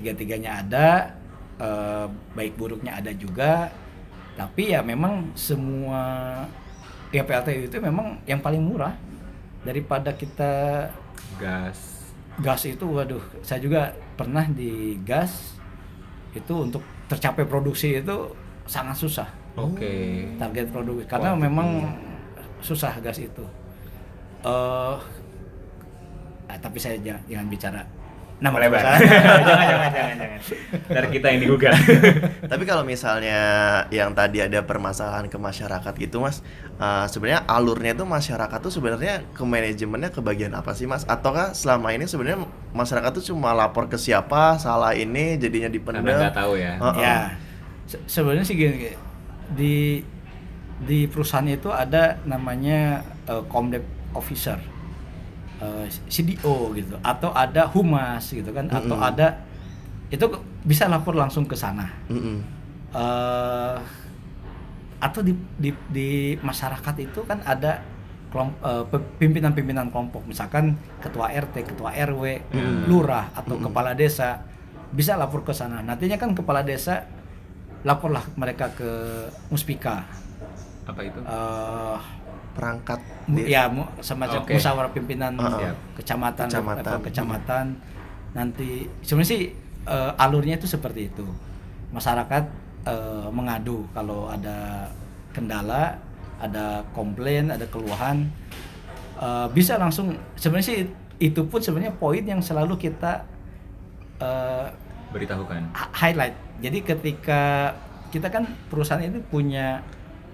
tiga-tiganya 0.00 0.64
ada, 0.64 0.88
eh, 1.60 2.06
baik 2.32 2.56
buruknya 2.56 2.96
ada 2.96 3.12
juga. 3.12 3.68
Tapi 4.34 4.72
ya 4.72 4.80
memang 4.80 5.28
semua 5.36 6.00
ya 7.12 7.26
PLTU 7.26 7.68
itu 7.68 7.76
memang 7.82 8.16
yang 8.24 8.40
paling 8.40 8.62
murah 8.62 8.94
daripada 9.66 10.14
kita 10.14 10.86
Gas. 11.36 12.08
gas 12.40 12.62
itu 12.64 12.84
waduh 12.86 13.20
saya 13.44 13.60
juga 13.60 13.92
pernah 14.16 14.46
di 14.48 14.96
gas 15.04 15.58
itu 16.32 16.54
untuk 16.54 16.80
tercapai 17.10 17.44
produksi 17.44 18.00
itu 18.00 18.32
sangat 18.64 18.96
susah 18.96 19.28
Oke. 19.58 20.24
target 20.38 20.70
produksi 20.70 21.04
karena 21.10 21.34
memang 21.36 21.90
susah 22.62 22.96
gas 23.02 23.18
itu 23.20 23.44
eh 24.46 24.96
ah, 26.48 26.58
tapi 26.62 26.78
saya 26.80 26.96
jangan, 27.02 27.22
jangan 27.28 27.46
bicara 27.50 27.82
nama 28.40 28.56
Melebar. 28.56 28.80
perusahaan. 28.80 29.00
jangan 29.48 29.64
jangan 29.68 29.90
jangan 29.92 30.14
jangan. 30.16 30.38
Dari 30.88 31.08
kita 31.12 31.26
yang 31.28 31.40
digugat. 31.40 31.76
Tapi 32.52 32.64
kalau 32.64 32.82
misalnya 32.82 33.38
yang 33.88 34.10
tadi 34.10 34.40
ada 34.40 34.60
permasalahan 34.60 35.28
ke 35.28 35.36
masyarakat 35.36 35.92
gitu 35.94 36.18
mas, 36.18 36.40
eh, 36.76 37.06
sebenarnya 37.06 37.44
alurnya 37.44 37.92
itu 37.92 38.02
masyarakat 38.02 38.58
tuh 38.58 38.72
sebenarnya 38.72 39.28
ke 39.30 39.44
manajemennya 39.44 40.08
ke 40.08 40.20
bagian 40.20 40.56
apa 40.56 40.72
sih 40.72 40.84
mas? 40.84 41.04
Ataukah 41.04 41.52
selama 41.52 41.92
ini 41.92 42.08
sebenarnya 42.08 42.42
masyarakat 42.72 43.10
tuh 43.12 43.24
cuma 43.28 43.52
lapor 43.52 43.86
ke 43.86 43.94
siapa, 43.94 44.56
salah 44.56 44.96
ini 44.96 45.36
jadinya 45.36 45.68
Karena 45.68 45.76
dipendam? 46.00 46.04
nggak 46.08 46.34
tahu 46.34 46.52
ya. 46.56 46.72
Heeh. 46.80 46.96
ya 46.98 47.18
se- 47.84 48.04
sebenarnya 48.08 48.46
sih 48.46 48.56
gini 48.56 48.94
di 49.50 50.00
di 50.80 51.04
perusahaan 51.04 51.44
itu 51.44 51.68
ada 51.68 52.16
namanya 52.24 53.04
eh, 53.28 53.44
Comdep 53.46 53.84
officer 54.16 54.56
eh, 55.60 55.86
CDO 56.06 56.72
gitu 56.72 56.96
atau 57.00 57.30
ada 57.30 57.68
humas 57.68 58.26
gitu 58.26 58.50
kan 58.50 58.66
atau 58.66 58.96
Mm-mm. 58.96 59.08
ada 59.08 59.44
itu 60.08 60.26
bisa 60.62 60.84
lapor 60.86 61.14
langsung 61.14 61.44
ke 61.44 61.54
sana 61.54 61.86
Mm-mm. 62.08 62.38
eh 62.90 63.76
atau 65.00 65.24
di, 65.24 65.32
di 65.56 65.72
di 65.88 66.08
masyarakat 66.36 66.94
itu 67.00 67.24
kan 67.24 67.40
ada 67.42 67.80
eh, 68.30 68.84
pimpinan-pimpinan 69.16 69.88
kelompok 69.88 70.22
misalkan 70.24 70.76
ketua 71.00 71.32
RT, 71.32 71.66
ketua 71.66 71.90
RW, 71.90 72.22
Mm. 72.52 72.84
lurah 72.86 73.32
atau 73.32 73.56
Mm. 73.56 73.64
kepala 73.66 73.90
desa 73.92 74.44
bisa 74.92 75.16
lapor 75.16 75.40
ke 75.40 75.50
sana. 75.50 75.80
Nantinya 75.80 76.14
kan 76.14 76.34
kepala 76.34 76.60
desa 76.60 77.08
laporlah 77.80 78.20
mereka 78.36 78.68
ke 78.70 78.90
Muspika. 79.48 80.04
Apa 80.84 81.00
itu? 81.00 81.16
Eh, 81.16 81.96
Perangkat 82.50 83.00
ya 83.30 83.66
mu- 83.66 83.86
semacam 83.98 84.42
Oke. 84.42 84.54
musyawarah 84.54 84.90
pimpinan 84.90 85.34
Heeh. 85.34 85.72
kecamatan 85.94 86.46
Kecamatan. 86.46 86.82
level 86.82 86.98
kecamatan 87.04 87.66
nanti 88.30 88.68
sebenarnya 89.00 89.30
sih 89.30 89.42
eh, 89.84 90.10
alurnya 90.16 90.54
itu 90.54 90.66
seperti 90.66 91.08
itu 91.08 91.26
masyarakat 91.90 92.44
eh, 92.84 93.28
mengadu 93.30 93.86
kalau 93.90 94.26
ada 94.26 94.90
kendala 95.30 95.94
ada 96.38 96.82
komplain 96.90 97.50
ada 97.50 97.66
keluhan 97.66 98.26
eh, 99.16 99.46
bisa 99.50 99.74
langsung 99.76 100.10
sebenarnya 100.34 100.66
sih 100.66 100.78
itu 101.18 101.44
pun 101.44 101.60
sebenarnya 101.60 101.94
poin 101.94 102.22
yang 102.22 102.40
selalu 102.40 102.74
kita 102.76 103.22
eh, 104.18 104.66
Beritahukan. 105.10 105.74
hi- 105.74 105.92
highlight. 105.92 106.34
Jadi 106.60 106.78
ketika 106.80 107.74
kita 108.08 108.26
kan 108.26 108.42
perusahaan 108.66 109.00
ini 109.00 109.18
punya 109.20 109.82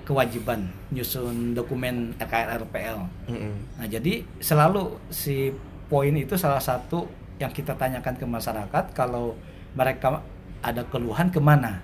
kewajiban 0.07 0.70
nyusun 0.94 1.52
dokumen 1.52 2.14
RKR 2.22 2.62
RPL. 2.62 2.98
Mm-mm. 3.26 3.54
Nah, 3.82 3.86
jadi 3.90 4.22
selalu 4.38 5.02
si 5.11 5.50
poin 5.90 6.14
itu 6.14 6.38
salah 6.38 6.62
satu 6.62 7.11
yang 7.42 7.50
kita 7.50 7.74
tanyakan 7.74 8.14
ke 8.14 8.24
masyarakat 8.24 8.94
kalau 8.94 9.34
mereka 9.74 10.22
ada 10.62 10.86
keluhan 10.86 11.28
ke 11.28 11.42
mana. 11.42 11.82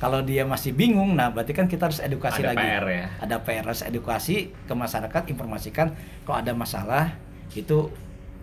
Kalau 0.00 0.24
dia 0.24 0.48
masih 0.48 0.72
bingung, 0.72 1.12
nah 1.12 1.28
berarti 1.28 1.52
kan 1.52 1.68
kita 1.68 1.92
harus 1.92 2.00
edukasi 2.00 2.40
Ada 2.40 2.56
lagi. 2.56 2.64
PR 2.64 2.84
ya. 2.88 3.06
Ada 3.20 3.36
PR 3.44 3.64
harus 3.68 3.84
edukasi 3.84 4.48
ke 4.64 4.72
masyarakat, 4.72 5.22
informasikan 5.28 5.92
kalau 6.24 6.40
ada 6.40 6.52
masalah 6.56 7.14
itu 7.52 7.92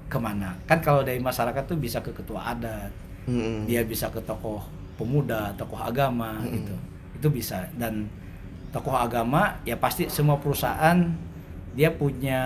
ke 0.07 0.17
mana. 0.21 0.53
Kan 0.69 0.79
kalau 0.85 1.01
dari 1.01 1.17
masyarakat 1.17 1.65
tuh 1.65 1.75
bisa 1.81 1.99
ke 2.05 2.13
ketua 2.13 2.53
adat, 2.53 2.93
Mm-mm. 3.25 3.65
dia 3.65 3.81
bisa 3.83 4.07
ke 4.13 4.21
tokoh 4.21 4.61
pemuda, 5.01 5.49
tokoh 5.57 5.81
agama 5.81 6.37
Mm-mm. 6.45 6.61
gitu. 6.61 6.75
Itu 7.17 7.27
bisa 7.33 7.65
dan 7.73 8.05
tokoh 8.71 8.95
agama 8.95 9.59
ya 9.63 9.79
pasti 9.79 10.11
semua 10.11 10.37
perusahaan 10.37 11.11
dia 11.77 11.93
punya 11.93 12.41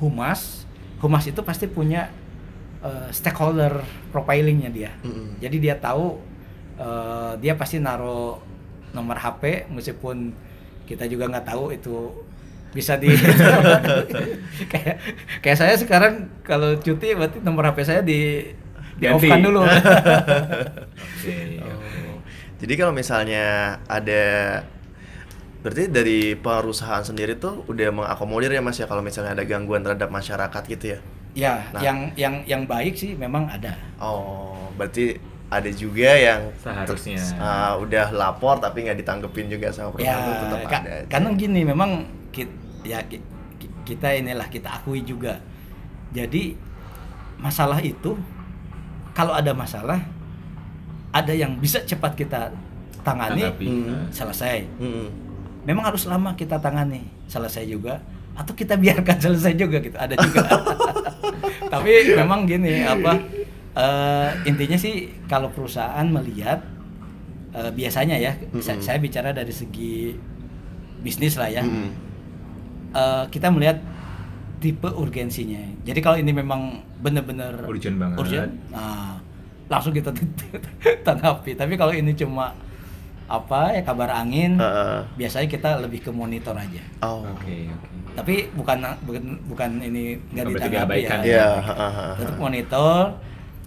humas. 0.00 0.64
Humas 1.00 1.24
itu 1.28 1.40
pasti 1.44 1.68
punya 1.68 2.08
eh, 2.84 3.08
stakeholder 3.12 3.84
profilingnya 4.12 4.70
dia. 4.72 4.92
Mm-mm. 5.04 5.40
Jadi 5.40 5.56
dia 5.60 5.76
tahu 5.76 6.20
eh, 6.80 7.32
dia 7.40 7.54
pasti 7.56 7.80
naruh 7.80 8.40
nomor 8.90 9.16
HP 9.20 9.70
meskipun 9.70 10.34
kita 10.88 11.06
juga 11.06 11.30
nggak 11.30 11.46
tahu 11.46 11.70
itu 11.70 12.10
bisa 12.70 12.98
di 12.98 13.10
kayak 14.70 14.96
kayak 15.42 15.58
saya 15.58 15.74
sekarang 15.74 16.30
kalau 16.46 16.78
cuti 16.78 17.14
berarti 17.14 17.38
nomor 17.42 17.70
HP 17.70 17.78
saya 17.82 18.00
di 18.02 18.50
di 19.00 19.06
off 19.08 19.22
kan 19.24 19.40
dulu. 19.42 19.64
Oke. 19.66 21.36
Oh. 21.62 22.18
Jadi 22.60 22.74
kalau 22.76 22.92
misalnya 22.92 23.78
ada 23.88 24.22
berarti 25.60 25.84
dari 25.86 26.18
perusahaan 26.34 27.00
sendiri 27.00 27.36
tuh 27.36 27.64
udah 27.66 27.88
mengakomodir 27.90 28.48
ya 28.48 28.60
Mas 28.60 28.76
ya 28.76 28.84
kalau 28.84 29.00
misalnya 29.00 29.32
ada 29.32 29.44
gangguan 29.44 29.80
terhadap 29.80 30.08
masyarakat 30.08 30.62
gitu 30.68 30.84
ya. 30.90 30.98
ya, 31.30 31.54
Nah. 31.70 31.80
yang 31.80 31.98
yang 32.14 32.34
yang 32.44 32.62
baik 32.64 32.94
sih 32.94 33.12
memang 33.14 33.46
ada. 33.46 33.76
Oh, 33.96 34.72
berarti 34.74 35.14
ada 35.46 35.68
juga 35.68 36.10
yang 36.10 36.48
Seharusnya. 36.56 37.20
ah, 37.36 37.74
udah 37.76 38.10
lapor 38.10 38.56
tapi 38.56 38.82
nggak 38.82 38.98
ditanggepin 38.98 39.46
juga 39.48 39.68
sama 39.68 39.92
Ya, 39.92 40.16
perusahaan 40.16 40.22
itu 40.24 40.34
tetap 40.40 40.60
ka- 40.64 40.80
ada. 40.80 40.90
aja. 40.90 41.06
karena 41.08 41.28
gini 41.34 41.60
memang 41.62 41.90
kita, 42.30 42.54
ya 42.82 42.98
ki- 43.02 43.22
ki- 43.56 43.74
kita 43.84 44.08
inilah 44.12 44.46
kita 44.46 44.70
akui 44.72 45.02
juga. 45.02 45.38
Jadi 46.10 46.56
masalah 47.36 47.78
itu 47.78 48.16
kalau 49.10 49.30
ada 49.32 49.52
masalah 49.52 50.00
ada 51.10 51.32
yang 51.32 51.54
bisa 51.56 51.82
cepat 51.82 52.14
kita 52.14 52.50
tangani 53.02 53.42
Tanggapi. 53.44 53.66
Hmm. 53.66 54.06
selesai. 54.10 54.66
Mm-mm. 54.78 55.08
Memang 55.68 55.84
harus 55.92 56.08
lama 56.08 56.32
kita 56.34 56.56
tangani 56.56 57.04
selesai 57.28 57.68
juga 57.68 58.00
atau 58.36 58.52
kita 58.56 58.80
biarkan 58.80 59.16
selesai 59.28 59.52
juga 59.56 59.78
gitu 59.84 59.96
ada 60.00 60.14
juga. 60.16 60.46
Tapi 61.72 62.16
memang 62.16 62.48
gini 62.48 62.82
apa 62.82 63.14
eh, 63.76 64.28
intinya 64.48 64.78
sih 64.80 65.12
kalau 65.28 65.52
perusahaan 65.52 66.06
melihat 66.08 66.64
eh, 67.54 67.70
biasanya 67.70 68.16
ya 68.18 68.32
Mm-mm. 68.50 68.80
saya 68.82 68.98
bicara 68.98 69.30
dari 69.30 69.52
segi 69.52 70.16
bisnis 71.00 71.36
lah 71.36 71.48
ya. 71.52 71.62
Mm-mm. 71.62 71.88
Eh, 72.90 73.24
kita 73.30 73.52
melihat 73.54 73.78
tipe 74.60 74.88
urgensinya. 74.92 75.62
Jadi 75.88 76.00
kalau 76.04 76.20
ini 76.20 76.32
memang 76.36 76.84
benar-benar 77.00 77.64
Urgent 77.64 77.96
banget. 77.96 78.16
urgent, 78.20 78.52
nah, 78.68 79.16
langsung 79.72 79.96
kita 79.96 80.12
tanggapi. 81.06 81.56
Tapi 81.56 81.80
kalau 81.80 81.96
ini 81.96 82.12
cuma 82.12 82.52
apa 83.30 83.70
ya 83.70 83.82
kabar 83.82 84.10
angin, 84.12 84.58
Heeh. 84.58 85.06
biasanya 85.14 85.46
kita 85.46 85.70
lebih 85.78 86.02
ke 86.02 86.10
monitor 86.10 86.52
aja. 86.52 86.82
Oh. 87.00 87.22
Oke, 87.30 87.70
oke. 87.70 87.88
Tapi 88.10 88.34
bukan 88.52 88.82
bukan 89.00 89.22
bukan 89.46 89.70
ini 89.78 90.18
nggak 90.28 90.44
ditanggapi 90.50 90.98
ya. 90.98 91.08
ya. 91.08 91.18
Iya, 91.22 91.48
heeh, 91.62 91.92
heeh. 91.94 92.14
Tetap 92.18 92.36
monitor, 92.36 93.02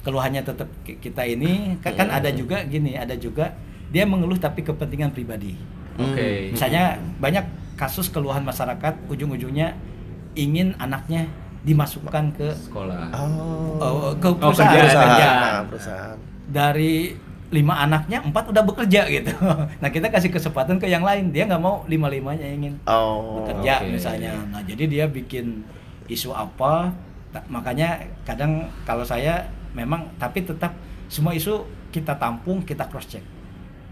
keluhannya 0.04 0.44
tetap 0.44 0.68
ki- 0.84 1.00
kita 1.00 1.24
ini. 1.24 1.80
Kan 1.80 1.96
kan 1.96 2.12
ada 2.12 2.28
juga 2.30 2.60
gini, 2.64 2.94
ada 2.94 3.16
juga 3.16 3.56
dia 3.88 4.04
mengeluh 4.04 4.36
tapi 4.36 4.60
kepentingan 4.62 5.10
pribadi. 5.10 5.56
Oke. 5.96 6.52
Misalnya 6.52 7.00
banyak 7.18 7.46
kasus 7.74 8.10
keluhan 8.10 8.44
masyarakat 8.44 9.08
ujung-ujungnya 9.08 9.80
ingin 10.34 10.76
anaknya 10.76 11.30
dimasukkan 11.64 12.36
ke 12.36 12.52
Sekolah. 12.60 13.08
Oh. 13.16 13.80
oh, 13.80 14.12
ke 14.14 14.28
Oh, 14.28 14.36
perusahaan, 14.36 14.76
kerjaan, 14.76 14.84
perusahaan, 14.84 15.08
kerja. 15.08 15.28
nah, 15.32 15.62
perusahaan. 15.64 16.18
Dari 16.44 16.94
lima 17.54 17.78
anaknya 17.78 18.18
empat 18.20 18.50
udah 18.50 18.64
bekerja 18.66 19.06
gitu. 19.08 19.30
Nah 19.82 19.90
kita 19.90 20.10
kasih 20.10 20.28
kesempatan 20.28 20.76
ke 20.76 20.86
yang 20.86 21.02
lain. 21.02 21.30
Dia 21.30 21.46
nggak 21.46 21.62
mau 21.62 21.86
lima 21.86 22.10
limanya 22.10 22.44
ingin 22.44 22.82
Oh. 22.84 23.40
bekerja 23.40 23.80
oke. 23.80 23.94
misalnya. 23.94 24.34
Nah 24.50 24.60
jadi 24.60 24.84
dia 24.84 25.06
bikin 25.06 25.62
isu 26.06 26.34
apa. 26.34 26.90
Ta- 27.30 27.46
makanya 27.48 27.96
kadang 28.24 28.66
kalau 28.84 29.02
saya 29.02 29.46
memang 29.72 30.10
tapi 30.18 30.42
tetap 30.42 30.74
semua 31.06 31.32
isu 31.32 31.62
kita 31.90 32.18
tampung 32.18 32.62
kita 32.62 32.90
cross 32.90 33.06
check. 33.08 33.22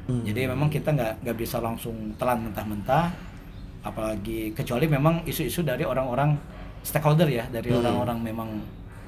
Hmm. 0.05 0.25
Jadi 0.25 0.49
memang 0.49 0.67
kita 0.67 0.89
nggak 0.89 1.21
nggak 1.21 1.37
bisa 1.37 1.57
langsung 1.57 1.93
telan 2.17 2.41
mentah-mentah, 2.43 3.13
apalagi 3.81 4.51
kecuali 4.51 4.85
memang 4.85 5.21
isu-isu 5.23 5.61
dari 5.61 5.81
orang-orang 5.81 6.33
stakeholder 6.81 7.25
ya, 7.25 7.45
dari 7.47 7.69
Hmm. 7.69 7.79
orang-orang 7.79 8.17
memang 8.23 8.49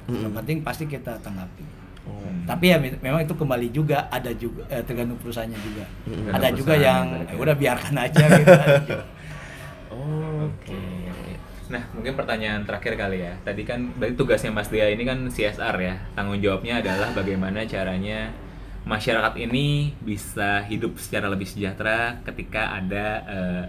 Hmm. 0.04 0.20
yang 0.20 0.32
penting 0.32 0.60
pasti 0.60 0.84
kita 0.84 1.18
tanggapi. 1.18 1.64
Oh. 2.04 2.20
Tapi 2.44 2.64
ya 2.68 2.76
me- 2.76 3.00
memang 3.00 3.24
itu 3.24 3.32
kembali 3.32 3.68
juga 3.68 4.08
ada 4.08 4.28
juga 4.30 4.60
eh, 4.68 4.84
tergantung 4.84 5.16
perusahaannya 5.16 5.56
juga. 5.58 5.84
Hmm. 6.04 6.28
Ada 6.30 6.48
juga 6.52 6.74
yang 6.76 7.04
berarti. 7.10 7.32
eh, 7.32 7.40
udah 7.40 7.54
biarkan 7.56 7.94
aja 7.96 8.24
gitu. 8.28 8.52
Oh. 9.90 10.44
Oke. 10.52 10.76
Nah, 11.64 11.80
mungkin 11.96 12.12
pertanyaan 12.12 12.60
terakhir 12.62 12.92
kali 12.94 13.24
ya. 13.24 13.32
Tadi 13.40 13.64
kan 13.64 13.88
berarti 13.96 14.14
tugasnya 14.14 14.52
Mas 14.52 14.68
Dia 14.68 14.92
ini 14.92 15.02
kan 15.02 15.16
CSR 15.26 15.76
ya. 15.80 15.94
Tanggung 16.12 16.38
jawabnya 16.38 16.84
adalah 16.84 17.08
bagaimana 17.10 17.64
caranya 17.64 18.28
masyarakat 18.84 19.32
ini 19.40 19.96
bisa 19.98 20.60
hidup 20.68 21.00
secara 21.00 21.32
lebih 21.32 21.48
sejahtera 21.48 22.20
ketika 22.20 22.76
ada 22.76 23.06
eh, 23.24 23.64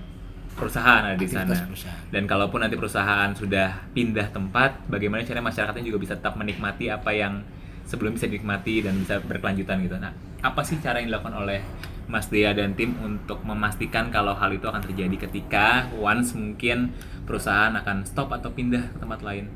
perusahaan 0.52 1.08
ada 1.08 1.16
di 1.16 1.24
Aktivitas 1.24 1.56
sana. 1.56 1.68
perusahaan. 1.72 2.04
Dan 2.12 2.24
kalaupun 2.28 2.60
nanti 2.60 2.76
perusahaan 2.76 3.32
sudah 3.32 3.88
pindah 3.96 4.28
tempat, 4.28 4.84
bagaimana 4.92 5.24
caranya 5.24 5.48
masyarakatnya 5.48 5.88
juga 5.88 6.00
bisa 6.04 6.14
tetap 6.20 6.36
menikmati 6.36 6.92
apa 6.92 7.16
yang 7.16 7.48
sebelum 7.86 8.18
bisa 8.18 8.26
dinikmati 8.26 8.82
dan 8.82 8.98
bisa 9.02 9.22
berkelanjutan 9.22 9.82
gitu. 9.86 9.96
Nah, 10.02 10.12
apa 10.42 10.62
sih 10.66 10.82
cara 10.82 11.02
yang 11.02 11.14
dilakukan 11.14 11.38
oleh 11.38 11.62
Mas 12.06 12.30
Dea 12.30 12.54
dan 12.54 12.78
tim 12.78 12.94
untuk 13.02 13.42
memastikan 13.42 14.14
kalau 14.14 14.38
hal 14.38 14.54
itu 14.54 14.66
akan 14.70 14.82
terjadi 14.86 15.30
ketika 15.30 15.90
once 15.98 16.38
mungkin 16.38 16.94
perusahaan 17.26 17.74
akan 17.74 18.06
stop 18.06 18.30
atau 18.30 18.54
pindah 18.54 18.94
ke 18.94 18.98
tempat 19.02 19.26
lain? 19.26 19.50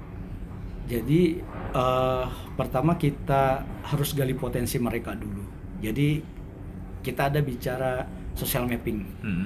Jadi 0.90 1.38
eh, 1.74 2.26
pertama 2.58 2.98
kita 2.98 3.62
harus 3.86 4.18
gali 4.18 4.34
potensi 4.34 4.82
mereka 4.82 5.14
dulu. 5.14 5.46
Jadi 5.78 6.18
kita 7.06 7.30
ada 7.30 7.40
bicara 7.46 8.02
social 8.34 8.66
mapping. 8.66 9.00
Hmm. 9.22 9.46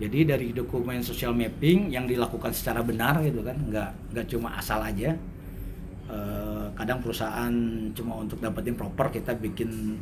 Jadi 0.00 0.26
dari 0.26 0.48
dokumen 0.50 1.04
social 1.06 1.36
mapping 1.36 1.94
yang 1.94 2.10
dilakukan 2.10 2.50
secara 2.50 2.82
benar 2.82 3.22
gitu 3.22 3.46
kan, 3.46 3.54
nggak 3.54 3.90
nggak 4.10 4.26
cuma 4.26 4.58
asal 4.58 4.82
aja. 4.82 5.14
Eh, 6.10 6.39
kadang 6.80 7.04
perusahaan 7.04 7.52
cuma 7.92 8.16
untuk 8.16 8.40
dapetin 8.40 8.72
proper 8.72 9.12
kita 9.12 9.36
bikin 9.36 10.00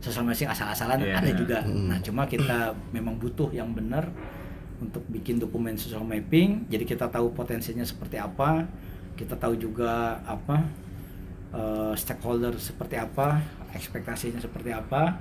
social 0.00 0.24
mapping 0.24 0.48
asal-asalan 0.48 1.00
Iya. 1.00 1.20
ada 1.20 1.30
juga. 1.36 1.58
Hmm. 1.60 1.92
Nah 1.92 1.98
cuma 2.00 2.24
kita 2.24 2.72
memang 2.92 3.20
butuh 3.20 3.52
yang 3.52 3.72
benar 3.76 4.08
untuk 4.80 5.04
bikin 5.12 5.36
dokumen 5.36 5.76
social 5.76 6.00
mapping. 6.04 6.64
Jadi 6.72 6.84
kita 6.88 7.08
tahu 7.08 7.32
potensinya 7.32 7.84
seperti 7.84 8.16
apa, 8.16 8.64
kita 9.16 9.36
tahu 9.36 9.56
juga 9.56 10.20
apa 10.24 10.64
eh, 11.52 11.92
stakeholder 11.96 12.56
seperti 12.56 12.96
apa, 12.96 13.40
ekspektasinya 13.72 14.40
seperti 14.40 14.72
apa. 14.72 15.20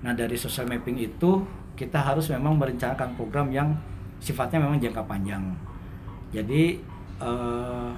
Nah 0.00 0.12
dari 0.12 0.36
social 0.36 0.64
mapping 0.64 0.96
itu 0.96 1.44
kita 1.76 2.00
harus 2.00 2.28
memang 2.32 2.58
merencanakan 2.58 3.14
program 3.14 3.48
yang 3.52 3.76
sifatnya 4.18 4.58
memang 4.60 4.80
jangka 4.80 5.04
panjang. 5.04 5.44
Jadi 6.32 6.80
eh, 7.20 7.90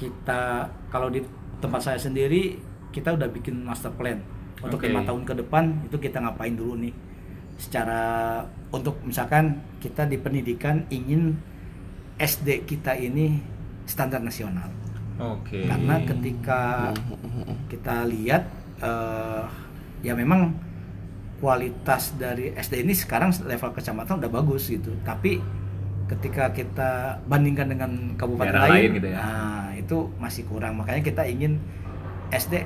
kita 0.00 0.64
kalau 0.88 1.12
di 1.12 1.20
tempat 1.64 1.80
saya 1.80 1.96
sendiri 1.96 2.60
kita 2.92 3.16
udah 3.16 3.28
bikin 3.32 3.64
master 3.64 3.90
plan. 3.96 4.20
Untuk 4.60 4.84
lima 4.84 5.04
tahun 5.04 5.24
ke 5.24 5.34
depan 5.44 5.88
itu 5.88 5.96
kita 5.96 6.20
ngapain 6.20 6.52
dulu 6.52 6.76
nih? 6.76 6.94
Secara 7.56 8.02
untuk 8.68 9.00
misalkan 9.04 9.64
kita 9.80 10.04
di 10.04 10.20
pendidikan 10.20 10.84
ingin 10.92 11.36
SD 12.20 12.68
kita 12.68 12.92
ini 13.00 13.40
standar 13.88 14.20
nasional. 14.20 14.68
Oke. 15.14 15.62
karena 15.70 16.02
ketika 16.02 16.90
kita 17.70 18.02
lihat 18.10 18.50
eh, 18.82 19.46
ya 20.02 20.10
memang 20.10 20.50
kualitas 21.38 22.18
dari 22.18 22.50
SD 22.50 22.82
ini 22.82 22.98
sekarang 22.98 23.30
level 23.46 23.70
kecamatan 23.70 24.18
udah 24.18 24.30
bagus 24.30 24.66
gitu. 24.66 24.90
Tapi 25.06 25.38
ketika 26.10 26.50
kita 26.50 27.22
bandingkan 27.30 27.70
dengan 27.70 27.90
kabupaten 28.18 28.52
Daerah 28.52 28.66
lain, 28.66 28.74
lain 28.74 28.90
gitu 28.98 29.08
ya. 29.14 29.16
nah 29.22 29.63
itu 29.84 30.08
masih 30.16 30.48
kurang. 30.48 30.80
Makanya 30.80 31.04
kita 31.04 31.22
ingin 31.24 31.60
SD 32.32 32.64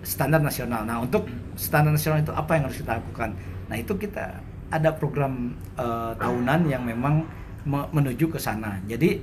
standar 0.00 0.40
nasional. 0.40 0.82
Nah 0.82 1.00
untuk 1.00 1.28
standar 1.54 1.92
nasional 1.92 2.20
itu 2.20 2.32
apa 2.32 2.56
yang 2.56 2.64
harus 2.66 2.80
kita 2.80 2.96
lakukan? 2.96 3.36
Nah 3.68 3.76
itu 3.76 3.92
kita 3.94 4.40
ada 4.68 4.90
program 4.92 5.52
eh, 5.76 6.12
tahunan 6.16 6.66
yang 6.66 6.82
memang 6.82 7.28
me- 7.62 7.88
menuju 7.92 8.28
ke 8.28 8.40
sana. 8.40 8.80
Jadi 8.84 9.20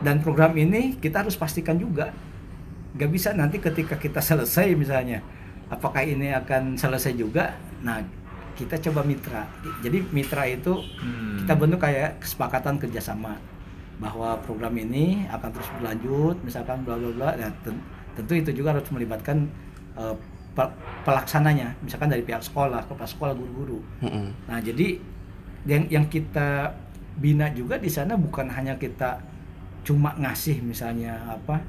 dan 0.00 0.24
program 0.24 0.56
ini 0.56 0.96
kita 0.96 1.20
harus 1.20 1.36
pastikan 1.36 1.76
juga 1.76 2.08
nggak 2.90 3.10
bisa 3.12 3.30
nanti 3.30 3.60
ketika 3.60 3.94
kita 3.94 4.18
selesai 4.18 4.72
misalnya 4.74 5.20
apakah 5.68 6.02
ini 6.02 6.32
akan 6.32 6.74
selesai 6.74 7.14
juga? 7.14 7.54
Nah 7.80 8.00
kita 8.56 8.76
coba 8.80 9.00
mitra. 9.00 9.46
Jadi 9.80 10.04
mitra 10.10 10.44
itu 10.44 10.74
Hmm. 11.00 11.40
kita 11.40 11.52
bentuk 11.54 11.80
kayak 11.80 12.20
kesepakatan 12.20 12.76
kerjasama 12.76 13.36
bahwa 14.00 14.32
program 14.40 14.72
ini 14.74 15.28
akan 15.28 15.48
terus 15.52 15.68
berlanjut 15.76 16.36
misalkan 16.40 16.80
bla 16.82 16.96
bla 16.96 17.12
bla 17.12 17.28
nah, 17.36 17.52
ten- 17.60 17.84
tentu 18.16 18.32
itu 18.34 18.50
juga 18.56 18.72
harus 18.72 18.88
melibatkan 18.88 19.44
pe- 20.50 20.74
pelaksananya 21.04 21.76
misalkan 21.80 22.08
dari 22.08 22.24
pihak 22.24 22.40
sekolah 22.40 22.80
kepala 22.88 23.06
sekolah 23.06 23.34
guru-guru 23.36 23.78
Mm-mm. 24.00 24.32
Nah, 24.48 24.58
jadi 24.58 24.96
yang 25.68 25.84
yang 25.92 26.06
kita 26.08 26.72
bina 27.20 27.52
juga 27.52 27.76
di 27.76 27.92
sana 27.92 28.16
bukan 28.16 28.48
hanya 28.48 28.74
kita 28.74 29.20
cuma 29.84 30.16
ngasih 30.16 30.64
misalnya 30.64 31.20
apa 31.28 31.60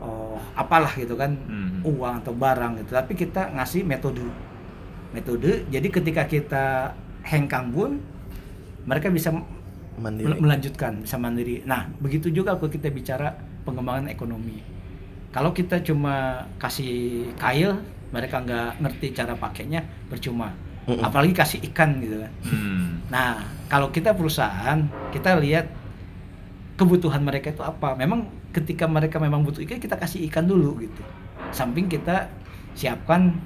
oh 0.00 0.40
apalah 0.56 0.90
gitu 0.96 1.14
kan 1.14 1.36
Hmm. 1.46 1.84
uang 1.84 2.24
atau 2.24 2.32
barang 2.32 2.80
gitu, 2.80 2.90
tapi 2.90 3.12
kita 3.14 3.52
ngasih 3.52 3.84
metode. 3.84 4.24
Metode. 5.12 5.68
Jadi 5.68 5.88
ketika 5.88 6.24
kita 6.24 6.64
hengkang 7.22 7.70
pun 7.70 8.00
mereka 8.82 9.12
bisa 9.12 9.30
Mandiri. 9.98 10.26
mel- 10.26 10.40
melanjutkan, 10.40 10.92
bisa 11.00 11.16
mandiri. 11.16 11.60
Nah, 11.64 11.90
begitu 11.98 12.28
juga 12.28 12.54
kalau 12.54 12.68
kita 12.68 12.88
bicara 12.88 13.34
pengembangan 13.62 14.08
ekonomi. 14.08 14.60
Kalau 15.28 15.50
kita 15.50 15.80
cuma 15.80 16.44
kasih 16.56 17.24
kail, 17.36 17.76
mereka 18.08 18.40
nggak 18.40 18.80
ngerti 18.80 19.06
cara 19.12 19.32
pakainya, 19.32 19.80
percuma. 20.06 20.52
Mm-mm. 20.82 20.98
Apalagi 20.98 21.32
kasih 21.32 21.62
ikan 21.70 21.96
gitu 21.98 22.18
kan. 22.18 22.32
Hmm. 22.42 23.00
Nah, 23.08 23.38
kalau 23.66 23.88
kita 23.88 24.12
perusahaan, 24.12 24.82
kita 25.08 25.38
lihat 25.38 25.70
kebutuhan 26.74 27.22
mereka 27.22 27.48
itu 27.48 27.62
apa. 27.62 27.94
Memang 27.94 28.26
ketika 28.50 28.84
mereka 28.84 29.16
memang 29.16 29.40
butuh 29.40 29.62
ikan, 29.62 29.78
kita 29.78 29.96
kasih 29.96 30.26
ikan 30.28 30.44
dulu 30.44 30.82
gitu. 30.82 31.02
Samping 31.48 31.86
kita 31.86 32.28
siapkan 32.74 33.36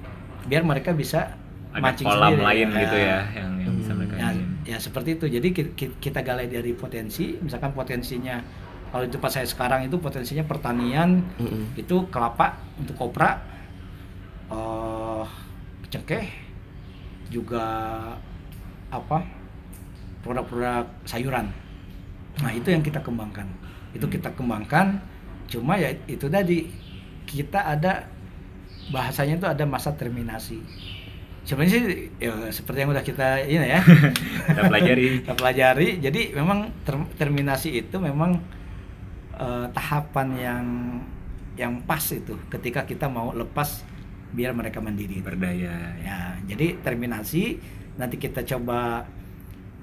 biar 0.46 0.62
mereka 0.62 0.90
bisa 0.90 1.34
Ada 1.70 1.82
mancing 1.82 2.06
kolam 2.06 2.30
sendiri. 2.32 2.46
lain 2.46 2.66
Nah, 2.66 2.80
gitu 2.80 2.96
ya 2.96 3.18
yang, 3.34 3.50
yang 3.60 3.74
bisa 3.76 3.90
Hmm. 3.92 3.98
mereka 4.00 4.14
Ya, 4.16 4.28
iniin. 4.32 4.50
Ya 4.66 4.76
seperti 4.76 5.16
itu. 5.16 5.26
Jadi 5.30 5.48
ki- 5.54 5.72
ki- 5.72 5.96
kita 6.02 6.20
galai 6.20 6.50
dari 6.50 6.74
potensi, 6.74 7.38
misalkan 7.38 7.70
potensinya 7.72 8.42
kalau 8.90 9.06
di 9.06 9.12
tempat 9.14 9.30
saya 9.30 9.46
sekarang 9.46 9.86
itu 9.86 9.96
potensinya 9.98 10.42
pertanian, 10.42 11.22
Mm-mm. 11.38 11.78
itu 11.78 12.06
kelapa 12.10 12.58
untuk 12.78 12.98
kopra, 12.98 13.38
eh 14.50 15.24
cengkeh, 15.86 16.26
juga 17.30 17.64
apa 18.90 19.18
produk-produk 20.22 20.86
sayuran. 21.06 21.46
Nah 22.42 22.50
itu 22.52 22.74
yang 22.74 22.82
kita 22.82 22.98
kembangkan. 23.02 23.46
Itu 23.94 24.06
Hmm. 24.06 24.14
kita 24.18 24.28
kembangkan. 24.34 24.98
Cuma 25.46 25.78
ya 25.78 25.94
itu 26.10 26.26
tadi 26.26 26.66
kita 27.26 27.62
ada 27.64 28.06
bahasanya 28.90 29.38
itu 29.38 29.46
ada 29.46 29.64
masa 29.66 29.94
terminasi. 29.94 30.58
Sebenarnya 31.46 31.72
sih 31.72 31.82
ya, 32.18 32.32
seperti 32.50 32.78
yang 32.82 32.90
udah 32.90 33.04
kita 33.06 33.38
ini 33.46 33.70
ya 33.70 33.80
kita 34.50 34.62
pelajari 34.66 35.04
kita 35.22 35.32
pelajari. 35.32 35.88
Jadi 36.02 36.20
memang 36.34 36.58
ter- 36.82 37.10
terminasi 37.14 37.86
itu 37.86 37.96
memang 38.02 38.42
eh, 39.38 39.66
tahapan 39.70 40.28
yang 40.36 40.64
yang 41.56 41.72
pas 41.86 42.02
itu 42.12 42.34
ketika 42.50 42.84
kita 42.84 43.06
mau 43.08 43.30
lepas 43.32 43.86
biar 44.34 44.52
mereka 44.52 44.82
mandiri. 44.82 45.22
berdaya 45.22 45.94
ya. 46.02 46.34
Jadi 46.44 46.82
terminasi 46.82 47.56
nanti 47.96 48.18
kita 48.18 48.42
coba 48.44 49.06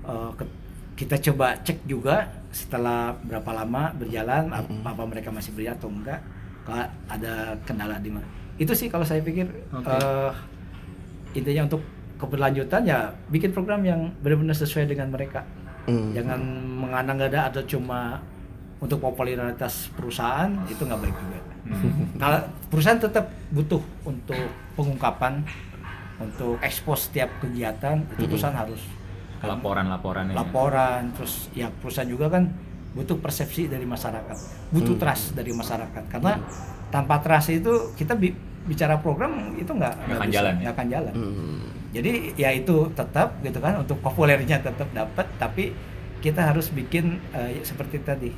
eh, 0.04 0.32
ke- 0.36 0.54
kita 0.94 1.18
coba 1.32 1.58
cek 1.64 1.88
juga 1.88 2.30
setelah 2.54 3.18
berapa 3.26 3.50
lama 3.50 3.90
berjalan 3.98 4.52
ap- 4.54 4.70
Mm-mm. 4.70 4.86
apa 4.86 5.04
mereka 5.10 5.34
masih 5.34 5.56
beri 5.56 5.66
atau 5.66 5.90
enggak 5.90 6.22
kalau 6.68 6.86
ada 7.10 7.56
kendala 7.66 7.98
di 7.98 8.12
mana. 8.12 8.28
Itu 8.60 8.78
sih 8.78 8.86
kalau 8.88 9.02
saya 9.02 9.24
pikir 9.26 9.48
Oke. 9.74 9.90
eh, 9.90 10.32
intinya 11.34 11.68
untuk 11.68 11.82
keberlanjutan 12.18 12.82
ya 12.88 13.12
bikin 13.28 13.52
program 13.52 13.84
yang 13.84 14.14
benar-benar 14.24 14.56
sesuai 14.56 14.88
dengan 14.88 15.12
mereka. 15.12 15.44
Mm. 15.86 16.16
Jangan 16.16 16.40
mengandang-andang 16.80 17.46
ada 17.52 17.62
cuma 17.68 18.24
untuk 18.80 19.00
popularitas 19.00 19.92
perusahaan 19.96 20.52
itu 20.68 20.84
nggak 20.84 21.00
baik 21.00 21.16
juga. 21.16 21.40
Hmm. 21.64 22.20
Kalau 22.20 22.40
perusahaan 22.68 23.00
tetap 23.00 23.32
butuh 23.48 23.80
untuk 24.04 24.44
pengungkapan, 24.76 25.40
untuk 26.20 26.60
ekspos 26.60 27.08
setiap 27.08 27.32
kegiatan, 27.40 28.04
itu 28.04 28.28
Mm-mm. 28.28 28.28
perusahaan 28.28 28.60
harus 28.60 28.84
laporan-laporan 29.40 30.32
ya. 30.32 30.36
laporan, 30.36 31.02
terus 31.16 31.48
ya 31.56 31.72
perusahaan 31.72 32.08
juga 32.08 32.28
kan 32.28 32.52
butuh 32.92 33.16
persepsi 33.24 33.72
dari 33.72 33.88
masyarakat, 33.88 34.38
butuh 34.76 34.96
Hmm. 34.96 35.02
trust 35.02 35.32
dari 35.32 35.52
masyarakat. 35.56 36.04
Karena 36.12 36.36
tanpa 36.92 37.24
trust 37.24 37.56
itu 37.56 37.96
kita 37.96 38.20
bi- 38.20 38.36
bicara 38.64 38.96
program 38.98 39.32
itu 39.54 39.68
nggak 39.68 39.94
Nggak 40.00 40.16
akan 40.16 40.28
bisa, 40.28 40.36
jalan 40.36 40.54
ya? 40.54 40.62
nggak 40.62 40.74
akan 40.74 40.88
jalan. 40.88 41.14
Mm. 41.14 41.58
Jadi 41.94 42.12
ya 42.34 42.50
itu 42.50 42.76
tetap 42.92 43.38
gitu 43.40 43.60
kan 43.60 43.74
untuk 43.78 43.98
populernya 44.00 44.58
tetap 44.60 44.88
dapat, 44.90 45.28
tapi 45.38 45.76
kita 46.20 46.42
harus 46.46 46.70
bikin 46.70 47.20
eh, 47.32 47.60
seperti 47.62 48.00
tadi 48.00 48.32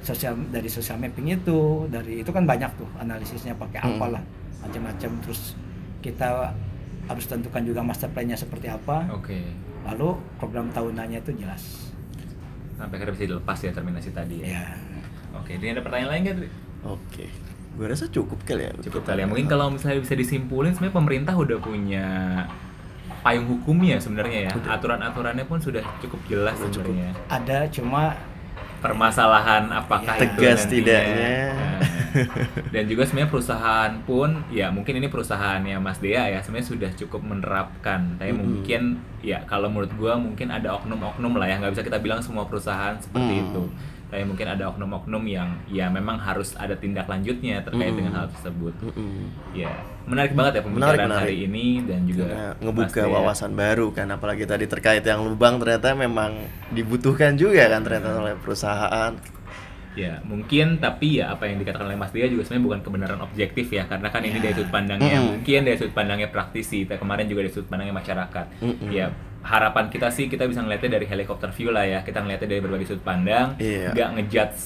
sosial 0.00 0.32
dari 0.48 0.64
social 0.66 0.96
mapping 0.96 1.28
itu 1.34 1.58
dari 1.86 2.22
itu 2.22 2.30
kan 2.30 2.46
banyak 2.46 2.70
tuh 2.74 2.88
analisisnya 2.96 3.52
pakai 3.52 3.80
Mm. 3.80 3.90
apalah 3.94 4.22
macam-macam 4.60 5.10
terus 5.20 5.52
kita 6.00 6.56
harus 7.04 7.24
tentukan 7.26 7.60
juga 7.60 7.80
master 7.80 8.08
plan-nya 8.08 8.32
seperti 8.32 8.64
apa 8.66 9.04
Oke. 9.10 9.42
lalu 9.82 10.16
program 10.36 10.70
tahunannya 10.70 11.18
itu 11.18 11.32
jelas 11.36 11.90
Sampai 12.76 12.96
akhirnya 12.96 13.12
bisa 13.12 13.26
dilepas 13.28 13.58
ya 13.58 13.72
terminasi 13.74 14.08
tadi 14.08 14.36
ya. 14.40 14.56
ya 14.56 14.64
Oke, 15.36 15.54
ini 15.54 15.70
ada 15.70 15.80
pertanyaan 15.80 16.10
lain 16.10 16.22
kan? 16.24 16.36
Oke. 16.88 17.28
Gue 17.80 17.88
rasa 17.88 18.04
cukup 18.06 18.44
kali 18.44 18.68
ya. 18.68 18.72
Cukup 18.78 19.02
kali 19.02 19.24
ya. 19.24 19.26
Mungkin 19.26 19.48
kalau 19.48 19.72
misalnya 19.72 19.98
bisa 19.98 20.12
disimpulin 20.12 20.70
sebenarnya 20.70 20.92
pemerintah 20.94 21.32
udah 21.32 21.56
punya 21.58 22.06
payung 23.20 23.48
hukumnya 23.48 23.96
sebenarnya 23.96 24.38
ya. 24.46 24.52
Aturan-aturannya 24.68 25.44
pun 25.44 25.56
sudah 25.56 25.80
cukup 25.98 26.20
jelas 26.26 26.54
Udah 26.54 26.68
cukup. 26.70 26.92
sebenarnya. 26.92 27.12
ada 27.26 27.58
cuma 27.66 28.02
Permasalahan 28.80 29.68
apakah 29.70 30.16
Ya. 30.16 30.24
itu 30.24 30.40
Tegas 30.40 30.58
nantinya. 30.58 30.72
tidaknya. 30.72 31.32
Nah, 31.52 31.80
dan 32.72 32.84
juga 32.88 33.02
sebenarnya 33.04 33.28
perusahaan 33.28 33.92
pun 34.02 34.28
ya 34.48 34.72
mungkin 34.72 34.96
ini 34.96 35.06
perusahaannya 35.06 35.76
Mas 35.78 36.00
Dea 36.00 36.24
ya 36.26 36.40
sebenarnya 36.40 36.64
sudah 36.66 36.90
cukup 36.96 37.20
menerapkan. 37.20 38.16
Tapi 38.16 38.32
Mm-mm. 38.32 38.40
mungkin 38.40 38.82
ya 39.20 39.44
kalau 39.44 39.68
menurut 39.68 39.92
gua 39.94 40.16
mungkin 40.16 40.48
ada 40.48 40.72
oknum-oknum 40.74 41.36
lah 41.36 41.46
ya 41.46 41.60
nggak 41.60 41.76
bisa 41.76 41.84
kita 41.84 42.00
bilang 42.00 42.24
semua 42.24 42.48
perusahaan 42.48 42.96
seperti 42.96 43.28
Mm. 43.36 43.42
itu. 43.46 43.62
Tapi 44.10 44.26
mungkin 44.26 44.42
ada 44.44 44.66
oknum-oknum 44.68 45.22
yang 45.24 45.48
ya 45.66 45.86
memang 45.86 46.18
harus 46.18 46.52
ada 46.54 46.74
tindak 46.74 47.06
lanjutnya 47.06 47.62
terkait 47.62 47.90
Mm. 47.90 47.98
dengan 47.98 48.12
hal 48.12 48.26
tersebut. 48.28 48.74
Mm-mm. 48.82 49.30
Ya, 49.52 49.70
menarik 50.04 50.34
banget 50.34 50.52
ya 50.52 50.62
pembicaraan 50.62 50.90
Menarik, 50.90 51.06
menarik. 51.06 51.22
hari 51.24 51.36
ini 51.46 51.66
dan 51.86 52.00
juga 52.04 52.22
Karena 52.26 52.50
ngebuka 52.58 53.00
Dea. 53.00 53.12
wawasan 53.12 53.52
baru 53.54 53.86
kan 53.90 54.06
apalagi 54.10 54.44
tadi 54.44 54.66
terkait 54.66 55.02
yang 55.02 55.22
lubang 55.22 55.56
ternyata 55.56 55.94
memang 55.94 56.42
dibutuhkan 56.68 57.34
juga 57.34 57.66
kan 57.66 57.80
ternyata 57.80 58.18
oleh 58.18 58.34
perusahaan 58.36 59.14
Ya, 59.90 60.22
mungkin 60.22 60.78
tapi 60.78 61.18
ya 61.18 61.34
apa 61.34 61.50
yang 61.50 61.58
dikatakan 61.58 61.82
oleh 61.84 61.98
Mas 61.98 62.14
Dia 62.14 62.30
juga 62.30 62.46
sebenarnya 62.46 62.62
bukan 62.62 62.80
kebenaran 62.80 63.20
objektif 63.20 63.66
ya, 63.68 63.84
karena 63.84 64.06
kan 64.06 64.22
ini 64.22 64.38
Ya. 64.38 64.42
dari 64.46 64.54
sudut 64.54 64.70
pandangnya 64.70 65.18
Mm-mm. 65.18 65.28
mungkin 65.34 65.60
dari 65.66 65.76
sudut 65.76 65.94
pandangnya 65.98 66.28
praktisi, 66.30 66.86
kemarin 66.86 67.26
juga 67.26 67.42
dari 67.42 67.52
sudut 67.52 67.68
pandangnya 67.68 67.98
masyarakat. 67.98 68.46
Mm-mm. 68.62 68.86
Ya, 68.88 69.10
harapan 69.42 69.88
kita 69.88 70.08
sih 70.08 70.26
kita 70.26 70.44
bisa 70.44 70.60
ngeliatnya 70.60 70.94
dari 70.94 71.06
helikopter 71.06 71.48
view 71.50 71.70
lah 71.70 71.82
ya, 71.82 72.00
kita 72.00 72.20
ngeliatnya 72.20 72.48
dari 72.48 72.60
berbagai 72.60 72.86
sudut 72.86 73.02
pandang, 73.02 73.56
Iya. 73.56 73.92
nggak 73.92 74.08
ngejudge 74.14 74.58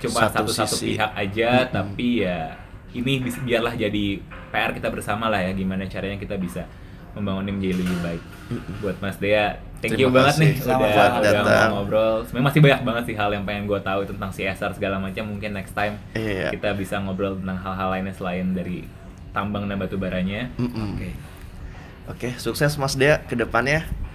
cuma 0.00 0.18
Satu 0.24 0.48
satu-satu 0.48 0.74
sisi. 0.76 0.86
pihak 0.94 1.12
aja, 1.12 1.50
Mm-mm. 1.60 1.72
tapi 1.72 2.08
ya 2.20 2.56
ini 2.90 3.12
biarlah 3.40 3.74
jadi 3.74 4.04
PR 4.48 4.70
kita 4.72 4.88
bersama 4.88 5.26
lah 5.26 5.40
ya, 5.40 5.52
gimana 5.52 5.84
caranya 5.84 6.16
kita 6.16 6.34
bisa 6.34 6.64
membangun 7.10 7.42
ini 7.42 7.52
menjadi 7.52 7.74
lebih 7.76 7.98
baik. 8.00 8.22
Buat 8.78 8.96
Mas 8.98 9.18
Dea, 9.18 9.58
thank 9.80 9.94
you 9.94 10.06
Terima 10.06 10.22
banget 10.22 10.32
kasih 10.32 10.46
nih 10.46 10.52
udah, 10.62 10.78
udah 11.10 11.32
datang. 11.34 11.68
ngobrol. 11.72 12.14
Sebenarnya 12.22 12.46
masih 12.46 12.60
banyak 12.60 12.80
banget 12.80 13.04
sih 13.04 13.16
hal 13.16 13.30
yang 13.30 13.44
pengen 13.44 13.64
gue 13.66 13.80
tahu 13.80 14.00
tentang 14.04 14.30
CSR 14.30 14.72
segala 14.72 14.96
macam. 14.96 15.24
Mungkin 15.26 15.50
next 15.52 15.74
time 15.74 15.98
Iya. 16.14 16.50
kita 16.50 16.70
bisa 16.72 16.98
ngobrol 16.98 17.34
tentang 17.36 17.58
hal-hal 17.58 17.88
lainnya 17.90 18.14
selain 18.14 18.46
dari 18.52 18.86
tambang 19.30 19.66
dan 19.66 19.74
batu 19.76 19.94
baranya. 19.96 20.54
Oke 20.56 21.10
Oke, 22.06 22.28
sukses 22.36 22.74
Mas 22.74 22.94
Dea 22.94 23.18
ke 23.20 23.34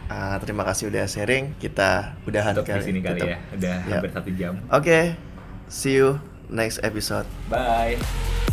Ah, 0.05 0.37
terima 0.37 0.61
kasih 0.61 0.87
udah 0.87 1.05
sharing. 1.05 1.57
Kita 1.57 2.13
udahan 2.23 2.53
Untuk 2.53 2.69
di 2.69 2.81
sini 2.83 2.99
kali 3.01 3.17
tutup. 3.17 3.33
ya, 3.33 3.37
udah 3.51 3.75
Ya. 3.81 3.93
hampir 3.97 4.11
satu 4.13 4.29
jam. 4.31 4.53
Oke, 4.69 5.17
see 5.65 5.97
you 5.97 6.21
next 6.47 6.77
episode. 6.81 7.25
Bye. 7.49 8.44